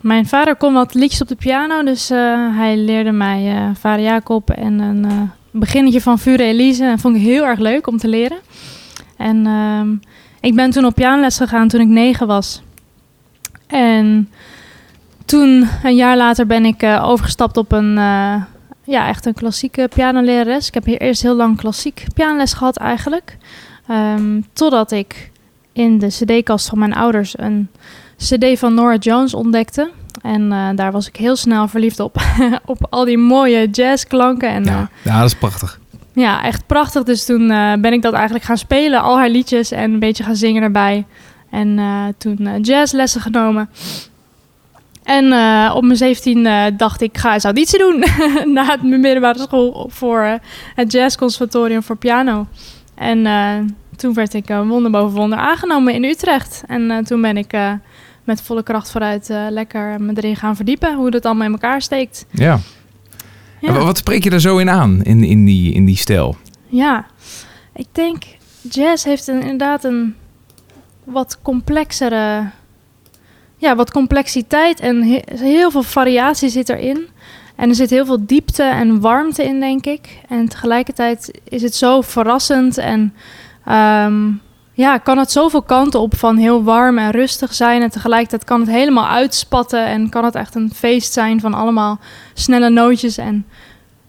mijn 0.00 0.26
vader 0.26 0.56
kon 0.56 0.72
wat 0.74 0.94
liedjes 0.94 1.20
op 1.22 1.28
de 1.28 1.34
piano, 1.36 1.82
dus 1.84 2.10
eh, 2.10 2.18
hij 2.56 2.76
leerde 2.76 3.12
mij 3.12 3.46
eh, 3.56 3.62
Vader 3.80 4.04
Jacob 4.04 4.50
en 4.50 4.78
een 4.78 5.04
eh, 5.04 5.12
beginnetje 5.50 6.00
van 6.00 6.18
Vure 6.18 6.42
Elise. 6.42 6.84
En 6.84 6.98
vond 6.98 7.16
ik 7.16 7.22
heel 7.22 7.44
erg 7.44 7.58
leuk 7.58 7.86
om 7.86 7.98
te 7.98 8.08
leren. 8.08 8.38
En 9.16 9.46
ehm, 9.46 9.94
ik 10.40 10.54
ben 10.54 10.70
toen 10.70 10.84
op 10.84 10.94
pianoles 10.94 11.36
gegaan 11.36 11.68
toen 11.68 11.80
ik 11.80 11.88
negen 11.88 12.26
was. 12.26 12.62
En 13.66 14.30
toen, 15.24 15.68
een 15.82 15.96
jaar 15.96 16.16
later, 16.16 16.46
ben 16.46 16.64
ik 16.64 16.82
eh, 16.82 17.08
overgestapt 17.08 17.56
op 17.56 17.72
een, 17.72 17.98
eh, 17.98 18.42
ja, 18.84 19.08
echt 19.08 19.26
een 19.26 19.34
klassieke 19.34 19.88
pianolerares. 19.94 20.68
Ik 20.68 20.74
heb 20.74 20.84
hier 20.84 21.00
eerst 21.00 21.22
heel 21.22 21.36
lang 21.36 21.56
klassiek 21.56 22.04
pianoles 22.14 22.52
gehad 22.52 22.76
eigenlijk. 22.76 23.36
Ehm, 23.86 24.40
totdat 24.52 24.90
ik 24.90 25.30
in 25.72 25.98
de 25.98 26.06
cd-kast 26.06 26.68
van 26.68 26.78
mijn 26.78 26.94
ouders 26.94 27.38
een 27.38 27.68
cd 28.16 28.58
van 28.58 28.74
Nora 28.74 28.96
Jones 28.96 29.34
ontdekte. 29.34 29.90
En 30.22 30.52
eh, 30.52 30.68
daar 30.74 30.92
was 30.92 31.08
ik 31.08 31.16
heel 31.16 31.36
snel 31.36 31.68
verliefd 31.68 32.00
op. 32.00 32.22
op 32.64 32.86
al 32.90 33.04
die 33.04 33.18
mooie 33.18 33.68
jazzklanken. 33.70 34.48
En 34.48 34.64
ja, 34.64 34.88
dat 35.02 35.24
is 35.24 35.34
prachtig. 35.34 35.80
Ja, 36.16 36.44
echt 36.44 36.66
prachtig. 36.66 37.02
Dus 37.02 37.24
toen 37.24 37.50
eh, 37.50 37.72
ben 37.74 37.92
ik 37.92 38.02
dat 38.02 38.12
eigenlijk 38.12 38.44
gaan 38.44 38.58
spelen. 38.58 39.02
Al 39.02 39.16
haar 39.16 39.30
liedjes 39.30 39.70
en 39.70 39.92
een 39.92 39.98
beetje 39.98 40.24
gaan 40.24 40.36
zingen 40.36 40.62
erbij. 40.62 41.04
En 41.50 41.78
eh, 41.78 42.04
toen 42.18 42.38
eh, 42.46 42.62
jazzlessen 42.62 43.20
genomen. 43.20 43.70
En 45.02 45.24
op 45.72 45.84
mijn 45.84 45.96
17 45.96 46.46
eh, 46.46 46.64
dacht 46.76 47.00
ik, 47.00 47.18
ga 47.18 47.34
eens 47.34 47.44
auditie 47.44 47.78
doen. 47.78 48.04
Na 48.54 48.76
mijn 48.82 49.00
middelbare 49.00 49.38
school 49.38 49.90
voor 49.92 50.38
het 50.74 50.92
jazzconservatorium 50.92 51.82
voor 51.82 51.96
piano. 51.96 52.46
En 52.94 53.22
toen 53.96 54.14
werd 54.14 54.34
ik 54.34 54.46
wonder 54.48 54.90
boven 54.90 55.16
wonder 55.16 55.38
aangenomen 55.38 55.94
in 55.94 56.04
Utrecht. 56.04 56.62
En 56.66 57.04
toen 57.04 57.20
ben 57.20 57.36
ik 57.36 57.56
met 58.24 58.42
volle 58.42 58.62
kracht 58.62 58.90
vooruit 58.90 59.28
lekker 59.50 60.00
me 60.00 60.12
erin 60.14 60.36
gaan 60.36 60.56
verdiepen. 60.56 60.94
Hoe 60.94 61.10
dat 61.10 61.24
allemaal 61.24 61.46
in 61.46 61.52
elkaar 61.52 61.82
steekt. 61.82 62.26
Ja. 62.30 62.58
Wat 63.60 63.98
spreek 63.98 64.24
je 64.24 64.30
daar 64.30 64.40
zo 64.40 64.58
in 64.58 64.70
aan, 64.70 65.02
in, 65.02 65.24
in, 65.24 65.44
die, 65.44 65.72
in 65.72 65.84
die 65.84 65.96
stijl? 65.96 66.36
Ja, 66.66 67.06
ik 67.74 67.86
denk 67.92 68.22
jazz 68.70 69.04
heeft 69.04 69.26
een, 69.26 69.40
inderdaad 69.40 69.84
een 69.84 70.14
wat 71.04 71.38
complexere, 71.42 72.50
ja, 73.56 73.76
wat 73.76 73.90
complexiteit 73.90 74.80
en 74.80 75.02
he- 75.02 75.36
heel 75.38 75.70
veel 75.70 75.82
variatie 75.82 76.48
zit 76.48 76.68
erin. 76.68 77.06
En 77.56 77.68
er 77.68 77.74
zit 77.74 77.90
heel 77.90 78.06
veel 78.06 78.26
diepte 78.26 78.62
en 78.62 79.00
warmte 79.00 79.44
in, 79.44 79.60
denk 79.60 79.86
ik. 79.86 80.20
En 80.28 80.48
tegelijkertijd 80.48 81.40
is 81.48 81.62
het 81.62 81.74
zo 81.74 82.00
verrassend 82.00 82.78
en 82.78 83.14
ehm, 83.64 84.30
ja, 84.76 84.98
kan 84.98 85.18
het 85.18 85.30
zoveel 85.32 85.62
kanten 85.62 86.00
op 86.00 86.16
van 86.16 86.36
heel 86.36 86.62
warm 86.64 86.98
en 86.98 87.10
rustig 87.10 87.54
zijn. 87.54 87.82
En 87.82 87.90
tegelijkertijd 87.90 88.44
kan 88.44 88.60
het 88.60 88.70
helemaal 88.70 89.06
uitspatten 89.08 89.86
en 89.86 90.08
kan 90.08 90.24
het 90.24 90.34
echt 90.34 90.54
een 90.54 90.70
feest 90.74 91.12
zijn 91.12 91.40
van 91.40 91.54
allemaal 91.54 91.98
snelle 92.34 92.70
nootjes 92.70 93.18
en 93.18 93.46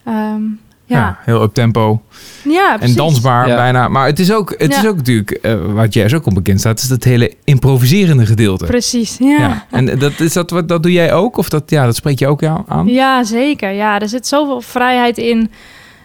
ehm, 0.05 0.41
ja. 0.85 1.17
heel 1.21 1.41
up 1.41 1.53
tempo 1.53 2.01
Ja, 2.43 2.71
en 2.71 2.77
precies. 2.77 2.95
dansbaar 2.95 3.47
Ja. 3.47 3.55
bijna. 3.55 3.87
Maar 3.87 4.05
het 4.05 4.19
is 4.19 4.31
ook, 4.31 4.55
het 4.57 4.71
Ja. 4.71 4.79
is 4.79 4.87
ook 4.87 4.95
natuurlijk, 4.95 5.31
eh, 5.31 5.55
waar 5.65 5.87
jazz 5.87 6.13
ook 6.13 6.25
onbekend 6.25 6.59
staat, 6.59 6.79
is 6.79 6.87
dat 6.87 7.03
hele 7.03 7.33
improviserende 7.43 8.25
gedeelte. 8.25 8.65
Precies, 8.65 9.17
ja. 9.19 9.27
Ja. 9.29 9.37
ja. 9.39 9.65
En 9.71 9.99
dat, 9.99 10.19
is 10.19 10.33
dat, 10.33 10.49
wat 10.49 10.67
dat 10.67 10.83
doe 10.83 10.91
jij 10.91 11.13
ook? 11.13 11.37
Of 11.37 11.49
dat, 11.49 11.69
ja, 11.69 11.85
dat 11.85 11.95
spreek 11.95 12.19
je 12.19 12.27
ook 12.27 12.43
aan? 12.43 12.63
aan? 12.67 13.25
zeker. 13.25 13.71
Ja, 13.71 13.99
er 13.99 14.09
zit 14.09 14.27
zoveel 14.27 14.61
vrijheid 14.61 15.17
in 15.17 15.51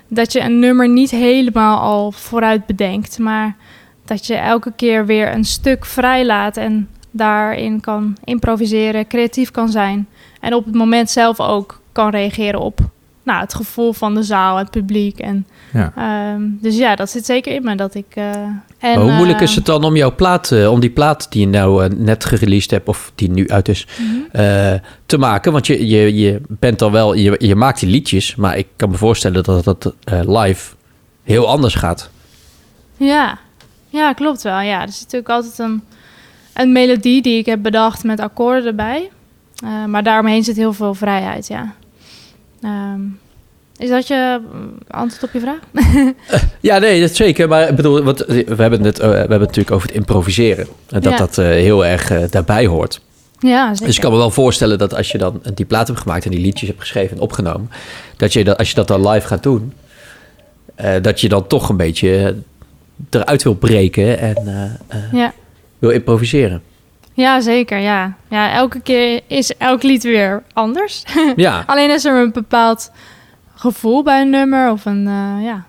dat 0.08 0.32
je 0.32 0.40
een 0.40 0.58
nummer 0.58 0.88
niet 0.88 1.10
helemaal 1.10 1.78
al 1.80 2.12
vooruit 2.12 2.66
bedenkt. 2.66 3.18
Maar 3.18 3.56
dat 4.04 4.26
je 4.26 4.34
elke 4.34 4.72
keer 4.76 5.06
weer 5.06 5.32
een 5.34 5.44
stuk 5.44 5.84
vrij 5.84 6.26
laat 6.26 6.56
en 6.56 6.88
daarin 7.10 7.80
kan 7.80 8.16
improviseren, 8.24 9.06
creatief 9.06 9.50
kan 9.50 9.68
zijn. 9.68 10.08
En 10.40 10.54
op 10.54 10.64
het 10.64 10.74
moment 10.74 11.10
zelf 11.10 11.40
ook 11.40 11.80
kan 11.92 12.10
reageren 12.10 12.60
op 12.60 12.80
nou, 13.22 13.40
het 13.40 13.54
gevoel 13.54 13.92
van 13.92 14.14
de 14.14 14.22
zaal, 14.22 14.56
het 14.56 14.70
publiek. 14.70 15.18
En, 15.18 15.46
Ja. 15.72 15.92
ehm, 15.96 16.42
dus 16.60 16.76
ja, 16.76 16.96
dat 16.96 17.10
zit 17.10 17.24
zeker 17.26 17.54
in 17.54 17.64
me. 17.64 17.74
Dat 17.74 17.94
ik, 17.94 18.06
eh, 18.14 18.30
en, 18.78 19.00
hoe 19.00 19.12
moeilijk 19.12 19.38
eh, 19.38 19.44
is 19.44 19.54
het 19.54 19.66
dan 19.66 19.84
om 19.84 19.96
jouw 19.96 20.14
plaat, 20.14 20.50
eh, 20.50 20.70
om 20.70 20.80
die 20.80 20.90
plaat 20.90 21.32
die 21.32 21.40
je 21.40 21.48
nou 21.48 21.84
eh, 21.84 21.90
net 21.90 22.24
gereleased 22.24 22.70
hebt, 22.70 22.88
of 22.88 23.12
die 23.14 23.30
nu 23.30 23.48
uit 23.48 23.68
is, 23.68 23.86
mhm. 23.98 24.78
te 25.06 25.18
maken? 25.18 25.52
Want 25.52 25.66
je, 25.66 25.86
je, 25.86 26.14
je 26.14 26.40
bent 26.48 26.82
al 26.82 26.90
wel, 26.90 27.14
je, 27.14 27.34
je 27.38 27.54
maakt 27.54 27.80
die 27.80 27.88
liedjes, 27.88 28.34
maar 28.36 28.58
ik 28.58 28.66
kan 28.76 28.90
me 28.90 28.96
voorstellen 28.96 29.42
dat 29.44 29.64
dat 29.64 29.94
live 30.26 30.74
heel 31.22 31.48
anders 31.48 31.74
gaat. 31.74 32.10
Ja, 32.96 33.38
ja 33.92 34.12
klopt 34.12 34.42
wel. 34.42 34.60
Ja, 34.60 34.80
er 34.82 34.88
zit 34.92 35.02
natuurlijk 35.02 35.30
altijd 35.30 35.58
een, 35.58 35.82
een 36.54 36.72
melodie 36.72 37.22
die 37.22 37.38
ik 37.38 37.46
heb 37.46 37.62
bedacht 37.62 38.04
met 38.04 38.20
akkoorden 38.20 38.66
erbij. 38.66 39.10
Eh, 39.64 39.84
maar 39.84 40.02
daaromheen 40.02 40.44
zit 40.44 40.56
heel 40.56 40.72
veel 40.72 40.94
vrijheid, 40.94 41.46
ja. 41.46 41.74
Ehm, 42.62 43.00
Is 43.76 43.88
dat 43.88 44.06
je 44.06 44.40
mm, 44.52 44.78
antwoord 44.88 45.22
op 45.22 45.32
je 45.32 45.40
vraag? 45.40 45.60
Ja, 46.60 46.78
nee, 46.78 47.00
dat 47.00 47.14
zeker. 47.16 47.48
Maar 47.48 47.68
ik 47.68 47.76
bedoel, 47.76 48.02
wat, 48.02 48.18
we, 48.26 48.54
hebben 48.56 48.84
het, 48.84 48.98
eh, 48.98 49.08
we 49.08 49.14
hebben 49.14 49.30
het 49.30 49.40
natuurlijk 49.40 49.70
over 49.70 49.86
het 49.88 49.96
improviseren. 49.96 50.66
En 50.88 51.00
dat 51.00 51.12
Ja. 51.12 51.18
dat 51.18 51.38
eh, 51.38 51.46
heel 51.46 51.86
erg 51.86 52.10
eh, 52.10 52.22
daarbij 52.30 52.66
hoort. 52.66 53.00
Ja, 53.38 53.68
zeker. 53.70 53.86
Dus 53.86 53.94
ik 53.96 54.02
kan 54.02 54.10
me 54.12 54.16
wel 54.18 54.30
voorstellen 54.30 54.78
dat 54.78 54.94
als 54.94 55.10
je 55.12 55.18
dan 55.18 55.42
die 55.54 55.64
plaat 55.66 55.86
hebt 55.86 56.00
gemaakt 56.00 56.24
en 56.24 56.30
die 56.30 56.40
liedjes 56.40 56.68
hebt 56.68 56.80
geschreven 56.80 57.16
en 57.16 57.22
opgenomen, 57.22 57.70
dat 58.16 58.32
je 58.32 58.44
dat, 58.44 58.58
als 58.58 58.68
je 58.68 58.74
dat 58.74 58.88
dan 58.88 59.08
live 59.08 59.26
gaat 59.26 59.42
doen, 59.42 59.72
eh, 60.74 60.94
dat 61.02 61.20
je 61.20 61.28
dan 61.28 61.46
toch 61.46 61.68
een 61.68 61.76
beetje 61.76 62.36
eruit 63.10 63.42
wil 63.42 63.54
breken 63.54 64.18
en 64.18 64.36
eh, 64.46 64.64
eh, 64.88 65.12
Ja. 65.12 65.32
wil 65.78 65.90
improviseren. 65.90 66.62
ja, 67.14 67.40
zeker. 67.40 67.78
Ja. 67.78 68.14
ja, 68.30 68.52
elke 68.52 68.80
keer 68.80 69.20
is 69.26 69.56
elk 69.56 69.82
lied 69.82 70.02
weer 70.02 70.42
anders. 70.52 71.02
Ja, 71.36 71.62
Alleen 71.66 71.90
is 71.90 72.04
er 72.04 72.20
een 72.22 72.32
bepaald 72.32 72.90
gevoel 73.54 74.02
bij 74.02 74.20
een 74.20 74.30
nummer 74.30 74.70
of 74.70 74.84
een, 74.84 75.06
eh, 75.06 75.44
ja, 75.44 75.64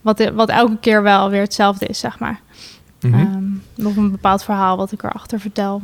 wat, 0.00 0.30
wat 0.34 0.48
elke 0.48 0.76
keer 0.80 1.02
wel 1.02 1.30
weer 1.30 1.40
hetzelfde 1.40 1.86
is, 1.86 1.98
zeg 1.98 2.18
maar. 2.18 2.40
Ehm, 3.00 3.86
of 3.86 3.96
een 3.96 4.10
bepaald 4.10 4.44
verhaal 4.44 4.76
wat 4.76 4.92
ik 4.92 5.02
erachter 5.02 5.40
vertel. 5.40 5.82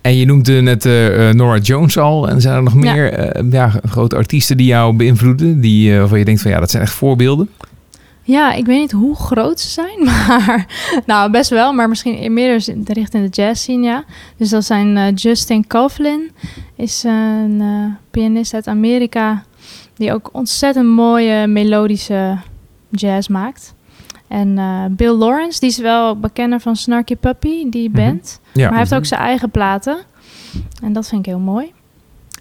En 0.00 0.16
je 0.16 0.26
noemde 0.26 0.52
net 0.60 0.84
eh, 0.86 1.30
Nora 1.30 1.58
Jones 1.58 1.98
al. 1.98 2.28
En 2.28 2.40
zijn 2.40 2.56
er 2.56 2.62
nog 2.62 2.72
Ja. 2.72 2.78
meer 2.92 3.44
ja, 3.50 3.72
grote 3.88 4.16
artiesten 4.16 4.56
die 4.56 4.66
jou 4.66 4.92
beïnvloeden? 4.96 5.60
Die, 5.60 5.98
waarvan 5.98 6.18
je 6.18 6.24
denkt 6.24 6.40
van 6.42 6.50
ja, 6.50 6.60
dat 6.60 6.70
zijn 6.70 6.82
echt 6.82 6.92
voorbeelden. 6.92 7.50
Ja, 8.28 8.52
ik 8.52 8.66
weet 8.66 8.78
niet 8.80 8.92
hoe 8.92 9.16
groot 9.16 9.60
ze 9.60 9.68
zijn, 9.68 10.04
maar 10.10 10.66
nou 11.06 11.30
best 11.30 11.50
wel, 11.50 11.72
maar 11.72 11.88
misschien 11.88 12.32
meer 12.32 12.52
dus 12.52 12.66
richting 12.84 13.30
de 13.30 13.42
jazz 13.42 13.60
scene, 13.62 13.86
ja. 13.86 14.04
Dus 14.36 14.48
dat 14.50 14.64
zijn 14.64 14.96
eh, 14.96 15.14
Justin 15.14 15.66
Coughlin, 15.66 16.30
is 16.76 17.02
een 17.02 17.58
eh, 17.60 17.94
pianist 18.10 18.54
uit 18.54 18.66
Amerika 18.66 19.42
die 19.94 20.12
ook 20.12 20.28
ontzettend 20.32 20.86
mooie 20.86 21.46
melodische 21.46 22.38
jazz 22.90 23.28
maakt. 23.28 23.74
En 24.28 24.58
eh, 24.58 24.84
Bill 24.90 25.12
Lawrence, 25.16 25.60
die 25.60 25.68
is 25.68 25.78
wel 25.78 26.18
bekender 26.18 26.60
van 26.60 26.76
Snarky 26.76 27.16
Puppy, 27.16 27.68
die 27.70 27.88
Mhm. 27.90 27.98
band. 27.98 28.40
Ja. 28.52 28.60
Maar 28.62 28.70
hij 28.70 28.78
heeft 28.78 28.94
ook 28.94 29.04
zijn 29.06 29.20
eigen 29.20 29.50
platen. 29.50 29.98
En 30.82 30.92
dat 30.92 31.08
vind 31.08 31.20
ik 31.26 31.32
heel 31.32 31.38
mooi. 31.42 31.72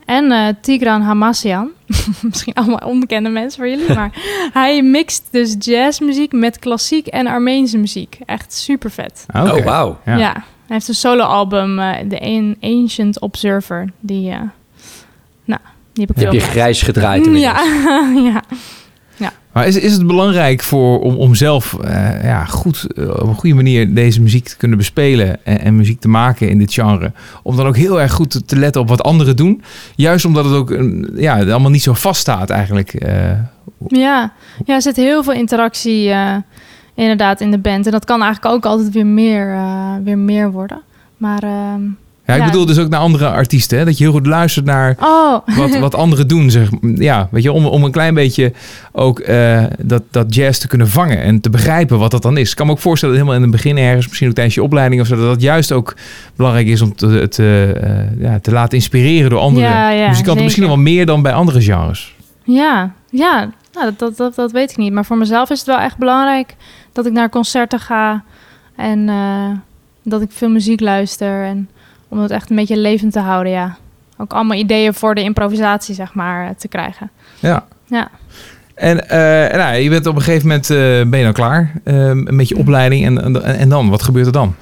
En 0.08 0.32
eh, 0.32 0.48
Tigran 0.62 1.02
Hamassian. 1.02 1.70
Misschien 2.22 2.54
allemaal 2.54 2.78
onbekende 2.86 3.30
mensen 3.30 3.60
voor 3.60 3.70
jullie. 3.70 3.94
Maar 3.94 4.12
hij 4.54 4.82
mixt 4.84 5.28
dus 5.32 5.56
jazzmuziek 5.60 6.32
met 6.32 6.60
klassiek 6.60 7.08
en 7.08 7.28
Armeense 7.28 7.78
muziek. 7.78 8.18
Echt 8.26 8.54
super 8.54 8.92
vet. 8.92 9.24
Ah, 9.28 9.54
oh 9.54 9.64
wauw. 9.64 10.00
Ja. 10.06 10.18
Ja. 10.18 10.32
Hij 10.34 10.76
heeft 10.76 10.88
een 10.88 10.94
solo-album, 10.96 11.80
eh, 11.80 12.08
The 12.10 12.20
An- 12.22 12.56
Ancient 12.62 13.20
Observer. 13.20 13.90
Die, 14.00 14.32
eh, 14.32 14.40
nou, 15.46 15.62
die 15.94 16.06
heb 16.06 16.10
ik 16.10 16.16
Die 16.16 16.24
heb 16.26 16.34
je 16.34 16.40
grijs 16.40 16.82
gedraaid 16.82 17.26
inmiddels. 17.26 17.54
Ja, 17.84 18.10
ja. 18.34 18.42
Maar 19.58 19.68
is, 19.68 19.80
is 19.80 19.94
het 19.94 20.08
belangrijk 20.08 20.64
voor, 20.64 21.00
om, 21.00 21.16
om 21.16 21.36
zelf 21.36 21.74
eh, 21.74 22.24
ja, 22.24 22.46
goed, 22.46 22.88
eh, 22.96 23.10
op 23.10 23.28
een 23.28 23.36
goede 23.36 23.56
manier 23.56 23.94
deze 23.94 24.22
muziek 24.22 24.48
te 24.48 24.58
kunnen 24.58 24.78
bespelen 24.78 25.46
en, 25.46 25.60
en 25.60 25.76
muziek 25.76 26.00
te 26.00 26.08
maken 26.08 26.50
in 26.50 26.58
dit 26.58 26.74
genre? 26.74 27.12
Om 27.44 27.56
dan 27.56 27.68
ook 27.68 27.76
heel 27.76 28.02
erg 28.02 28.12
goed 28.12 28.32
te, 28.32 28.46
te 28.46 28.58
letten 28.58 28.82
op 28.82 28.88
wat 28.88 29.04
anderen 29.04 29.36
doen. 29.36 29.62
Juist 29.96 30.26
omdat 30.26 30.46
het 30.46 30.54
ook 30.54 30.78
ja, 31.16 31.38
allemaal 31.38 31.72
niet 31.72 31.84
zo 31.84 31.94
vaststaat 31.94 32.50
eigenlijk. 32.50 32.94
eh. 32.94 33.32
Ja, 33.88 34.34
ja 34.66 34.74
er 34.76 34.82
zit 34.82 34.96
heel 34.96 35.24
veel 35.24 35.34
interactie 35.34 36.14
inderdaad 36.96 37.42
in 37.42 37.52
de 37.52 37.60
band. 37.60 37.86
En 37.86 37.92
dat 37.92 38.06
kan 38.06 38.22
eigenlijk 38.22 38.56
ook 38.56 38.66
altijd 38.66 38.94
weer 38.94 39.06
meer, 39.06 39.58
weer 40.04 40.18
meer 40.18 40.52
worden. 40.52 40.82
Maar, 41.18 41.44
ehm, 41.44 41.82
ja, 42.28 42.34
ik 42.34 42.40
Ja. 42.40 42.46
bedoel 42.46 42.66
dus 42.66 42.78
ook 42.80 42.90
naar 42.90 43.00
andere 43.00 43.28
artiesten. 43.30 43.78
Hè? 43.78 43.86
Dat 43.86 43.98
je 43.98 44.04
heel 44.04 44.14
goed 44.14 44.26
luistert 44.26 44.66
naar 44.66 44.96
oh, 45.00 45.38
wat, 45.58 45.80
wat 45.80 45.96
anderen 45.96 46.28
doen. 46.28 46.50
Zeg. 46.50 46.70
Ja, 46.96 47.28
weet 47.32 47.44
je, 47.44 47.52
om, 47.52 47.66
om 47.66 47.84
een 47.84 47.92
klein 47.92 48.14
beetje 48.14 48.54
ook 48.92 49.20
eh, 49.20 49.64
dat, 49.80 50.04
dat 50.12 50.36
jazz 50.36 50.60
te 50.60 50.68
kunnen 50.68 50.88
vangen 50.90 51.22
en 51.22 51.42
te 51.42 51.50
begrijpen 51.50 52.00
wat 52.00 52.12
dat 52.12 52.22
dan 52.22 52.38
is. 52.38 52.50
Ik 52.50 52.56
kan 52.56 52.66
me 52.66 52.72
ook 52.72 52.80
voorstellen 52.80 53.16
dat 53.16 53.24
helemaal 53.26 53.46
in 53.46 53.52
het 53.54 53.62
begin 53.64 53.78
ergens, 53.84 54.08
misschien 54.08 54.28
ook 54.28 54.34
tijdens 54.34 54.56
je 54.56 54.64
opleiding 54.64 55.02
of 55.02 55.08
zo, 55.08 55.16
dat 55.16 55.26
dat 55.26 55.42
juist 55.42 55.72
ook 55.72 55.96
belangrijk 56.36 56.68
is 56.68 56.82
om 56.82 56.96
te, 56.96 57.28
te, 57.28 57.74
eh, 57.82 58.22
ja, 58.22 58.40
te 58.40 58.52
laten 58.52 58.78
inspireren 58.78 59.30
door 59.30 59.40
andere 59.40 59.66
Ja, 59.68 60.08
muzikanten. 60.08 60.44
Misschien 60.44 60.68
wel 60.68 60.78
meer 60.78 61.06
dan 61.06 61.22
bij 61.22 61.34
andere 61.34 61.62
genres. 61.62 62.16
Ja, 62.44 62.92
ja. 63.10 63.52
Nou, 63.74 63.86
dat, 63.86 64.00
dat, 64.00 64.18
dat, 64.18 64.36
dat 64.36 64.52
weet 64.52 64.72
ik 64.72 64.78
niet. 64.78 64.94
Maar 64.94 65.06
voor 65.06 65.18
mezelf 65.18 65.50
is 65.50 65.58
het 65.60 65.68
wel 65.68 65.80
echt 65.80 65.98
belangrijk 65.98 66.56
dat 66.94 67.06
ik 67.06 67.12
naar 67.12 67.30
concerten 67.30 67.80
ga 67.80 68.24
en 68.76 69.10
eh, 69.10 69.50
dat 70.04 70.22
ik 70.22 70.30
veel 70.32 70.50
muziek 70.50 70.80
luister. 70.80 71.44
En 71.46 71.70
om 72.08 72.20
het 72.20 72.32
echt 72.32 72.50
een 72.50 72.56
beetje 72.56 72.78
levend 72.78 73.14
te 73.14 73.20
houden, 73.20 73.52
ja. 73.52 73.78
Ook 74.18 74.34
allemaal 74.34 74.58
ideeën 74.58 74.94
voor 74.94 75.16
de 75.16 75.22
improvisatie, 75.24 75.96
zeg 75.96 76.14
maar, 76.14 76.48
eh, 76.48 76.56
te 76.56 76.68
krijgen. 76.68 77.10
Ja. 77.40 77.66
Ja. 77.86 78.10
En 78.76 79.10
eh, 79.10 79.58
nou, 79.58 79.76
je 79.76 79.90
bent 79.90 80.06
op 80.06 80.16
een 80.16 80.22
gegeven 80.22 80.48
moment 80.48 80.70
eh, 80.70 80.78
ben 80.78 81.18
je 81.18 81.24
dan 81.24 81.34
klaar 81.34 81.72
eh, 81.84 82.12
met 82.14 82.48
je 82.48 82.58
opleiding. 82.58 83.06
En, 83.06 83.24
en, 83.24 83.44
en 83.44 83.70
dan? 83.70 83.90
Wat 83.90 84.04
gebeurt 84.04 84.26
er 84.26 84.32
dan? 84.32 84.56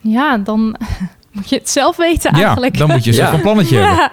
Ja, 0.00 0.38
dan 0.38 0.76
moet 1.32 1.48
je 1.48 1.56
het 1.56 1.70
zelf 1.70 1.96
weten 1.96 2.30
eigenlijk. 2.30 2.72
Ja, 2.76 2.78
dan 2.86 2.90
moet 2.96 3.04
je 3.04 3.10
een 3.10 3.16
Ja. 3.16 3.30
van 3.30 3.40
plannetje 3.40 3.76
hebben. 3.78 4.10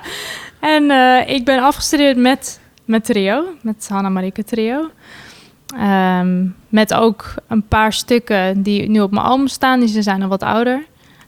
En 0.59 0.91
eh, 0.91 1.35
ik 1.35 1.45
ben 1.45 1.63
afgestudeerd 1.63 2.17
met, 2.17 2.59
met 2.85 3.05
trio, 3.05 3.43
met 3.61 3.85
Hanna 3.89 4.09
Marike 4.09 4.43
trio. 4.43 4.89
Ehm, 5.77 6.45
met 6.69 6.93
ook 6.93 7.33
een 7.47 7.67
paar 7.67 7.93
stukken 7.93 8.61
die 8.61 8.89
nu 8.89 8.99
op 8.99 9.11
mijn 9.11 9.25
album 9.25 9.47
staan. 9.47 9.79
Die 9.79 9.89
ze 9.89 10.01
zijn 10.01 10.21
al 10.21 10.27
wat 10.27 10.43
ouder. 10.43 10.83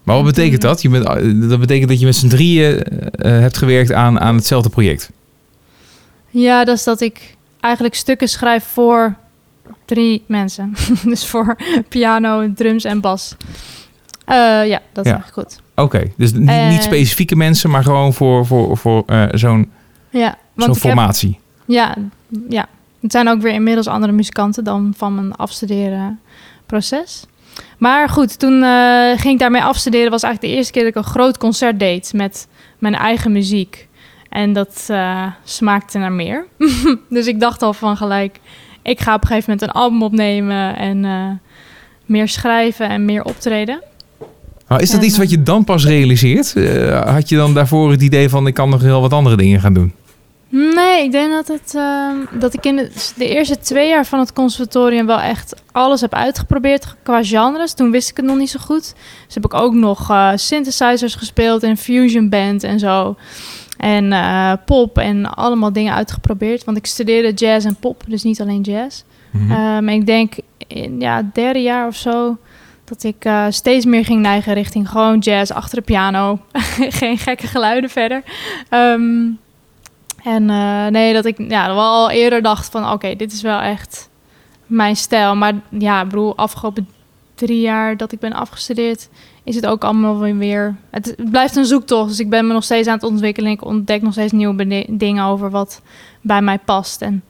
Maar 0.07 0.15
wat 0.15 0.25
betekent 0.25 0.61
dat? 0.61 0.81
Je 0.81 0.89
bent, 0.89 1.05
dat 1.49 1.59
betekent 1.59 1.89
dat 1.89 1.99
je 1.99 2.05
met 2.05 2.15
z'n 2.15 2.27
drieën 2.27 2.83
eh, 2.83 3.31
hebt 3.31 3.57
gewerkt 3.57 3.91
aan, 3.91 4.19
aan 4.19 4.35
hetzelfde 4.35 4.69
project. 4.69 5.11
Ja, 6.29 6.63
dat 6.63 6.77
is 6.77 6.83
dat 6.83 7.01
ik 7.01 7.35
eigenlijk 7.59 7.95
stukken 7.95 8.27
schrijf 8.29 8.63
voor 8.63 9.15
drie 9.85 10.23
mensen. 10.27 10.73
dus 11.03 11.25
voor 11.25 11.55
piano, 11.89 12.53
drums 12.53 12.83
en 12.83 13.01
bas. 13.01 13.35
Eh, 14.25 14.35
ja, 14.67 14.81
dat 14.93 15.05
is 15.05 15.11
eigenlijk 15.11 15.33
goed. 15.49 15.59
Oké, 15.75 16.03
dus 16.17 16.33
niet, 16.33 16.49
Eh. 16.49 16.69
niet 16.69 16.83
specifieke 16.83 17.35
mensen, 17.35 17.69
maar 17.69 17.83
gewoon 17.83 18.13
voor, 18.13 18.45
voor, 18.45 18.77
voor 18.77 19.03
eh, 19.05 19.23
zo'n 19.31 19.71
Ja, 20.09 20.37
zo'n 20.55 20.69
heb, 20.69 20.77
formatie. 20.77 21.39
ja, 21.65 21.95
ja, 22.49 22.67
het 23.01 23.11
zijn 23.11 23.27
ook 23.27 23.41
weer 23.41 23.53
inmiddels 23.53 23.87
andere 23.87 24.11
muzikanten 24.11 24.63
dan 24.63 24.93
van 24.97 25.15
mijn 25.15 25.35
afstuderen 25.35 26.19
proces. 26.65 27.25
Maar 27.77 28.09
goed, 28.09 28.39
toen 28.39 28.63
eh, 28.63 29.09
ging 29.15 29.33
ik 29.33 29.39
daarmee 29.39 29.61
afstuderen. 29.61 30.11
was 30.11 30.23
eigenlijk 30.23 30.53
de 30.53 30.59
eerste 30.59 30.73
keer 30.73 30.81
dat 30.81 30.91
ik 30.91 30.97
een 30.97 31.11
groot 31.11 31.37
concert 31.37 31.79
deed 31.79 32.13
met 32.13 32.47
mijn 32.79 32.95
eigen 32.95 33.31
muziek. 33.31 33.87
En 34.29 34.53
dat 34.53 34.85
eh, 34.87 35.25
smaakte 35.43 35.97
naar 35.97 36.11
meer. 36.11 36.45
dus 37.09 37.27
ik 37.27 37.39
dacht 37.39 37.61
al 37.61 37.73
van 37.73 37.97
gelijk, 37.97 38.39
ik 38.81 38.99
ga 38.99 39.13
op 39.13 39.21
een 39.21 39.27
gegeven 39.27 39.51
moment 39.51 39.69
een 39.69 39.81
album 39.81 40.03
opnemen 40.03 40.75
en 40.75 41.05
eh, 41.05 41.29
meer 42.05 42.27
schrijven 42.27 42.89
en 42.89 43.05
meer 43.05 43.23
optreden. 43.23 43.81
Is 44.77 44.91
dat 44.91 44.99
En, 44.99 45.05
iets 45.05 45.17
wat 45.17 45.29
je 45.29 45.43
dan 45.43 45.63
pas 45.63 45.85
realiseert? 45.85 46.53
Had 47.05 47.29
je 47.29 47.35
dan 47.35 47.53
daarvoor 47.53 47.91
het 47.91 48.01
idee 48.01 48.29
van 48.29 48.47
ik 48.47 48.53
kan 48.53 48.69
nog 48.69 48.81
heel 48.81 49.01
wat 49.01 49.13
andere 49.13 49.37
dingen 49.37 49.59
gaan 49.59 49.73
doen? 49.73 49.93
Nee, 50.49 51.03
ik 51.03 51.11
denk 51.11 51.31
dat, 51.31 51.47
het, 51.47 51.75
ehm, 51.75 52.39
dat 52.39 52.53
ik 52.53 52.65
in 52.65 52.75
de, 52.75 53.11
de 53.15 53.27
eerste 53.27 53.57
twee 53.57 53.89
jaar 53.89 54.05
van 54.05 54.19
het 54.19 54.33
conservatorium 54.33 55.05
wel 55.05 55.19
echt 55.19 55.61
alles 55.71 56.01
heb 56.01 56.13
uitgeprobeerd 56.13 56.95
qua 57.03 57.23
genres. 57.23 57.73
Toen 57.73 57.91
wist 57.91 58.09
ik 58.09 58.17
het 58.17 58.25
nog 58.25 58.37
niet 58.37 58.49
zo 58.49 58.59
goed. 58.59 58.95
Dus 59.25 59.33
heb 59.33 59.45
ik 59.45 59.53
ook 59.53 59.73
nog 59.73 60.09
eh, 60.09 60.31
synthesizers 60.35 61.15
gespeeld 61.15 61.63
en 61.63 61.77
fusion 61.77 62.29
band 62.29 62.63
en 62.63 62.79
zo. 62.79 63.15
En 63.77 64.13
eh, 64.13 64.53
pop 64.65 64.97
en 64.97 65.25
allemaal 65.25 65.73
dingen 65.73 65.93
uitgeprobeerd. 65.93 66.63
Want 66.63 66.77
ik 66.77 66.85
studeerde 66.85 67.33
jazz 67.33 67.65
en 67.65 67.75
pop, 67.75 68.03
dus 68.07 68.23
niet 68.23 68.41
alleen 68.41 68.61
jazz. 68.61 69.03
Ehm, 69.49 69.89
ik 69.89 70.05
denk 70.05 70.33
in 70.67 70.99
ja, 70.99 71.15
het 71.15 71.35
derde 71.35 71.61
jaar 71.61 71.87
of 71.87 71.95
zo 71.95 72.37
dat 72.83 73.03
ik 73.03 73.29
steeds 73.49 73.85
meer 73.85 74.05
ging 74.05 74.21
neigen 74.21 74.53
richting 74.53 74.89
gewoon 74.89 75.19
jazz 75.19 75.51
achter 75.51 75.77
de 75.77 75.83
piano. 75.83 76.39
Geen 76.99 77.17
gekke 77.17 77.47
geluiden 77.47 77.89
verder. 77.89 78.23
Ehm, 78.69 79.29
en 80.27 80.49
eh, 80.49 80.87
nee, 80.87 81.13
dat 81.13 81.25
ik 81.25 81.37
ja, 81.37 81.67
wel 81.67 81.79
al 81.79 82.09
eerder 82.09 82.41
dacht 82.41 82.69
van 82.69 82.91
oké, 82.91 83.15
dit 83.15 83.31
is 83.31 83.41
wel 83.41 83.59
echt 83.59 84.09
mijn 84.65 84.95
stijl. 84.95 85.35
Maar 85.35 85.53
ja, 85.69 86.01
ik 86.01 86.09
bedoel, 86.09 86.37
afgelopen 86.37 86.87
drie 87.35 87.61
jaar 87.61 87.97
dat 87.97 88.11
ik 88.11 88.19
ben 88.19 88.33
afgestudeerd, 88.33 89.09
is 89.43 89.55
het 89.55 89.65
ook 89.65 89.83
allemaal 89.83 90.19
weer 90.19 90.37
weer. 90.37 90.75
Het, 90.89 91.15
blijft 91.29 91.55
een 91.55 91.65
zoektocht, 91.65 92.09
dus 92.09 92.19
ik 92.19 92.29
ben 92.29 92.47
me 92.47 92.53
nog 92.53 92.63
steeds 92.63 92.87
aan 92.87 92.93
het 92.93 93.03
ontwikkelen. 93.03 93.51
Ik 93.51 93.65
ontdek 93.65 94.01
nog 94.01 94.11
steeds 94.11 94.31
nieuwe 94.31 94.85
dingen 94.89 95.25
over 95.25 95.49
wat 95.49 95.81
bij 96.21 96.41
mij 96.41 96.59
past 96.59 97.01
en 97.01 97.23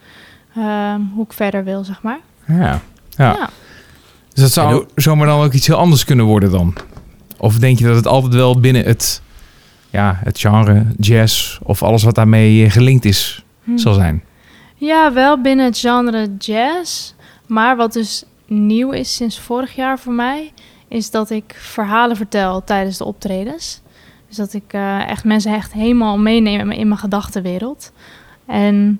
ehm, 0.56 1.02
hoe 1.14 1.26
ik 1.26 1.34
verder 1.34 1.64
wil, 1.64 1.84
zeg 1.84 2.02
maar. 2.02 2.20
ja. 2.48 2.82
Ja. 3.10 3.32
Ja. 3.32 3.50
Dus 4.34 4.44
dat 4.44 4.52
zou 4.52 4.86
zomaar 4.96 5.28
dan 5.28 5.44
ook 5.44 5.54
iets 5.54 5.68
heel 5.68 5.76
anders 5.76 6.06
kunnen 6.06 6.26
worden 6.26 6.52
dan? 6.52 6.76
Of 7.38 7.60
denk 7.60 7.80
je 7.80 7.86
dat 7.86 7.96
het 7.96 8.08
altijd 8.08 8.34
wel 8.34 8.60
binnen 8.60 8.86
het, 8.86 9.22
ja, 9.90 10.20
het 10.24 10.40
genre 10.40 10.86
jazz 11.00 11.60
of 11.64 11.84
alles 11.84 12.04
wat 12.04 12.16
daarmee 12.16 12.66
eh, 12.66 12.72
gelinkt 12.72 13.06
is, 13.06 13.44
Hm. 13.64 13.78
zal 13.78 13.94
zijn? 13.94 14.24
Ja, 14.76 15.14
wel 15.14 15.42
binnen 15.42 15.66
het 15.66 15.78
genre 15.78 16.36
jazz. 16.38 17.14
Maar 17.46 17.76
wat 17.76 17.94
dus 17.94 18.24
nieuw 18.46 18.92
is 18.92 19.16
sinds 19.16 19.40
vorig 19.40 19.76
jaar 19.76 20.00
voor 20.00 20.14
mij, 20.14 20.52
is 20.88 21.12
dat 21.12 21.30
ik 21.30 21.56
verhalen 21.60 22.16
vertel 22.16 22.64
tijdens 22.64 22.98
de 22.98 23.04
optredens. 23.06 23.82
Dus 24.28 24.38
dat 24.38 24.54
ik 24.54 24.64
eh, 24.74 25.10
echt 25.10 25.24
mensen 25.24 25.54
echt 25.54 25.74
helemaal 25.74 26.18
meeneem 26.18 26.68
mijn- 26.68 26.80
in 26.80 26.88
mijn 26.88 27.00
gedachtenwereld. 27.00 27.92
En 28.46 29.00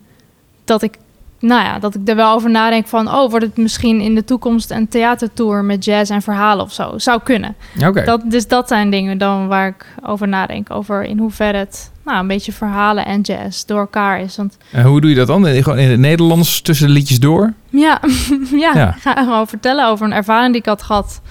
dat 0.66 0.82
ik 0.82 0.98
nou 1.40 1.64
ja, 1.64 1.80
dat 1.80 1.96
ik 1.96 2.10
er 2.10 2.16
wel 2.16 2.34
over 2.34 2.50
nadenk 2.50 2.88
van... 2.88 3.08
oh, 3.08 3.30
wordt 3.30 3.46
het 3.46 3.58
misschien 3.58 4.02
in 4.02 4.16
de 4.16 4.24
toekomst 4.24 4.72
een 4.72 4.88
theatertour 4.88 5.64
met 5.64 5.86
jazz 5.86 6.12
en 6.12 6.22
verhalen 6.22 6.66
of 6.66 6.74
zo? 6.74 6.98
Zou 6.98 7.22
kunnen. 7.24 7.56
Oké. 7.86 8.04
Dat, 8.04 8.22
dus 8.26 8.48
dat 8.48 8.68
zijn 8.68 8.90
dingen 8.90 9.18
dan 9.18 9.48
waar 9.48 9.68
ik 9.68 9.86
over 10.04 10.28
nadenk. 10.28 10.72
Over 10.72 11.04
in 11.04 11.18
hoeverre 11.18 11.58
het 11.58 11.92
nou, 12.06 12.20
een 12.20 12.28
beetje 12.28 12.52
verhalen 12.52 13.06
en 13.06 13.22
jazz 13.22 13.64
door 13.66 13.80
elkaar 13.80 14.20
is. 14.22 14.36
Want 14.36 14.58
En 14.72 14.84
hoe 14.86 15.02
doe 15.02 15.10
je 15.10 15.16
dat 15.16 15.28
dan? 15.28 15.46
Gewoon 15.46 15.78
in 15.80 15.90
het 15.90 16.00
Nederlands 16.00 16.62
tussen 16.62 16.88
de 16.88 16.94
liedjes 16.94 17.20
door? 17.20 17.54
ja, 17.70 18.00
ja, 18.52 18.72
Ja. 18.74 18.88
ik 18.96 19.02
ga 19.02 19.14
gewoon 19.14 19.48
vertellen 19.48 19.88
over 19.88 20.06
een 20.06 20.14
ervaring 20.14 20.52
die 20.52 20.62
ik 20.62 20.68
had 20.68 20.82
gehad 20.84 21.22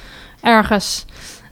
ergens. 0.40 1.04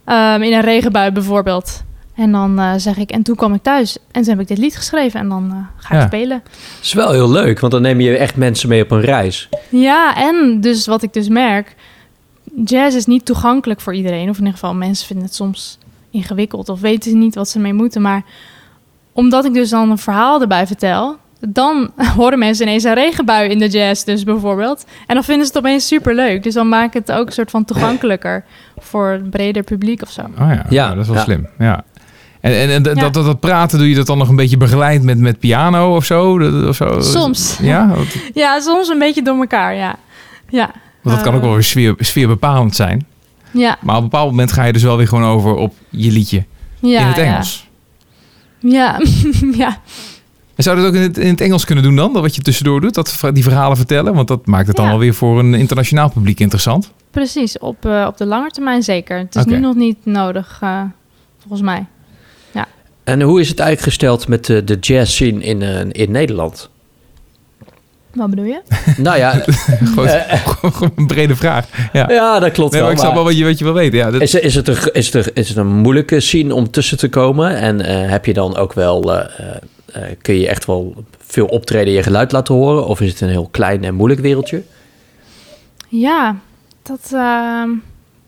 Ehm, 0.04 0.42
in 0.42 0.52
een 0.52 0.60
regenbui 0.60 1.10
bijvoorbeeld. 1.10 1.82
En 2.14 2.32
dan 2.32 2.58
eh, 2.58 2.72
zeg 2.76 2.96
ik, 2.96 3.10
en 3.10 3.22
toen 3.22 3.36
kwam 3.36 3.54
ik 3.54 3.62
thuis. 3.62 3.96
En 4.10 4.22
toen 4.22 4.30
heb 4.30 4.40
ik 4.40 4.48
dit 4.48 4.58
lied 4.58 4.76
geschreven 4.76 5.20
en 5.20 5.28
dan 5.28 5.50
eh, 5.50 5.56
ga 5.84 5.94
ik 5.94 6.00
Ja. 6.00 6.06
spelen. 6.06 6.42
is 6.82 6.92
wel 6.92 7.12
heel 7.12 7.30
leuk, 7.30 7.60
want 7.60 7.72
dan 7.72 7.82
neem 7.82 8.00
je 8.00 8.16
echt 8.16 8.36
mensen 8.36 8.68
mee 8.68 8.82
op 8.82 8.90
een 8.90 9.00
reis. 9.00 9.48
Ja, 9.68 10.16
en 10.16 10.60
dus 10.60 10.86
wat 10.86 11.02
ik 11.02 11.12
dus 11.12 11.28
merk, 11.28 11.74
jazz 12.64 12.96
is 12.96 13.06
niet 13.06 13.24
toegankelijk 13.24 13.80
voor 13.80 13.94
iedereen. 13.94 14.28
Of 14.28 14.34
in 14.38 14.44
ieder 14.44 14.52
geval, 14.58 14.74
mensen 14.74 15.06
vinden 15.06 15.24
het 15.24 15.34
soms 15.34 15.78
ingewikkeld 16.10 16.68
of 16.68 16.80
weten 16.80 17.10
ze 17.10 17.16
niet 17.16 17.34
wat 17.34 17.48
ze 17.48 17.58
mee 17.58 17.74
moeten. 17.74 18.02
Maar 18.02 18.22
omdat 19.12 19.44
ik 19.44 19.54
dus 19.54 19.70
dan 19.70 19.90
een 19.90 19.98
verhaal 19.98 20.40
erbij 20.40 20.66
vertel, 20.66 21.16
dan 21.48 21.90
horen 22.16 22.38
mensen 22.38 22.66
ineens 22.66 22.84
een 22.84 22.94
regenbui 22.94 23.48
in 23.50 23.58
de 23.58 23.68
jazz 23.68 24.04
dus 24.04 24.24
bijvoorbeeld. 24.24 24.84
En 25.06 25.14
dan 25.14 25.24
vinden 25.24 25.46
ze 25.46 25.52
het 25.52 25.64
opeens 25.64 25.86
superleuk. 25.86 26.42
Dus 26.42 26.54
dan 26.54 26.68
maak 26.68 26.86
ik 26.86 27.06
het 27.06 27.12
ook 27.12 27.26
een 27.26 27.32
soort 27.32 27.50
van 27.50 27.64
toegankelijker 27.64 28.44
voor 28.76 29.08
een 29.08 29.30
breder 29.30 29.62
publiek 29.62 30.02
of 30.02 30.10
zo. 30.10 30.20
Oh 30.20 30.48
ja, 30.50 30.64
Ja, 30.68 30.88
dat 30.94 30.98
is 31.02 31.06
wel 31.06 31.16
ja. 31.16 31.22
slim. 31.22 31.46
Ja. 31.58 31.84
En, 32.44 32.52
en, 32.52 32.70
en 32.70 32.82
dat, 32.82 32.96
Ja. 32.96 33.08
dat, 33.10 33.24
dat 33.24 33.40
praten, 33.40 33.78
doe 33.78 33.88
je 33.88 33.94
dat 33.94 34.06
dan 34.06 34.18
nog 34.18 34.28
een 34.28 34.36
beetje 34.36 34.56
begeleid 34.56 35.02
met, 35.02 35.18
met 35.18 35.38
piano 35.38 35.96
of 35.96 36.04
zo? 36.04 36.38
Of 36.68 36.76
zo? 36.76 37.00
Soms. 37.00 37.58
Ja, 37.62 37.94
Ja, 38.34 38.60
soms 38.60 38.88
een 38.88 38.98
beetje 38.98 39.22
door 39.22 39.36
elkaar, 39.38 39.74
ja. 39.74 39.96
Ja. 40.48 40.70
want 41.02 41.16
dat 41.16 41.24
kan 41.24 41.34
ook 41.34 41.40
wel 41.42 41.52
weer 41.52 41.62
sfeer, 41.62 41.94
sfeerbepalend 41.98 42.76
zijn. 42.76 43.06
Ja, 43.50 43.78
Maar 43.80 43.96
op 43.96 44.02
een 44.02 44.08
bepaald 44.08 44.30
moment 44.30 44.52
ga 44.52 44.64
je 44.64 44.72
dus 44.72 44.82
wel 44.82 44.96
weer 44.96 45.08
gewoon 45.08 45.24
over 45.24 45.54
op 45.54 45.74
je 45.90 46.10
liedje 46.10 46.44
ja 46.80 47.00
in 47.00 47.06
het. 47.06 47.18
Engels. 47.18 47.68
Ja, 48.60 49.00
ja. 49.62 49.78
En 50.54 50.62
zou 50.62 50.76
dat 50.76 50.86
ook 50.86 50.94
in 50.94 51.00
het, 51.02 51.18
in 51.18 51.28
het 51.30 51.40
Engels 51.40 51.64
kunnen 51.64 51.84
doen 51.84 51.96
dan? 51.96 52.12
Dat 52.12 52.22
wat 52.22 52.34
je 52.34 52.42
tussendoor 52.42 52.80
doet, 52.80 52.94
dat, 52.94 53.20
die 53.32 53.42
verhalen 53.42 53.76
vertellen? 53.76 54.14
Want 54.14 54.28
dat 54.28 54.46
maakt 54.46 54.66
het 54.66 54.76
dan 54.76 54.84
Ja. 54.84 54.90
wel 54.90 55.00
weer 55.00 55.14
voor 55.14 55.38
een 55.38 55.54
internationaal 55.54 56.10
publiek 56.10 56.40
interessant. 56.40 56.92
Precies, 57.10 57.58
op, 57.58 57.84
eh, 57.86 58.04
op 58.08 58.16
de 58.16 58.26
lange 58.26 58.50
termijn 58.50 58.82
zeker. 58.82 59.18
Het 59.18 59.34
is 59.34 59.44
nu 59.44 59.58
nog 59.60 59.74
niet 59.74 59.96
nodig, 60.04 60.58
eh, 60.60 60.80
volgens 61.40 61.62
mij. 61.62 61.86
En 63.04 63.20
hoe 63.22 63.40
is 63.40 63.48
het 63.48 63.58
eigenlijk 63.58 63.88
gesteld 63.88 64.28
met 64.28 64.44
de, 64.44 64.64
de 64.64 64.76
jazz 64.80 65.12
scene 65.12 65.42
in, 65.44 65.62
eh, 65.62 65.80
in 65.90 66.10
Nederland? 66.10 66.70
Wat 68.14 68.30
bedoel 68.30 68.44
je? 68.44 68.60
nou 68.96 69.16
ja, 69.18 69.30
Gewoon, 69.84 70.06
Eh, 70.08 70.46
gewoon 70.48 70.92
een 70.96 71.06
brede 71.06 71.36
vraag. 71.36 71.68
Ja, 71.92 72.10
ja, 72.10 72.38
dat 72.38 72.52
klopt 72.52 72.72
nee, 72.72 72.80
maar 72.80 72.90
wel. 72.90 72.90
ik 72.90 72.96
snap 72.98 73.14
maar- 73.14 73.14
wel 73.14 73.24
wat 73.24 73.38
je, 73.38 73.44
wat 73.44 73.58
je 73.58 73.64
wil 73.64 73.72
weten. 73.72 73.98
Ja, 73.98 74.10
dat- 74.10 74.20
Is, 74.20 74.34
is, 74.34 74.54
het 74.54 74.68
een, 74.68 74.92
is, 74.92 75.12
het 75.12 75.26
een, 75.26 75.34
is 75.34 75.48
het 75.48 75.56
een 75.56 75.66
moeilijke 75.76 76.20
scene 76.20 76.54
om 76.54 76.70
tussen 76.70 76.98
te 76.98 77.08
komen? 77.08 77.56
En 77.56 77.80
eh, 77.80 78.10
heb 78.10 78.26
je 78.26 78.32
dan 78.32 78.56
ook 78.56 78.72
wel, 78.72 79.14
eh, 79.18 79.38
eh, 79.38 79.56
eh, 79.92 80.16
kun 80.22 80.34
je 80.38 80.48
echt 80.48 80.64
wel 80.64 80.94
veel 81.18 81.46
optreden 81.46 81.86
en 81.86 81.92
je 81.92 82.02
geluid 82.02 82.32
laten 82.32 82.54
horen? 82.54 82.86
Of 82.86 83.00
is 83.00 83.10
het 83.10 83.20
een 83.20 83.28
heel 83.28 83.48
klein 83.50 83.84
en 83.84 83.94
moeilijk 83.94 84.20
wereldje? 84.20 84.62
Ja, 85.88 86.36
dat 86.82 87.10
ehm, 87.12 87.68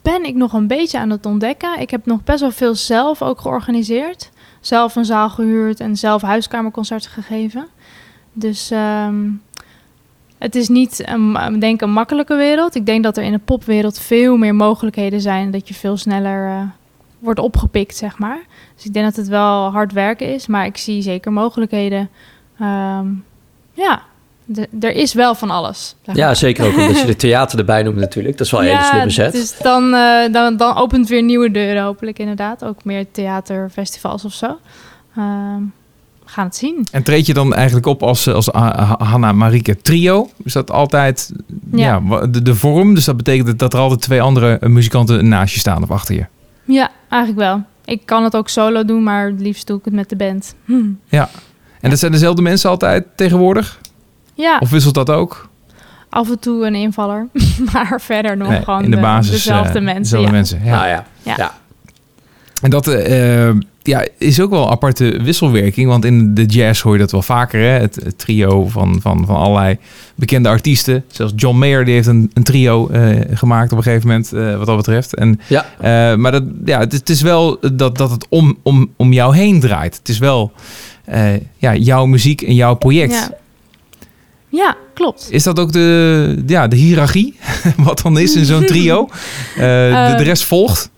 ben 0.02 0.24
ik 0.24 0.34
nog 0.34 0.52
een 0.52 0.66
beetje 0.66 0.98
aan 0.98 1.10
het 1.10 1.26
ontdekken. 1.26 1.80
Ik 1.80 1.90
heb 1.90 2.06
nog 2.06 2.24
best 2.24 2.40
wel 2.40 2.50
veel 2.50 2.74
zelf 2.74 3.22
ook 3.22 3.40
georganiseerd. 3.40 4.30
Zelf 4.66 4.96
een 4.96 5.04
zaal 5.04 5.30
gehuurd 5.30 5.80
en 5.80 5.96
zelf 5.96 6.22
huiskamerconcerten 6.22 7.10
gegeven. 7.10 7.66
Dus 8.32 8.70
ehm, 8.70 9.30
het 10.38 10.54
is 10.54 10.68
niet 10.68 11.02
een, 11.08 11.56
denk 11.58 11.80
een 11.80 11.92
makkelijke 11.92 12.34
wereld. 12.34 12.74
Ik 12.74 12.86
denk 12.86 13.02
dat 13.02 13.16
er 13.16 13.22
in 13.22 13.32
de 13.32 13.38
popwereld 13.38 13.98
veel 13.98 14.36
meer 14.36 14.54
mogelijkheden 14.54 15.20
zijn. 15.20 15.50
Dat 15.50 15.68
je 15.68 15.74
veel 15.74 15.96
sneller 15.96 16.48
eh, 16.48 16.62
wordt 17.18 17.40
opgepikt, 17.40 17.96
zeg 17.96 18.18
maar. 18.18 18.40
Dus 18.74 18.84
ik 18.84 18.92
denk 18.92 19.04
dat 19.04 19.16
het 19.16 19.28
wel 19.28 19.70
hard 19.70 19.92
werken 19.92 20.34
is. 20.34 20.46
Maar 20.46 20.66
ik 20.66 20.76
zie 20.76 21.02
zeker 21.02 21.32
mogelijkheden. 21.32 22.10
Ehm, 22.58 23.06
ja, 23.72 24.02
de- 24.46 24.68
er 24.80 24.92
is 24.94 25.12
wel 25.14 25.34
van 25.34 25.50
alles. 25.50 25.94
zeg 26.02 26.16
Ja, 26.16 26.26
maar. 26.26 26.36
zeker 26.36 26.66
ook 26.66 26.76
omdat 26.76 27.00
je 27.00 27.06
de 27.14 27.16
theater 27.16 27.58
erbij 27.58 27.82
noemt 27.82 27.96
natuurlijk. 27.96 28.36
Dat 28.36 28.46
is 28.46 28.52
wel 28.52 28.60
een 28.62 28.66
hele 28.66 28.82
slimme 28.84 29.10
zet. 29.10 29.32
Dus 29.32 29.58
dan, 29.58 29.94
eh, 29.94 30.32
dan, 30.32 30.56
dan 30.56 30.76
opent 30.76 31.08
weer 31.08 31.22
nieuwe 31.22 31.50
deuren, 31.50 31.82
hopelijk 31.82 32.18
inderdaad. 32.18 32.64
Ook 32.64 32.84
meer 32.84 33.06
theaterfestivals 33.12 34.24
of 34.24 34.32
zo. 34.32 34.58
Ehm, 35.16 35.60
we 36.24 36.32
gaan 36.32 36.44
het 36.46 36.56
zien. 36.56 36.86
En 36.90 37.02
treed 37.02 37.26
je 37.26 37.34
dan 37.34 37.54
eigenlijk 37.54 37.86
op 37.86 38.02
als, 38.02 38.28
als 38.28 38.46
Ha- 38.46 38.94
Hanna 38.98 39.32
Marieke 39.32 39.76
trio? 39.82 40.30
Is 40.44 40.52
dat 40.52 40.70
altijd 40.70 41.32
ja. 41.72 42.00
Ja. 42.10 42.26
de, 42.26 42.42
de 42.42 42.54
vorm? 42.54 42.94
Dus 42.94 43.04
dat 43.04 43.16
betekent 43.16 43.58
dat 43.58 43.72
er 43.74 43.78
altijd 43.80 44.00
twee 44.00 44.22
andere 44.22 44.58
eh, 44.58 44.68
muzikanten 44.68 45.28
naast 45.28 45.54
je 45.54 45.60
staan 45.60 45.82
of 45.82 45.90
achter 45.90 46.14
je? 46.14 46.26
Ja, 46.64 46.90
eigenlijk 47.08 47.40
wel. 47.42 47.62
Ik 47.84 48.00
kan 48.04 48.24
het 48.24 48.36
ook 48.36 48.48
solo 48.48 48.84
doen, 48.84 49.02
maar 49.02 49.26
het 49.26 49.40
liefst 49.40 49.66
doe 49.66 49.78
ik 49.78 49.84
het 49.84 49.94
met 49.94 50.08
de 50.08 50.16
band. 50.16 50.54
Hm. 50.64 50.82
En 51.80 51.90
dat 51.90 51.98
zijn 51.98 52.12
dezelfde 52.12 52.42
mensen 52.42 52.70
altijd 52.70 53.06
tegenwoordig? 53.16 53.78
Ja, 54.36 54.58
Of 54.60 54.70
wisselt 54.70 54.94
dat 54.94 55.10
ook? 55.10 55.48
af 56.08 56.28
en 56.30 56.38
toe 56.38 56.66
een 56.66 56.74
invaller. 56.74 57.26
maar 57.72 58.00
verder 58.02 58.36
nog 58.36 58.48
Nee, 58.48 58.62
gewoon 58.62 58.84
in 58.84 58.90
de 58.90 58.96
basis 58.96 59.30
dezelfde 59.32 59.78
eh, 59.78 59.84
mensen. 59.84 60.02
dezelfde 60.02 60.26
ja. 60.26 60.32
mensen. 60.32 60.60
Ja. 60.64 60.70
Nou 60.76 60.86
ja, 60.88 61.06
Ja. 61.22 61.34
ja. 61.36 61.54
En 62.62 62.70
dat 62.70 62.86
eh, 62.88 63.48
ja, 63.82 64.06
is 64.18 64.40
ook 64.40 64.50
wel 64.50 64.62
een 64.64 64.70
aparte 64.70 65.18
wisselwerking. 65.22 65.88
Want 65.88 66.04
in 66.04 66.34
de 66.34 66.44
jazz 66.44 66.82
hoor 66.82 66.92
je 66.92 66.98
dat 66.98 67.10
wel 67.10 67.22
vaker. 67.22 67.60
Hè? 67.60 67.66
Het, 67.66 67.94
het 67.94 68.18
trio 68.18 68.66
van, 68.68 68.98
van, 69.00 69.26
van 69.26 69.36
allerlei 69.36 69.78
bekende 70.14 70.48
artiesten. 70.48 71.04
Zelfs 71.08 71.32
John 71.36 71.58
Mayer 71.58 71.84
die 71.84 71.94
heeft 71.94 72.06
een, 72.06 72.30
een 72.34 72.42
trio 72.42 72.88
eh, 72.88 73.16
gemaakt 73.30 73.72
op 73.72 73.76
een 73.78 73.82
gegeven 73.84 74.06
moment. 74.08 74.32
eh, 74.32 74.56
wat 74.56 74.66
dat 74.66 74.76
betreft. 74.76 75.14
En, 75.14 75.40
Ja. 75.46 75.66
eh, 75.78 76.16
maar 76.16 76.32
dat, 76.32 76.42
ja, 76.64 76.78
het, 76.78 76.92
het 76.92 77.08
is 77.10 77.22
wel 77.22 77.58
dat, 77.72 77.96
dat 77.98 78.10
het 78.10 78.26
om, 78.28 78.56
om, 78.62 78.90
om 78.96 79.12
jou 79.12 79.36
heen 79.36 79.60
draait. 79.60 79.96
Het 79.96 80.08
is 80.08 80.18
wel 80.18 80.52
eh, 81.04 81.34
ja, 81.56 81.74
jouw 81.74 82.06
muziek 82.06 82.42
en 82.42 82.54
jouw 82.54 82.74
project. 82.74 83.12
Ja. 83.12 83.30
Ja, 84.56 84.76
klopt. 84.94 85.28
Is 85.30 85.42
dat 85.42 85.58
ook 85.58 85.72
de, 85.72 86.42
ja, 86.46 86.68
de 86.68 86.76
hiërarchie? 86.76 87.38
wat 87.76 88.00
dan 88.02 88.18
is 88.18 88.34
in 88.36 88.44
zo'n 88.44 88.64
trio? 88.64 89.08
Eh, 89.56 90.10
de, 90.10 90.14
de 90.16 90.22
rest 90.22 90.44
volgt? 90.44 90.90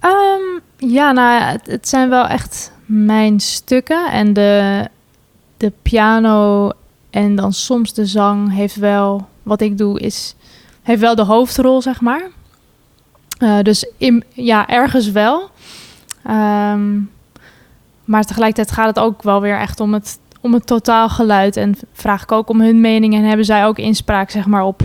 Ehm, 0.00 0.60
ja, 0.76 1.12
nou, 1.12 1.58
het 1.62 1.88
zijn 1.88 2.08
wel 2.08 2.26
echt 2.26 2.72
mijn 2.86 3.40
stukken. 3.40 4.10
En 4.10 4.32
de, 4.32 4.84
de 5.56 5.72
piano 5.82 6.70
en 7.10 7.34
dan 7.34 7.52
soms 7.52 7.94
de 7.94 8.06
zang 8.06 8.54
heeft 8.54 8.76
wel... 8.76 9.28
Wat 9.42 9.60
ik 9.60 9.78
doe 9.78 10.00
is... 10.00 10.34
Heeft 10.82 11.00
wel 11.00 11.14
de 11.14 11.24
hoofdrol, 11.24 11.82
zeg 11.82 12.00
maar. 12.00 12.22
Eh, 13.38 13.58
dus 13.62 13.90
in, 13.96 14.24
ja, 14.32 14.68
ergens 14.68 15.10
wel. 15.10 15.50
Ehm, 16.24 16.98
maar 18.04 18.24
tegelijkertijd 18.24 18.76
gaat 18.76 18.86
het 18.86 18.98
ook 18.98 19.22
wel 19.22 19.40
weer 19.40 19.58
echt 19.58 19.80
om 19.80 19.92
het, 19.92 20.18
om 20.40 20.52
het 20.54 20.66
totaalgeluid. 20.66 21.56
En 21.56 21.76
vraag 21.92 22.22
ik 22.22 22.32
ook 22.32 22.48
om 22.48 22.60
hun 22.60 22.80
mening. 22.80 23.14
En 23.14 23.24
hebben 23.24 23.44
zij 23.46 23.66
ook 23.66 23.78
inspraak, 23.78 24.30
zeg 24.30 24.46
maar, 24.46 24.62
op... 24.62 24.82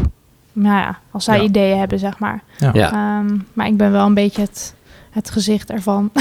Nou 0.53 0.78
ja, 0.78 0.97
als 1.12 1.24
zij 1.24 1.38
Ja. 1.38 1.43
ideeën 1.43 1.78
hebben, 1.80 1.99
zeg 1.99 2.20
maar. 2.20 2.41
Ja. 2.74 2.91
Ehm, 2.91 3.38
maar 3.53 3.68
ik 3.68 3.78
ben 3.78 3.91
wel 3.91 4.06
een 4.06 4.14
beetje 4.14 4.41
het, 4.41 4.74
het 5.12 5.30
gezicht 5.30 5.72
ervan. 5.72 6.12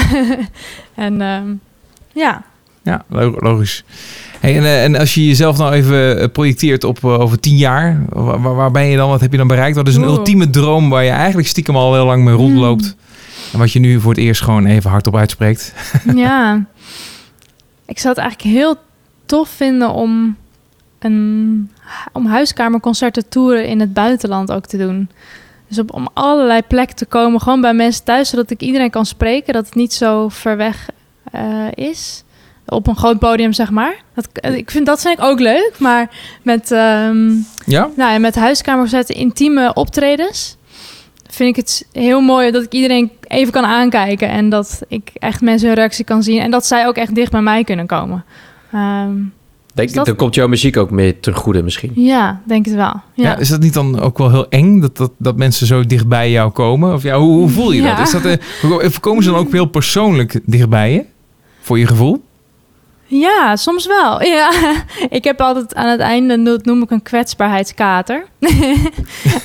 en 0.95 1.21
ehm, 1.21 1.47
ja, 2.13 2.43
Ja, 2.83 3.03
lo- 3.09 3.35
logisch. 3.39 3.83
Hey, 4.39 4.57
en, 4.57 4.63
eh, 4.63 4.83
en 4.83 4.95
als 4.95 5.13
je 5.13 5.25
jezelf 5.25 5.57
nou 5.57 5.73
even 5.73 6.19
eh, 6.19 6.27
projecteert 6.31 6.83
op 6.83 6.97
eh, 7.03 7.19
over 7.19 7.39
tien 7.39 7.55
jaar, 7.57 8.01
waar, 8.41 8.71
ben 8.71 8.85
je 8.85 8.97
dan? 8.97 9.09
Wat 9.09 9.21
heb 9.21 9.31
je 9.31 9.37
dan 9.37 9.47
bereikt? 9.47 9.75
Wat 9.75 9.87
is 9.87 9.95
een 9.95 10.03
Oeh. 10.03 10.11
ultieme 10.17 10.49
droom 10.49 10.89
waar 10.89 11.03
je 11.03 11.09
eigenlijk 11.09 11.47
stiekem 11.47 11.75
al 11.75 11.93
heel 11.93 12.05
lang 12.05 12.23
mee 12.23 12.33
rondloopt? 12.33 12.95
En 13.53 13.59
wat 13.59 13.71
je 13.71 13.79
nu 13.79 13.99
voor 13.99 14.11
het 14.11 14.19
eerst 14.19 14.41
gewoon 14.41 14.65
even 14.65 14.89
hardop 14.89 15.15
uitspreekt? 15.15 15.73
ja. 16.15 16.65
Ik 17.85 17.99
zou 17.99 18.13
het 18.13 18.23
eigenlijk 18.23 18.55
heel 18.57 18.75
tof 19.25 19.49
vinden 19.49 19.89
om, 19.89 20.37
een, 20.99 21.71
om 22.11 22.25
huiskamerconcerten 22.25 23.29
toeren 23.29 23.67
in 23.67 23.79
het 23.79 23.93
buitenland 23.93 24.51
ook 24.51 24.65
te 24.65 24.77
doen. 24.77 25.09
Dus 25.67 25.79
op, 25.79 25.93
om 25.93 26.09
allerlei 26.13 26.61
plekken 26.61 26.95
te 26.95 27.05
komen, 27.05 27.41
gewoon 27.41 27.61
bij 27.61 27.73
mensen 27.73 28.03
thuis, 28.03 28.29
zodat 28.29 28.49
ik 28.49 28.61
iedereen 28.61 28.89
kan 28.89 29.05
spreken, 29.05 29.53
dat 29.53 29.65
het 29.65 29.75
niet 29.75 29.93
zo 29.93 30.29
ver 30.29 30.57
weg 30.57 30.89
eh, 31.31 31.67
is. 31.73 32.23
Op 32.67 32.87
een 32.87 32.97
groot 32.97 33.19
podium, 33.19 33.53
zeg 33.53 33.69
maar. 33.71 33.95
Dat, 34.13 34.27
ik 34.53 34.71
vind, 34.71 34.85
dat 34.85 35.01
vind 35.01 35.17
ik 35.17 35.23
ook 35.23 35.39
leuk, 35.39 35.71
maar 35.77 36.09
met... 36.41 36.71
ehm, 36.71 37.31
Ja? 37.65 37.89
Nou 37.95 38.19
met 38.19 38.35
huiskamerconcerten, 38.35 39.15
intieme 39.15 39.73
optredens. 39.73 40.57
Vind 41.29 41.49
ik 41.49 41.55
het 41.55 41.87
heel 41.91 42.21
mooi 42.21 42.51
dat 42.51 42.63
ik 42.63 42.73
iedereen 42.73 43.11
even 43.27 43.53
kan 43.53 43.65
aankijken. 43.65 44.29
En 44.29 44.49
dat 44.49 44.81
ik 44.87 45.09
echt 45.13 45.41
mensen 45.41 45.67
hun 45.67 45.77
reactie 45.77 46.05
kan 46.05 46.23
zien. 46.23 46.39
En 46.39 46.51
dat 46.51 46.65
zij 46.65 46.87
ook 46.87 46.95
echt 46.95 47.15
dicht 47.15 47.31
bij 47.31 47.41
mij 47.41 47.63
kunnen 47.63 47.85
komen. 47.85 48.25
Ehm, 48.71 49.11
Denk, 49.73 49.89
Is 49.89 49.95
dat- 49.95 50.05
Dan 50.05 50.15
komt 50.15 50.35
jouw 50.35 50.47
muziek 50.47 50.77
ook 50.77 50.91
meer 50.91 51.19
ten 51.19 51.33
goede 51.33 51.63
misschien. 51.63 51.91
ja, 51.95 52.41
denk 52.45 52.65
het 52.65 52.75
wel. 52.75 53.01
Ja. 53.13 53.23
Ja. 53.29 53.37
is 53.37 53.49
dat 53.49 53.59
niet 53.61 53.73
dan 53.73 53.99
ook 53.99 54.17
wel 54.17 54.29
heel 54.31 54.49
eng 54.49 54.79
dat, 54.81 54.97
dat, 54.97 55.11
dat 55.17 55.37
mensen 55.37 55.67
zo 55.67 55.85
dicht 55.85 56.07
bij 56.07 56.31
jou 56.31 56.51
komen? 56.51 56.93
Of 56.93 57.03
ja, 57.03 57.17
hoe, 57.17 57.33
hoe 57.37 57.49
voel 57.49 57.71
je 57.71 57.81
dat? 57.81 57.99
Is 57.99 58.11
dat 58.11 58.25
eh, 58.25 58.89
komen 58.99 59.23
ze 59.23 59.29
dan 59.31 59.39
ook 59.39 59.51
heel 59.51 59.65
persoonlijk 59.65 60.39
dichtbij 60.45 60.93
je? 60.93 61.05
Voor 61.61 61.79
je 61.79 61.87
gevoel? 61.87 62.23
Ja, 63.05 63.55
soms 63.55 63.87
wel. 63.87 64.21
Ja. 64.35 64.51
Ik 65.09 65.23
heb 65.23 65.41
altijd 65.41 65.75
aan 65.75 65.89
het 65.89 65.99
einde, 65.99 66.43
dat 66.43 66.65
noem 66.65 66.81
ik 66.81 66.91
een 66.91 67.01
kwetsbaarheidskater. 67.03 68.25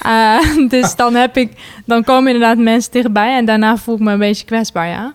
Eh, 0.02 0.38
dus 0.68 0.96
dan 0.96 1.14
heb 1.14 1.36
ik, 1.36 1.52
dan 1.86 2.04
komen 2.04 2.32
inderdaad 2.32 2.58
mensen 2.58 2.92
dichtbij 2.92 3.36
en 3.36 3.44
daarna 3.44 3.76
voel 3.76 3.94
ik 3.94 4.00
me 4.00 4.12
een 4.12 4.18
beetje 4.18 4.44
kwetsbaar, 4.44 4.88
ja. 4.88 5.12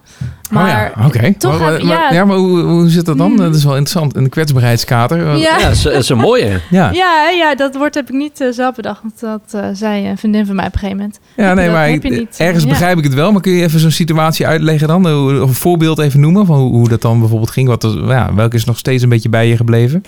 Maar 0.51 0.63
oh 0.63 0.69
ja, 1.01 1.05
oké. 1.05 1.33
toch 1.37 1.59
Maar- 1.59 1.71
heb- 1.73 1.83
maar- 1.83 1.97
ja. 1.97 2.11
ja, 2.13 2.25
maar 2.25 2.35
hoe, 2.37 2.59
hoe 2.59 2.89
zit 2.89 3.05
dat 3.05 3.17
dan? 3.17 3.27
Hmm. 3.27 3.37
Dat 3.37 3.55
is 3.55 3.63
wel 3.63 3.75
interessant. 3.77 4.15
Een 4.15 4.29
kwetsbaarheidskater. 4.29 5.17
Ja. 5.27 5.33
Ja, 5.35 5.57
dat 5.59 5.71
is, 5.71 5.81
dat 5.81 5.93
is 5.93 6.09
een 6.09 6.17
mooie. 6.17 6.59
Ja. 6.69 6.91
Ja, 6.91 7.29
ja, 7.29 7.55
dat 7.55 7.75
woord 7.75 7.93
heb 7.95 8.07
ik 8.07 8.13
niet 8.15 8.41
eh, 8.41 8.47
zelf 8.51 8.75
bedacht. 8.75 9.01
want 9.01 9.19
Dat 9.19 9.61
eh, 9.63 9.69
zei 9.73 10.07
een 10.07 10.17
vriendin 10.17 10.45
van 10.45 10.55
mij 10.55 10.65
op 10.65 10.73
een 10.73 10.79
gegeven 10.79 10.97
moment. 11.01 11.19
Ja, 11.35 11.53
nee, 11.53 11.65
Dat 11.65 11.73
maar 11.73 11.87
heb 11.89 12.03
je 12.03 12.09
ik- 12.09 12.17
niet. 12.19 12.35
ergens 12.37 12.63
Ja. 12.63 12.69
begrijp 12.69 12.97
ik 12.97 13.03
het 13.03 13.13
wel. 13.13 13.31
Maar 13.31 13.41
kun 13.41 13.51
je 13.51 13.63
even 13.63 13.79
zo'n 13.79 13.91
situatie 13.91 14.47
uitleggen 14.47 14.87
dan? 14.87 15.05
Of 15.41 15.49
een 15.49 15.53
voorbeeld 15.53 15.99
even 15.99 16.19
noemen 16.19 16.45
van 16.45 16.57
hoe, 16.57 16.71
hoe 16.71 16.89
dat 16.89 17.01
dan 17.01 17.19
bijvoorbeeld 17.19 17.51
ging? 17.51 17.67
Wat, 17.67 17.83
er- 17.83 18.07
ja, 18.07 18.33
welke 18.33 18.55
is 18.55 18.65
nog 18.65 18.77
steeds 18.77 19.03
een 19.03 19.09
beetje 19.09 19.29
bij 19.29 19.47
je 19.47 19.55
gebleven? 19.55 20.03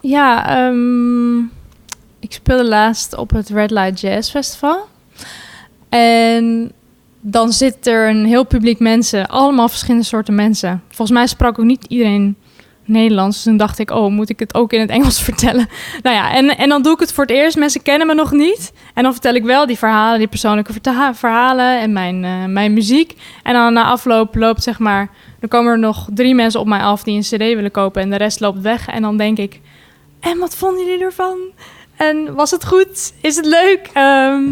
Ja, 0.00 0.48
ehm, 0.66 1.36
ik 2.20 2.32
speelde 2.32 2.64
laatst 2.68 3.16
op 3.16 3.30
het 3.30 3.48
Red 3.48 3.70
Light 3.70 4.00
Jazz 4.00 4.30
Festival. 4.30 4.86
En 5.88 6.72
dan 7.28 7.52
zit 7.52 7.86
er 7.86 8.08
een 8.08 8.24
heel 8.24 8.44
publiek 8.44 8.78
mensen, 8.78 9.26
allemaal 9.26 9.68
verschillende 9.68 10.06
soorten 10.06 10.34
mensen. 10.34 10.82
Volgens 10.88 11.10
mij 11.10 11.26
sprak 11.26 11.58
ook 11.58 11.64
niet 11.64 11.84
iedereen 11.88 12.36
Nederlands. 12.84 13.36
Dus 13.36 13.44
toen 13.44 13.56
dacht 13.56 13.78
ik, 13.78 13.90
oh, 13.90 14.10
moet 14.10 14.28
ik 14.28 14.38
het 14.38 14.54
ook 14.54 14.72
in 14.72 14.80
het 14.80 14.90
Engels 14.98 15.22
vertellen? 15.22 15.68
Nou 16.02 16.16
ja, 16.16 16.34
en, 16.34 16.56
en 16.56 16.68
dan 16.68 16.82
doe 16.82 16.92
ik 16.92 17.00
het 17.00 17.12
voor 17.12 17.24
het 17.24 17.32
eerst. 17.32 17.56
Mensen 17.56 17.82
kennen 17.82 18.06
me 18.06 18.14
nog 18.14 18.32
niet. 18.32 18.72
En 18.94 19.02
dan 19.02 19.12
vertel 19.12 19.34
ik 19.34 19.44
wel 19.44 19.66
die 19.66 19.78
verhalen, 19.78 20.18
die 20.18 20.28
persoonlijke 20.28 20.72
verhalen 21.14 21.80
en 21.80 21.92
mijn, 21.92 22.24
eh, 22.24 22.44
mijn 22.44 22.72
muziek. 22.72 23.14
En 23.42 23.54
dan 23.54 23.72
na 23.72 23.84
afloop 23.84 24.34
loopt 24.34 24.62
zeg 24.62 24.78
maar, 24.78 25.08
dan 25.40 25.48
komen 25.48 25.72
er 25.72 25.78
nog 25.78 26.08
drie 26.14 26.34
mensen 26.34 26.60
op 26.60 26.66
mij 26.66 26.80
af 26.80 27.02
die 27.02 27.16
een 27.16 27.20
cd 27.20 27.54
willen 27.54 27.70
kopen. 27.70 28.02
En 28.02 28.10
de 28.10 28.16
rest 28.16 28.40
loopt 28.40 28.60
weg. 28.60 28.88
En 28.88 29.02
dan 29.02 29.16
denk 29.16 29.38
ik, 29.38 29.60
en 30.20 30.38
wat 30.38 30.56
vonden 30.56 30.86
jullie 30.86 31.04
ervan? 31.04 31.38
En 31.96 32.34
was 32.34 32.50
het 32.50 32.66
goed? 32.66 33.12
Is 33.20 33.36
het 33.36 33.46
leuk? 33.46 33.90
Ehm, 33.92 34.42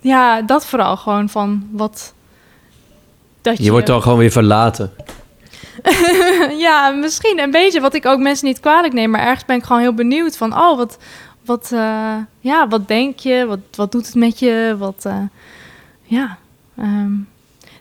ja, 0.00 0.42
dat 0.42 0.66
vooral 0.66 0.96
gewoon 0.96 1.28
van 1.28 1.68
wat... 1.70 2.14
Dat 3.42 3.56
je, 3.56 3.62
Je 3.62 3.70
wordt 3.70 3.86
dan 3.86 4.02
gewoon 4.02 4.18
weer 4.18 4.30
verlaten. 4.30 4.92
ja, 6.66 6.90
misschien 6.90 7.38
een 7.38 7.50
beetje. 7.50 7.80
Wat 7.80 7.94
ik 7.94 8.06
ook 8.06 8.18
mensen 8.18 8.46
niet 8.46 8.60
kwalijk 8.60 8.92
neem. 8.92 9.10
Maar 9.10 9.20
ergens 9.20 9.44
ben 9.44 9.56
ik 9.56 9.64
gewoon 9.64 9.80
heel 9.82 9.94
benieuwd 9.94 10.36
van... 10.36 10.58
Oh, 10.58 10.76
wat, 10.76 10.98
wat, 11.44 11.70
eh, 11.72 12.14
ja, 12.40 12.68
wat 12.68 12.88
denk 12.88 13.18
je? 13.18 13.46
Wat, 13.46 13.58
wat 13.74 13.92
doet 13.92 14.06
het 14.06 14.14
met 14.14 14.38
je? 14.38 14.74
Wat, 14.78 15.04
eh, 15.04 15.16
ja. 16.02 16.38
ehm, 16.78 17.12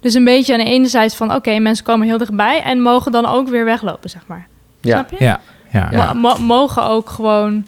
dus 0.01 0.13
een 0.13 0.23
beetje 0.23 0.53
aan 0.53 0.59
de 0.59 0.65
ene 0.65 0.87
zijde 0.87 1.15
van... 1.15 1.33
Oké, 1.35 1.59
mensen 1.59 1.85
komen 1.85 2.07
heel 2.07 2.17
dichtbij... 2.17 2.61
en 2.61 2.81
mogen 2.81 3.11
dan 3.11 3.25
ook 3.25 3.47
weer 3.47 3.65
weglopen, 3.65 4.09
zeg 4.09 4.21
maar. 4.27 4.47
Ja. 4.81 4.91
Snap 4.91 5.19
je? 5.19 5.25
Ja, 5.25 5.41
ja. 5.71 5.87
Ja. 5.91 6.13
Mo- 6.13 6.19
mo- 6.19 6.37
mogen 6.39 6.83
ook 6.83 7.09
gewoon 7.09 7.65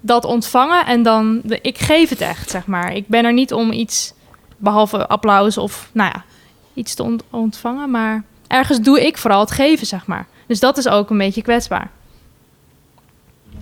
dat 0.00 0.24
ontvangen 0.24 0.86
en 0.86 1.02
dan 1.02 1.40
de, 1.44 1.58
ik 1.62 1.78
geef 1.78 2.08
het 2.08 2.20
echt, 2.20 2.50
zeg 2.50 2.66
maar. 2.66 2.94
Ik 2.94 3.08
ben 3.08 3.24
er 3.24 3.32
niet 3.32 3.52
om 3.52 3.72
iets 3.72 4.12
behalve 4.56 5.06
applaus 5.06 5.58
of 5.58 5.88
nou 5.92 6.10
ja, 6.14 6.24
iets 6.80 6.94
te 6.94 7.02
ont- 7.02 7.22
ontvangen, 7.30 7.90
maar 7.90 8.22
ergens 8.46 8.80
doe 8.80 9.06
ik 9.06 9.18
vooral 9.18 9.40
het 9.40 9.50
geven, 9.50 9.86
zeg 9.86 10.06
maar. 10.06 10.26
Dus 10.46 10.60
dat 10.60 10.78
is 10.78 10.88
ook 10.88 11.10
een 11.10 11.18
beetje 11.18 11.42
kwetsbaar. 11.42 11.90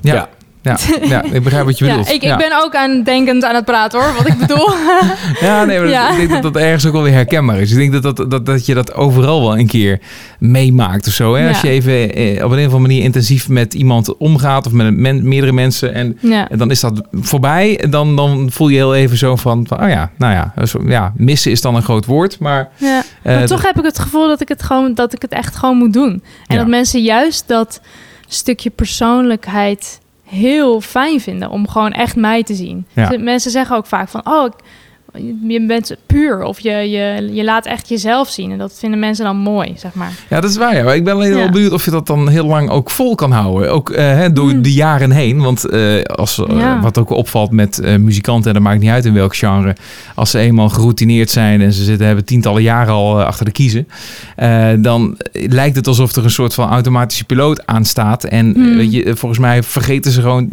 Ja. 0.01 0.15
Ja. 0.15 0.29
Ja. 0.63 0.77
Ja, 1.09 1.23
ik 1.33 1.43
begrijp 1.43 1.65
wat 1.65 1.79
je 1.79 1.85
Ja, 1.85 1.91
bedoelt. 1.91 2.13
ik, 2.15 2.23
ja. 2.23 2.33
ik 2.33 2.39
ben 2.49 2.63
ook 2.65 2.75
aan 2.75 3.03
denkend 3.03 3.45
aan 3.45 3.55
het 3.55 3.65
praten 3.65 4.01
hoor, 4.01 4.15
wat 4.15 4.27
ik 4.27 4.39
bedoel. 4.39 4.71
Ja, 5.41 5.65
nee, 5.65 5.79
maar 5.79 5.89
Ja. 5.89 6.11
ik 6.11 6.17
denk 6.17 6.31
dat 6.31 6.43
dat 6.43 6.63
ergens 6.63 6.87
ook 6.87 6.93
wel 6.93 7.03
weer 7.03 7.13
herkenbaar 7.13 7.61
is. 7.61 7.71
Ik 7.71 7.77
denk 7.77 8.03
dat, 8.03 8.17
dat, 8.17 8.31
dat, 8.31 8.47
dat 8.47 8.67
je 8.67 8.75
dat 8.75 8.95
overal 8.95 9.41
wel 9.41 9.59
een 9.59 9.67
keer 9.67 10.01
meemaakt 10.39 11.07
of 11.07 11.13
zo. 11.13 11.35
Hè? 11.35 11.49
Als 11.49 11.61
je 11.61 11.69
even 11.69 12.15
eh, 12.15 12.45
op 12.45 12.51
een 12.51 12.59
of 12.59 12.65
andere 12.65 12.79
manier 12.79 13.03
intensief 13.03 13.49
met 13.49 13.75
iemand 13.75 14.17
omgaat 14.17 14.67
of 14.67 14.73
met 14.73 14.97
men- 14.97 15.29
meerdere 15.29 15.53
mensen 15.53 15.95
en, 15.95 16.19
dan 16.59 16.71
is 16.71 16.81
dat 16.81 17.03
voorbij. 17.13 17.85
Dan, 17.91 18.17
dan 18.17 18.51
voel 18.51 18.69
je 18.69 18.77
heel 18.77 18.95
even 18.95 19.17
zo 19.17 19.37
van, 19.37 19.67
van 19.67 19.83
oh 19.83 19.89
ja, 19.89 20.11
nou 20.19 20.33
ja, 20.33 20.53
ja, 20.87 21.13
missen 21.17 21.51
is 21.51 21.61
dan 21.61 21.75
een 21.75 21.83
groot 21.83 22.05
woord. 22.07 22.39
Maar 22.39 22.69
Ja, 22.77 23.03
eh, 23.23 23.35
maar 23.37 23.47
toch 23.47 23.63
heb 23.63 23.79
ik 23.79 23.85
het 23.85 23.99
gevoel 23.99 24.29
dat 24.29 24.41
ik 24.41 24.49
het 24.49 24.63
gewoon 24.63 24.95
dat 24.95 25.13
ik 25.13 25.23
het 25.23 25.33
echt 25.33 25.57
gewoon 25.57 25.77
moet 25.77 25.93
doen. 25.93 26.23
En 26.47 26.57
dat 26.57 26.67
mensen 26.67 27.03
juist 27.03 27.45
dat 27.49 27.81
stukje 28.29 28.71
persoonlijkheid 28.71 30.01
heel 30.29 30.81
fijn 30.81 31.21
vinden 31.21 31.51
om 31.51 31.69
gewoon 31.69 31.93
echt 31.93 32.17
mij 32.17 32.43
te 32.43 32.55
zien. 32.55 32.87
Ja. 32.93 33.09
Dus 33.09 33.19
Mensen 33.23 33.51
zeggen 33.51 33.77
ook 33.77 33.87
vaak 33.87 34.09
van 34.09 34.21
oh, 34.25 34.47
ik- 34.47 34.65
je 35.49 35.65
bent 35.67 35.97
puur 36.07 36.43
of 36.43 36.61
je, 36.61 36.71
je, 36.71 37.31
je 37.33 37.45
laat 37.45 37.67
echt 37.67 37.89
jezelf 37.89 38.29
zien 38.29 38.51
en 38.53 38.59
dat 38.59 38.77
vinden 38.79 38.99
mensen 38.99 39.25
dan 39.25 39.37
mooi, 39.37 39.73
zeg 39.77 39.95
maar. 39.95 40.13
Ja, 40.31 40.41
dat 40.41 40.51
is 40.51 40.57
waar. 40.57 40.77
Ja. 40.77 40.85
Maar 40.85 40.95
ik 40.97 41.05
ben 41.05 41.15
alleen 41.15 41.31
Ja. 41.31 41.37
wel 41.37 41.51
benieuwd 41.51 41.73
of 41.73 41.85
je 41.85 41.91
dat 41.91 42.07
dan 42.07 42.29
heel 42.29 42.47
lang 42.47 42.71
ook 42.71 42.91
vol 42.91 43.15
kan 43.15 43.31
houden. 43.33 43.73
Ook 43.73 43.91
eh, 43.91 44.05
hè, 44.05 44.33
door 44.33 44.51
Hmm. 44.51 44.63
de 44.63 44.73
jaren 44.73 45.11
heen. 45.11 45.41
Want 45.43 45.65
eh, 45.65 46.03
als, 46.03 46.39
eh, 46.45 46.57
Ja. 46.59 46.81
wat 46.81 46.99
ook 46.99 47.11
opvalt 47.11 47.51
met 47.51 47.81
muzikanten, 48.01 48.47
en 48.49 48.55
dat 48.55 48.63
maakt 48.63 48.81
niet 48.81 48.91
uit 48.91 49.05
in 49.05 49.15
welk 49.15 49.37
genre. 49.37 49.77
Als 50.15 50.31
ze 50.31 50.39
eenmaal 50.39 50.69
geroutineerd 50.69 51.31
zijn 51.31 51.61
en 51.61 51.73
ze 51.73 51.85
zitten, 51.85 52.07
hebben 52.07 52.25
tientallen 52.25 52.63
jaren 52.63 52.93
al 52.95 53.23
achter 53.23 53.45
de 53.45 53.51
kiezen. 53.53 53.89
dan 54.83 55.17
lijkt 55.33 55.77
het 55.77 55.87
alsof 55.87 56.17
er 56.17 56.25
een 56.25 56.31
soort 56.31 56.55
van 56.55 56.69
automatische 56.71 57.25
piloot 57.25 57.67
aan 57.67 57.85
staat. 57.85 58.25
En 58.25 58.53
Hmm. 58.53 58.77
weet 58.77 58.93
je, 58.93 59.17
volgens 59.17 59.41
mij 59.41 59.63
vergeten 59.63 60.13
ze 60.13 60.21
gewoon 60.21 60.51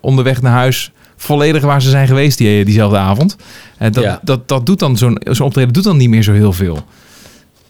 onderweg 0.00 0.42
naar 0.42 0.52
huis 0.52 0.90
volledig 1.16 1.62
waar 1.62 1.82
ze 1.82 1.90
zijn 1.90 2.06
geweest 2.06 2.38
die, 2.38 2.64
diezelfde 2.64 2.98
avond. 2.98 3.36
Eh, 3.78 3.90
dat, 3.92 4.04
Ja. 4.04 4.20
dat, 4.22 4.48
dat 4.48 4.66
doet 4.66 4.78
dan 4.78 4.96
zo'n 4.96 5.18
zo'n 5.30 5.46
optreden 5.46 5.72
doet 5.72 5.84
dan 5.84 5.96
niet 5.96 6.08
meer 6.08 6.22
zo 6.22 6.32
heel 6.32 6.52
veel. 6.52 6.78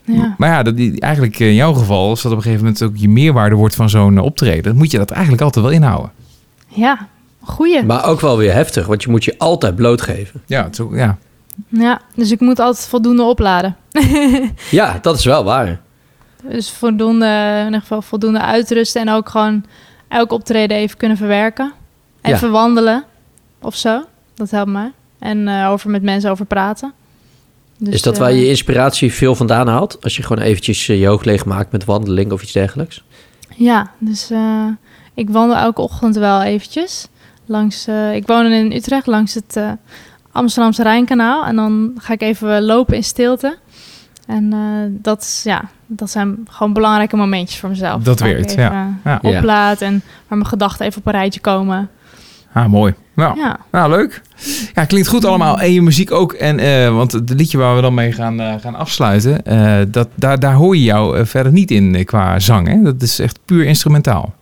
Ja. 0.04 0.34
Maar 0.38 0.48
ja, 0.50 0.62
dat, 0.62 0.76
die- 0.76 1.00
eigenlijk 1.00 1.38
in 1.38 1.54
jouw 1.54 1.72
geval, 1.72 2.08
als 2.08 2.22
dat 2.22 2.32
op 2.32 2.36
een 2.38 2.42
gegeven 2.44 2.64
moment 2.64 2.82
ook 2.82 2.96
je 2.96 3.08
meerwaarde 3.08 3.54
wordt 3.54 3.74
van 3.74 3.88
zo'n 3.90 4.16
eh, 4.16 4.24
optreden, 4.24 4.62
dan 4.62 4.76
moet 4.76 4.90
je 4.90 4.98
dat 4.98 5.10
eigenlijk 5.10 5.42
altijd 5.42 5.64
wel 5.64 5.74
inhouden. 5.74 6.10
Ja, 6.68 7.08
goeie. 7.40 7.82
Maar 7.82 8.04
ook 8.04 8.20
wel 8.20 8.36
weer 8.36 8.52
heftig, 8.52 8.86
want 8.86 9.02
je 9.02 9.10
moet 9.10 9.24
je 9.24 9.34
altijd 9.38 9.76
blootgeven. 9.76 10.42
Ja, 10.46 10.62
het 10.64 10.72
is 10.72 10.80
ook, 10.80 10.94
ja. 10.96 11.18
Ja, 11.68 12.00
dus 12.14 12.30
ik 12.30 12.40
moet 12.40 12.58
altijd 12.58 12.86
voldoende 12.88 13.22
opladen. 13.22 13.76
Ja, 14.70 14.98
dat 15.02 15.18
is 15.18 15.24
wel 15.24 15.44
waar. 15.44 15.80
Dus 16.50 16.70
voldoende, 16.70 17.56
in 17.58 17.64
ieder 17.64 17.80
geval 17.80 18.02
voldoende 18.02 18.40
uitrusten 18.40 19.00
en 19.00 19.08
ook 19.10 19.28
gewoon 19.28 19.64
elk 20.08 20.32
optreden 20.32 20.76
even 20.76 20.96
kunnen 20.96 21.16
verwerken. 21.16 21.72
Ja. 22.22 22.32
Even 22.34 22.50
wandelen 22.50 23.04
of 23.66 23.76
zo. 23.76 24.04
Dat 24.34 24.50
helpt 24.50 24.70
mij. 24.70 24.92
En 25.18 25.48
eh, 25.48 25.70
over 25.70 25.90
met 25.90 26.02
mensen 26.02 26.30
over 26.30 26.44
praten. 26.46 26.92
Dus, 27.78 27.94
is 27.94 28.02
dat 28.02 28.14
eh, 28.14 28.20
waar 28.20 28.32
je 28.32 28.48
inspiratie 28.48 29.12
veel 29.12 29.34
vandaan 29.34 29.68
haalt? 29.68 30.02
Als 30.02 30.16
je 30.16 30.22
gewoon 30.22 30.42
eventjes 30.44 30.88
eh, 30.88 31.00
je 31.00 31.06
hoofd 31.06 31.24
leeg 31.24 31.44
maakt 31.44 31.72
met 31.72 31.84
wandeling 31.84 32.32
of 32.32 32.42
iets 32.42 32.52
dergelijks? 32.52 33.04
Ja, 33.56 33.90
dus 33.98 34.30
eh, 34.30 34.66
ik 35.14 35.30
wandel 35.30 35.56
elke 35.56 35.80
ochtend 35.80 36.16
wel 36.16 36.42
eventjes. 36.42 37.08
Langs, 37.46 37.86
eh, 37.86 38.14
ik 38.14 38.26
woon 38.26 38.46
in 38.46 38.72
Utrecht 38.72 39.06
langs 39.06 39.34
het 39.34 39.56
eh, 39.56 39.70
Amsterdamse 40.32 40.82
Rijnkanaal. 40.82 41.44
En 41.44 41.56
dan 41.56 41.92
ga 41.98 42.12
ik 42.12 42.22
even 42.22 42.62
lopen 42.64 42.94
in 42.96 43.04
stilte. 43.04 43.56
En 44.26 44.52
eh, 44.52 44.58
dat, 45.02 45.22
is, 45.22 45.40
ja, 45.44 45.64
dat 45.86 46.10
zijn 46.10 46.38
gewoon 46.50 46.72
belangrijke 46.72 47.16
momentjes 47.16 47.60
voor 47.60 47.68
mezelf. 47.68 48.02
Dat 48.02 48.20
even, 48.20 48.56
ja. 48.60 48.96
eh, 49.02 49.16
Ja. 49.22 49.36
Oplaad 49.38 49.80
en 49.80 49.92
waar 50.28 50.38
mijn 50.38 50.46
gedachten 50.50 50.86
even 50.86 50.98
op 50.98 51.06
een 51.06 51.12
rijtje 51.12 51.40
komen. 51.40 51.90
Ah, 52.52 52.66
mooi. 52.66 52.94
Nou, 53.14 53.38
Ja. 53.38 53.58
nou, 53.72 53.90
leuk. 53.90 54.22
Ja, 54.74 54.84
klinkt 54.84 55.08
goed 55.08 55.24
allemaal. 55.24 55.60
En 55.60 55.72
je 55.72 55.82
muziek 55.82 56.10
ook. 56.12 56.32
En, 56.32 56.58
eh, 56.58 56.94
want 56.94 57.12
het 57.12 57.30
liedje 57.30 57.58
waar 57.58 57.76
we 57.76 57.82
dan 57.82 57.94
mee 57.94 58.12
gaan, 58.12 58.40
eh, 58.40 58.54
gaan 58.60 58.74
afsluiten, 58.74 59.44
eh, 59.44 59.78
dat, 59.88 60.08
daar, 60.14 60.38
daar 60.40 60.54
hoor 60.54 60.76
je 60.76 60.82
jou 60.82 61.26
verder 61.26 61.52
niet 61.52 61.70
in 61.70 62.04
qua 62.04 62.38
zang. 62.38 62.68
Hè? 62.68 62.82
Dat 62.82 63.02
is 63.02 63.18
echt 63.18 63.38
puur 63.44 63.64
instrumentaal. 63.66 64.34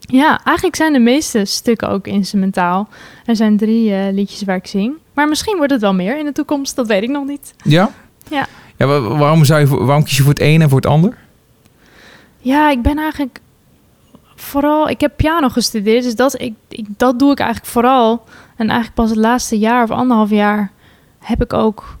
ja, 0.00 0.40
eigenlijk 0.44 0.76
zijn 0.76 0.92
de 0.92 0.98
meeste 0.98 1.44
stukken 1.44 1.88
ook 1.88 2.06
instrumentaal. 2.06 2.88
Er 3.24 3.36
zijn 3.36 3.56
drie 3.56 4.12
liedjes 4.12 4.42
waar 4.42 4.56
ik 4.56 4.66
zing. 4.66 4.92
Maar 5.14 5.28
misschien 5.28 5.56
wordt 5.56 5.72
het 5.72 5.80
wel 5.80 5.94
meer 5.94 6.18
in 6.18 6.24
de 6.24 6.32
toekomst, 6.32 6.76
dat 6.76 6.86
weet 6.86 7.02
ik 7.02 7.08
nog 7.10 7.26
niet. 7.26 7.54
Ja? 7.64 7.90
Ja. 8.30 8.46
ja 8.76 8.86
wa- 8.86 9.00
waarom, 9.00 9.44
zou 9.44 9.60
je, 9.60 9.66
waarom 9.84 10.04
kies 10.04 10.16
je 10.16 10.22
voor 10.22 10.32
het 10.32 10.40
een 10.42 10.62
en 10.62 10.68
voor 10.68 10.80
het 10.80 10.90
ander? 10.90 11.16
Ja, 12.38 12.70
ik 12.70 12.82
ben 12.82 12.98
eigenlijk 12.98 13.38
vooral. 14.36 14.88
Ik 14.88 15.00
heb 15.00 15.12
piano 15.16 15.48
gestudeerd, 15.48 16.04
dus 16.04 16.16
dat, 16.16 16.40
ik, 16.40 16.54
dat 16.86 17.18
doe 17.18 17.32
ik 17.32 17.38
eigenlijk 17.38 17.70
vooral. 17.70 18.24
En 18.56 18.66
eigenlijk 18.66 18.94
pas 18.94 19.10
het 19.10 19.18
laatste 19.18 19.58
jaar 19.58 19.82
of 19.82 19.90
anderhalf 19.90 20.30
jaar 20.30 20.70
heb 21.18 21.42
ik 21.42 21.52
ook 21.52 21.98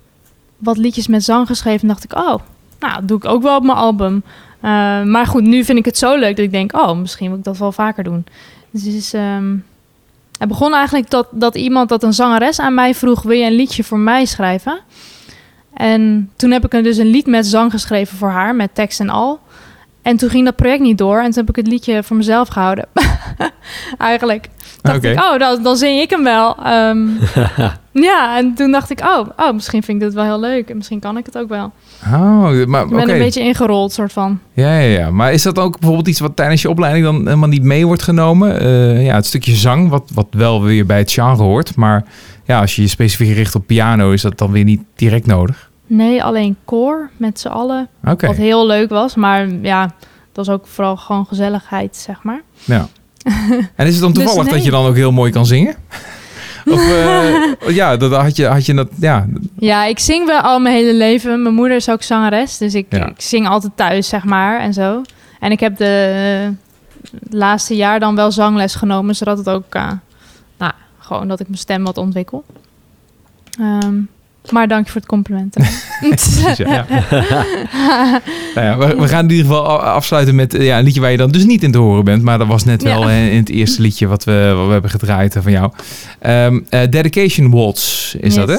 wat 0.56 0.76
liedjes 0.76 1.06
met 1.06 1.24
zang 1.24 1.46
geschreven. 1.46 1.80
En 1.80 1.88
dacht 1.88 2.04
ik, 2.04 2.14
oh, 2.14 2.34
nou, 2.80 2.94
dat 2.94 3.08
doe 3.08 3.16
ik 3.16 3.24
ook 3.24 3.42
wel 3.42 3.56
op 3.56 3.64
mijn 3.64 3.78
album. 3.78 4.22
Eh, 4.60 5.02
maar 5.02 5.26
goed, 5.26 5.42
nu 5.42 5.64
vind 5.64 5.78
ik 5.78 5.84
het 5.84 5.98
zo 5.98 6.16
leuk 6.16 6.36
dat 6.36 6.44
ik 6.44 6.50
denk, 6.50 6.76
oh, 6.76 6.98
misschien 6.98 7.28
moet 7.28 7.38
ik 7.38 7.44
dat 7.44 7.58
wel 7.58 7.72
vaker 7.72 8.04
doen. 8.04 8.26
Dus 8.70 8.82
het 8.82 8.94
is. 8.94 9.12
ehm, 9.12 9.56
het 10.38 10.48
begon 10.48 10.74
eigenlijk 10.74 11.10
dat, 11.10 11.26
dat 11.30 11.54
iemand, 11.54 11.88
dat 11.88 12.02
een 12.02 12.12
zangeres 12.12 12.60
aan 12.60 12.74
mij 12.74 12.94
vroeg: 12.94 13.22
Wil 13.22 13.36
je 13.36 13.46
een 13.46 13.52
liedje 13.52 13.84
voor 13.84 13.98
mij 13.98 14.24
schrijven? 14.24 14.80
En 15.74 16.30
toen 16.36 16.50
heb 16.50 16.64
ik 16.64 16.84
dus 16.84 16.96
een 16.96 17.06
lied 17.06 17.26
met 17.26 17.46
zang 17.46 17.70
geschreven 17.70 18.16
voor 18.16 18.28
haar, 18.28 18.54
met 18.54 18.74
tekst 18.74 19.00
en 19.00 19.10
al. 19.10 19.40
En 20.04 20.16
toen 20.16 20.30
ging 20.30 20.44
dat 20.44 20.56
project 20.56 20.80
niet 20.80 20.98
door 20.98 21.18
en 21.18 21.24
toen 21.24 21.44
heb 21.46 21.48
ik 21.48 21.56
het 21.56 21.66
liedje 21.66 22.02
voor 22.02 22.16
mezelf 22.16 22.48
gehouden. 22.48 22.86
Eigenlijk 23.98 24.48
dacht 24.82 25.04
ik, 25.04 25.20
oh, 25.20 25.38
dan, 25.38 25.62
dan 25.62 25.76
zing 25.76 26.00
ik 26.00 26.10
hem 26.10 26.24
wel. 26.24 26.56
Ehm, 26.64 27.06
ja, 28.08 28.38
en 28.38 28.54
toen 28.54 28.70
dacht 28.70 28.90
ik, 28.90 29.00
oh, 29.00 29.28
oh, 29.36 29.52
misschien 29.52 29.82
vind 29.82 30.02
ik 30.02 30.08
dit 30.08 30.14
wel 30.14 30.24
heel 30.24 30.40
leuk. 30.40 30.68
En 30.68 30.76
misschien 30.76 31.00
kan 31.00 31.16
ik 31.16 31.26
het 31.26 31.38
ook 31.38 31.48
wel. 31.48 31.72
Oh, 32.06 32.64
maar 32.66 32.82
Ik 32.82 32.90
ben 32.90 33.10
een 33.10 33.18
beetje 33.18 33.40
ingerold, 33.40 33.92
soort 33.92 34.12
van. 34.12 34.40
Ja, 34.52 34.78
ja, 34.78 34.98
ja. 34.98 35.10
Maar 35.10 35.32
is 35.32 35.42
dat 35.42 35.58
ook 35.58 35.78
bijvoorbeeld 35.78 36.08
iets 36.08 36.20
wat 36.20 36.36
tijdens 36.36 36.62
je 36.62 36.70
opleiding 36.70 37.04
dan 37.04 37.16
helemaal 37.16 37.48
niet 37.48 37.62
mee 37.62 37.86
wordt 37.86 38.02
genomen? 38.02 38.60
Eh, 38.60 39.04
ja, 39.04 39.14
het 39.14 39.26
stukje 39.26 39.54
zang, 39.54 39.88
wat, 39.88 40.10
wat 40.14 40.26
wel 40.30 40.62
weer 40.62 40.86
bij 40.86 40.98
het 40.98 41.12
genre 41.12 41.42
hoort. 41.42 41.76
Maar 41.76 42.04
ja, 42.44 42.60
als 42.60 42.76
je 42.76 42.82
je 42.82 42.88
specifiek 42.88 43.34
richt 43.34 43.54
op 43.54 43.66
piano, 43.66 44.10
is 44.10 44.22
dat 44.22 44.38
dan 44.38 44.50
weer 44.50 44.64
niet 44.64 44.82
direct 44.94 45.26
nodig. 45.26 45.70
Nee, 45.86 46.24
alleen 46.24 46.56
koor 46.64 47.10
met 47.16 47.40
z'n 47.40 47.48
allen. 47.48 47.88
Wat 48.00 48.36
heel 48.36 48.66
leuk 48.66 48.90
was. 48.90 49.14
Maar 49.14 49.48
ja, 49.48 49.82
dat 50.32 50.46
was 50.46 50.48
ook 50.48 50.66
vooral 50.66 50.96
gewoon 50.96 51.26
gezelligheid, 51.26 51.96
zeg 51.96 52.22
maar. 52.22 52.42
Ja. 52.64 52.88
En 53.76 53.86
is 53.86 53.92
het 53.92 54.02
dan 54.02 54.12
Dus 54.12 54.24
toevallig 54.24 54.50
dat 54.52 54.64
je 54.64 54.70
dan 54.70 54.86
ook 54.86 54.94
heel 54.94 55.12
mooi 55.12 55.32
kan 55.32 55.46
zingen? 55.46 55.74
Of 56.70 56.88
eh, 56.88 57.74
ja, 57.74 57.96
dat 57.96 58.12
had 58.12 58.36
je, 58.36 58.46
had 58.46 58.66
je 58.66 58.74
dat. 58.74 58.88
Ja, 58.98 59.26
Ja, 59.58 59.84
ik 59.84 59.98
zing 59.98 60.26
wel 60.26 60.40
al 60.40 60.58
mijn 60.60 60.74
hele 60.74 60.94
leven. 60.94 61.42
Mijn 61.42 61.54
moeder 61.54 61.76
is 61.76 61.90
ook 61.90 62.02
zangeres, 62.02 62.58
dus 62.58 62.74
ik, 62.74 62.86
Ja. 62.88 63.06
ik 63.06 63.20
zing 63.20 63.48
altijd 63.48 63.72
thuis, 63.76 64.08
zeg 64.08 64.24
maar, 64.24 64.60
en 64.60 64.72
zo. 64.72 65.02
En 65.40 65.50
ik 65.50 65.60
heb 65.60 65.76
de 65.76 66.12
eh, 66.44 67.18
laatste 67.30 67.76
jaar 67.76 68.00
dan 68.00 68.14
wel 68.14 68.32
zangles 68.32 68.74
genomen, 68.74 69.16
zodat 69.16 69.38
het 69.38 69.48
ook, 69.48 69.74
eh, 69.74 69.90
nou, 70.58 70.72
gewoon 70.98 71.28
dat 71.28 71.40
ik 71.40 71.46
mijn 71.46 71.58
stem 71.58 71.84
wat 71.84 71.98
ontwikkel. 71.98 72.44
Ehm, 73.60 73.94
maar 74.50 74.68
dank 74.68 74.84
je 74.84 74.90
voor 74.92 75.00
het 75.00 75.10
compliment. 75.10 75.56
ja. 76.56 76.86
nou 78.54 78.66
ja, 78.66 78.78
we, 78.78 78.96
we 78.96 79.08
gaan 79.08 79.24
in 79.24 79.30
ieder 79.30 79.46
geval 79.46 79.80
afsluiten 79.80 80.34
met 80.34 80.54
eh, 80.54 80.64
ja, 80.64 80.78
een 80.78 80.84
liedje 80.84 81.00
waar 81.00 81.10
je 81.10 81.16
dan 81.16 81.30
dus 81.30 81.44
niet 81.44 81.62
in 81.62 81.72
te 81.72 81.78
horen 81.78 82.04
bent. 82.04 82.22
Maar 82.22 82.38
dat 82.38 82.46
was 82.46 82.64
net 82.64 82.82
wel 82.82 83.10
in 83.10 83.36
het 83.36 83.48
eerste 83.50 83.82
liedje 83.82 84.06
wat 84.06 84.24
we, 84.24 84.52
wat 84.56 84.66
we 84.66 84.72
hebben 84.72 84.90
gedraaid 84.90 85.36
eh, 85.36 85.42
van 85.42 85.52
jou. 85.52 85.72
Ehm, 86.18 86.60
eh, 86.68 86.80
Dedication 86.90 87.50
Waltz 87.50 88.14
is 88.14 88.34
dat, 88.34 88.48
hè? 88.48 88.58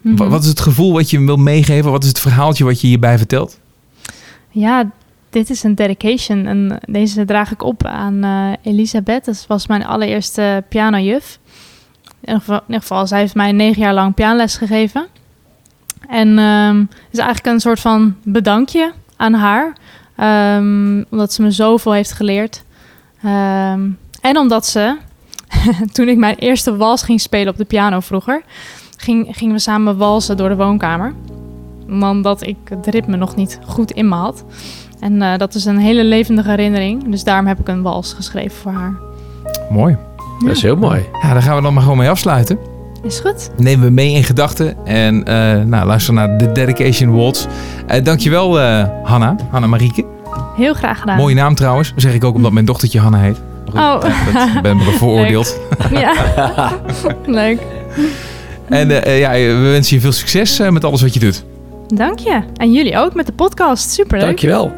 Mhm. 0.00 0.16
Wa- 0.16 0.28
Wat 0.28 0.42
is 0.42 0.48
het 0.48 0.60
gevoel 0.60 0.92
wat 0.92 1.10
je 1.10 1.20
wil 1.24 1.36
meegeven? 1.36 1.90
Wat 1.90 2.02
is 2.02 2.08
het 2.08 2.20
verhaaltje 2.20 2.64
wat 2.64 2.80
je 2.80 2.86
hierbij 2.86 3.18
vertelt? 3.18 3.58
Ja, 4.50 4.90
dit 5.30 5.50
is 5.50 5.62
een 5.62 5.74
dedication. 5.74 6.46
En 6.46 6.78
deze 6.86 7.24
draag 7.24 7.52
ik 7.52 7.62
op 7.62 7.84
aan 7.86 8.24
Elisabeth. 8.62 9.24
Dat 9.24 9.44
was 9.48 9.66
mijn 9.66 9.84
allereerste 9.86 10.64
pianojuf. 10.68 11.38
In 12.24 12.40
ieder, 12.66 12.80
geval, 12.80 13.06
zij 13.06 13.18
heeft 13.18 13.34
mij 13.34 13.52
negen 13.52 13.82
jaar 13.82 13.94
lang 13.94 14.14
pianoles 14.14 14.56
gegeven. 14.56 15.06
En 16.08 16.38
ehm, 16.38 16.78
het 16.78 17.08
is 17.10 17.18
eigenlijk 17.18 17.46
een 17.46 17.60
soort 17.60 17.80
van 17.80 18.16
bedankje 18.22 18.92
aan 19.16 19.32
haar. 19.32 19.72
Ehm, 20.16 21.02
omdat 21.10 21.32
ze 21.32 21.42
me 21.42 21.50
zoveel 21.50 21.92
heeft 21.92 22.12
geleerd. 22.12 22.64
Ehm, 23.22 23.88
en 24.20 24.36
omdat 24.36 24.66
ze, 24.66 24.96
toen 25.92 26.08
ik 26.08 26.16
mijn 26.16 26.36
eerste 26.36 26.76
wals 26.76 27.02
ging 27.02 27.20
spelen 27.20 27.52
op 27.52 27.58
de 27.58 27.64
piano 27.64 28.00
vroeger... 28.00 28.42
Ging, 28.96 29.28
gingen 29.30 29.54
we 29.54 29.60
samen 29.60 29.96
walsen 29.96 30.36
door 30.36 30.48
de 30.48 30.56
woonkamer 30.56 31.14
omdat 31.88 32.46
ik 32.46 32.56
het 32.64 32.86
ritme 32.86 33.16
nog 33.16 33.36
niet 33.36 33.58
goed 33.66 33.90
in 33.90 34.08
me 34.08 34.14
had. 34.14 34.44
En 35.00 35.22
eh, 35.22 35.38
dat 35.38 35.54
is 35.54 35.64
een 35.64 35.78
hele 35.78 36.04
levendige 36.04 36.48
herinnering. 36.48 37.10
Dus 37.10 37.24
daarom 37.24 37.46
heb 37.46 37.60
ik 37.60 37.68
een 37.68 37.82
wals 37.82 38.12
geschreven 38.12 38.56
voor 38.56 38.72
haar. 38.72 38.94
Mooi. 39.70 39.96
Dat 40.40 40.56
is 40.56 40.62
heel 40.62 40.76
mooi. 40.76 41.04
Ja, 41.22 41.32
daar 41.32 41.42
gaan 41.42 41.56
we 41.56 41.62
dan 41.62 41.74
maar 41.74 41.82
gewoon 41.82 41.98
mee 41.98 42.08
afsluiten. 42.10 42.58
Is 43.02 43.20
goed? 43.20 43.50
Nemen 43.56 43.84
we 43.86 43.90
mee 43.92 44.12
in 44.12 44.24
gedachten. 44.24 44.86
En 44.86 45.24
eh, 45.24 45.62
nou, 45.64 45.86
luister 45.86 46.14
naar 46.14 46.38
de 46.38 46.52
Dedication 46.52 47.12
Waltz. 47.14 47.46
Eh 47.86 48.04
dankjewel, 48.04 48.60
eh 48.60 48.84
Hanna. 49.02 49.36
Hanna 49.50 49.66
Marieke. 49.66 50.04
Heel 50.56 50.74
graag 50.74 51.00
gedaan. 51.00 51.16
Mooie 51.16 51.34
naam 51.34 51.54
trouwens. 51.54 51.92
zeg 51.96 52.14
ik 52.14 52.24
ook 52.24 52.34
omdat 52.34 52.52
mijn 52.52 52.64
dochtertje 52.64 53.00
Hanna 53.00 53.18
heet. 53.18 53.40
Goed, 53.70 53.80
Oh. 53.80 54.00
dat 54.02 54.62
ben 54.62 54.76
ik 54.76 54.82
veroordeeld. 54.96 55.60
Ja, 55.90 56.12
leuk. 57.26 57.60
En 58.68 58.88
ja, 59.18 59.30
we 59.32 59.68
wensen 59.72 59.94
je 59.96 60.02
veel 60.02 60.12
succes 60.12 60.58
eh, 60.58 60.68
met 60.70 60.84
alles 60.84 61.02
wat 61.02 61.14
je 61.14 61.20
doet. 61.20 61.44
Dank 61.86 62.18
je. 62.18 62.40
En 62.56 62.72
jullie 62.72 62.98
ook 62.98 63.14
met 63.14 63.26
de 63.26 63.32
podcast. 63.32 63.90
Superleuk. 63.90 64.26
Dankjewel. 64.26 64.72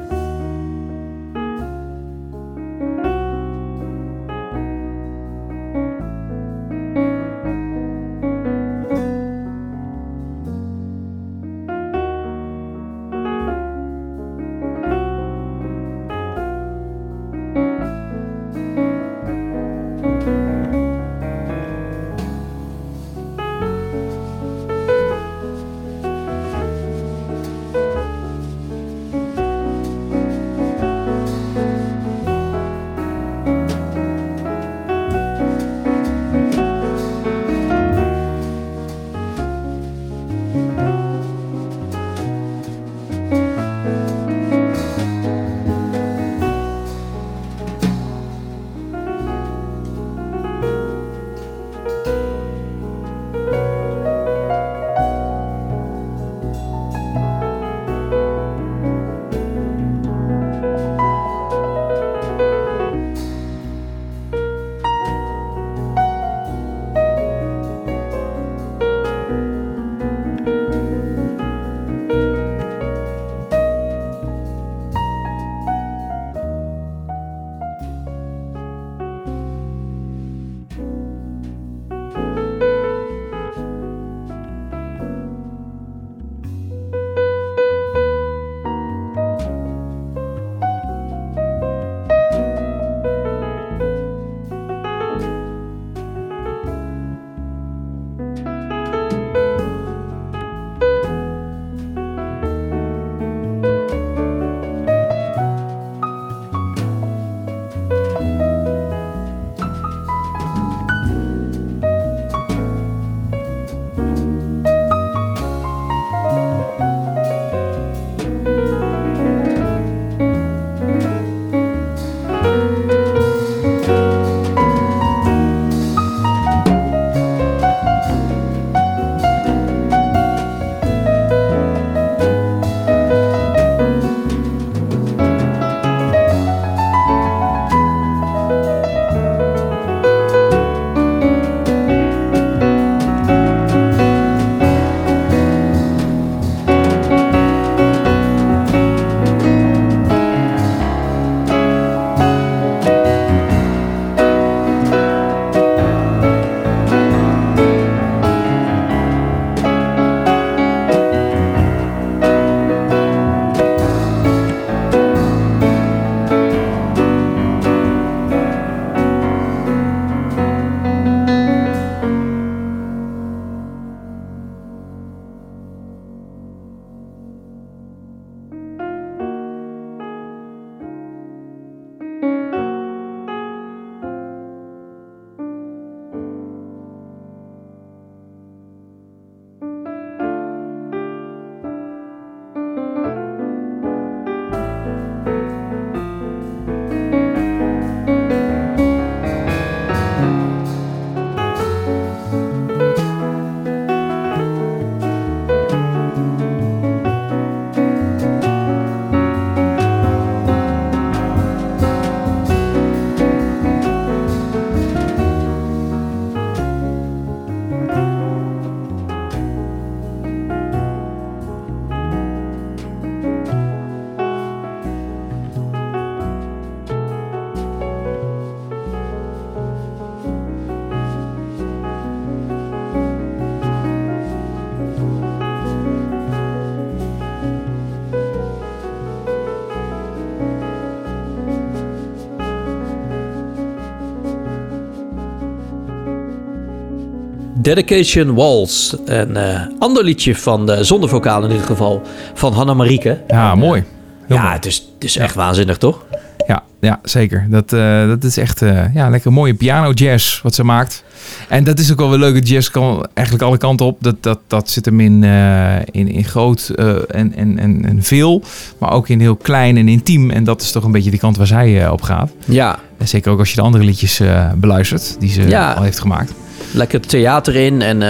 Dedication 247.74 248.34
Walls. 248.34 248.96
Een 249.04 249.36
eh, 249.36 249.60
ander 249.78 250.04
liedje 250.04 250.36
van 250.36 250.66
de 250.66 250.84
zonder 250.84 251.08
vocaal 251.08 251.44
in 251.44 251.50
ieder 251.50 251.66
geval 251.66 252.02
van 252.34 252.52
Hanna 252.52 252.74
Marieke. 252.74 253.20
Ja, 253.26 253.52
En, 253.52 253.58
mooi. 253.58 253.84
Heel 254.26 254.36
ja, 254.36 254.42
mooi. 254.42 254.54
het 254.54 254.66
is, 254.66 254.76
het 254.94 255.04
is 255.04 255.16
echt 255.16 255.34
waanzinnig, 255.34 255.76
toch? 255.76 256.04
Ja, 256.48 256.62
ja 256.80 257.00
zeker. 257.02 257.46
Dat, 257.50 257.72
eh, 257.72 258.08
dat 258.08 258.24
is 258.24 258.36
echt 258.36 258.62
eh, 258.62 258.94
ja, 258.94 259.08
lekker 259.08 259.32
mooie 259.32 259.54
piano 259.54 259.90
jazz 259.92 260.42
wat 260.42 260.54
ze 260.54 260.64
maakt. 260.64 261.04
En 261.48 261.64
dat 261.64 261.78
is 261.78 261.92
ook 261.92 261.98
wel 261.98 262.10
weer 262.10 262.18
leuk. 262.18 262.34
Het 262.34 262.48
Jazz 262.48 262.68
kan 262.70 263.06
eigenlijk 263.14 263.46
alle 263.46 263.58
kanten 263.58 263.86
op. 263.86 263.96
Dat, 264.00 264.16
dat, 264.20 264.38
dat 264.46 264.70
zit 264.70 264.84
hem 264.84 265.00
in, 265.00 265.24
eh, 265.24 265.76
in, 265.90 266.08
in 266.08 266.24
groot 266.24 266.68
en, 266.68 267.34
en, 267.34 267.58
en, 267.58 267.84
en 267.84 268.02
veel. 268.02 268.42
Maar 268.78 268.92
ook 268.92 269.08
in 269.08 269.20
heel 269.20 269.36
klein 269.36 269.76
en 269.76 269.88
intiem. 269.88 270.30
En 270.30 270.44
dat 270.44 270.60
is 270.62 270.72
toch 270.72 270.84
een 270.84 270.92
beetje 270.92 271.10
die 271.10 271.18
kant 271.20 271.36
waar 271.36 271.46
zij 271.46 271.88
op 271.88 272.02
gaat. 272.02 272.30
Ja, 272.44 272.78
En 272.98 273.08
zeker 273.08 273.32
ook 273.32 273.38
als 273.38 273.48
je 273.50 273.56
de 273.56 273.62
andere 273.62 273.84
liedjes 273.84 274.20
beluistert. 274.56 275.16
Die 275.18 275.30
ze 275.30 275.48
Ja. 275.48 275.72
al 275.72 275.82
heeft 275.82 275.98
gemaakt. 276.00 276.32
lekker 276.72 277.00
theater 277.00 277.54
in. 277.56 277.82
En 277.82 278.02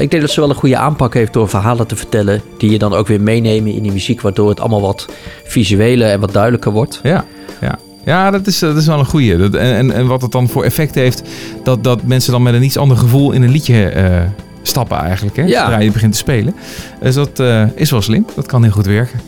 ik 0.00 0.10
denk 0.10 0.22
dat 0.22 0.30
ze 0.30 0.40
wel 0.40 0.48
een 0.48 0.54
goede 0.56 0.76
aanpak 0.76 1.14
heeft 1.14 1.32
door 1.32 1.48
verhalen 1.48 1.86
te 1.86 1.96
vertellen. 1.96 2.42
Die 2.58 2.70
je 2.70 2.78
dan 2.78 2.94
ook 2.94 3.06
weer 3.06 3.20
meenemen 3.20 3.72
in 3.72 3.82
die 3.82 3.92
muziek. 3.92 4.20
Waardoor 4.20 4.48
het 4.48 4.60
allemaal 4.60 4.80
wat 4.80 5.08
visueler 5.44 6.10
en 6.10 6.20
wat 6.20 6.32
duidelijker 6.32 6.72
wordt. 6.72 7.00
Ja, 7.02 7.24
ja. 7.60 7.78
Ja, 8.04 8.30
dat 8.30 8.46
is, 8.46 8.58
dat 8.58 8.76
is 8.76 8.86
wel 8.86 8.98
een 8.98 9.06
goeie. 9.06 9.36
Dat, 9.36 9.54
en, 9.54 9.76
en, 9.76 9.92
en 9.92 10.06
wat 10.06 10.22
het 10.22 10.32
dan 10.32 10.48
voor 10.48 10.64
effect 10.64 10.94
heeft, 10.94 11.22
dat, 11.62 11.84
dat 11.84 12.02
mensen 12.02 12.32
dan 12.32 12.42
met 12.42 12.54
een 12.54 12.62
iets 12.62 12.78
ander 12.78 12.96
gevoel 12.96 13.32
in 13.32 13.42
een 13.42 13.50
liedje 13.50 13.88
eh, 13.88 14.20
stappen 14.62 14.98
eigenlijk. 14.98 15.36
Hè? 15.36 15.42
Ja. 15.42 15.60
Zodra 15.60 15.78
je 15.78 15.90
begint 15.90 16.12
te 16.12 16.18
spelen. 16.18 16.54
Dus 17.00 17.14
dat 17.14 17.40
eh, 17.40 17.64
is 17.74 17.90
wel 17.90 18.02
slim. 18.02 18.26
Dat 18.34 18.46
kan 18.46 18.62
heel 18.62 18.72
goed 18.72 18.86
werken. 18.86 19.20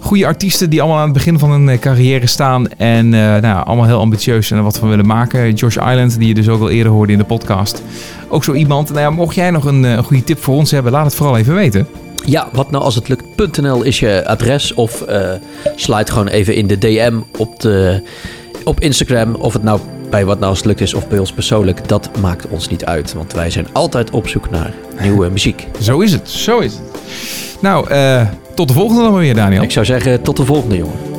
Goede 0.00 0.26
artiesten 0.26 0.70
die 0.70 0.80
allemaal 0.80 0.98
aan 0.98 1.04
het 1.04 1.12
begin 1.12 1.38
van 1.38 1.50
hun 1.50 1.68
eh, 1.68 1.78
carrière 1.78 2.26
staan. 2.26 2.68
En 2.68 3.14
eh, 3.14 3.40
nou, 3.40 3.66
allemaal 3.66 3.86
heel 3.86 3.98
ambitieus 3.98 4.50
en 4.50 4.56
er 4.56 4.62
wat 4.62 4.78
van 4.78 4.88
willen 4.88 5.06
maken. 5.06 5.52
Josh 5.52 5.76
Island, 5.76 6.18
die 6.18 6.28
je 6.28 6.34
dus 6.34 6.48
ook 6.48 6.60
al 6.60 6.70
eerder 6.70 6.92
hoorde 6.92 7.12
in 7.12 7.18
de 7.18 7.24
podcast. 7.24 7.82
Ook 8.28 8.44
zo 8.44 8.52
iemand. 8.52 8.88
Nou 8.88 9.00
ja, 9.00 9.10
mocht 9.10 9.34
jij 9.34 9.50
nog 9.50 9.64
een, 9.64 9.82
een 9.82 10.04
goede 10.04 10.24
tip 10.24 10.42
voor 10.42 10.54
ons 10.54 10.70
hebben, 10.70 10.92
laat 10.92 11.04
het 11.04 11.14
vooral 11.14 11.36
even 11.36 11.54
weten. 11.54 11.86
Ja, 12.24 12.48
wat 12.52 12.70
nou 12.70 12.84
als 12.84 12.94
het 12.94 13.08
lukt.nl 13.08 13.82
is 13.82 14.00
je 14.00 14.22
adres. 14.26 14.74
Of 14.74 15.02
eh 15.02 15.32
sluit 15.76 16.10
gewoon 16.10 16.28
even 16.28 16.54
in 16.54 16.66
de 16.66 16.78
DM 16.78 17.18
op, 17.36 17.60
de, 17.60 18.02
op 18.64 18.80
Instagram. 18.80 19.34
Of 19.34 19.52
het 19.52 19.62
nou 19.62 19.80
bij 20.10 20.24
wat 20.24 20.38
nou 20.38 20.50
als 20.50 20.58
het 20.58 20.66
lukt 20.66 20.80
is 20.80 20.94
of 20.94 21.08
bij 21.08 21.18
ons 21.18 21.32
persoonlijk. 21.32 21.88
Dat 21.88 22.10
maakt 22.20 22.48
ons 22.48 22.68
niet 22.68 22.84
uit. 22.84 23.12
Want 23.12 23.32
wij 23.32 23.50
zijn 23.50 23.66
altijd 23.72 24.10
op 24.10 24.28
zoek 24.28 24.50
naar 24.50 24.72
nieuwe 25.00 25.30
muziek. 25.36 25.66
Zo 25.80 26.00
is 26.00 26.12
het, 26.12 26.30
zo 26.30 26.58
is 26.58 26.72
het. 26.72 26.82
Nou, 27.60 27.90
eh, 27.90 28.26
tot 28.54 28.68
de 28.68 28.74
volgende 28.74 29.02
dan 29.02 29.12
maar 29.12 29.20
weer, 29.20 29.34
Daniel. 29.34 29.62
Ik 29.62 29.70
zou 29.70 29.86
zeggen, 29.86 30.22
tot 30.22 30.36
de 30.36 30.44
volgende 30.44 30.76
jongen. 30.76 31.09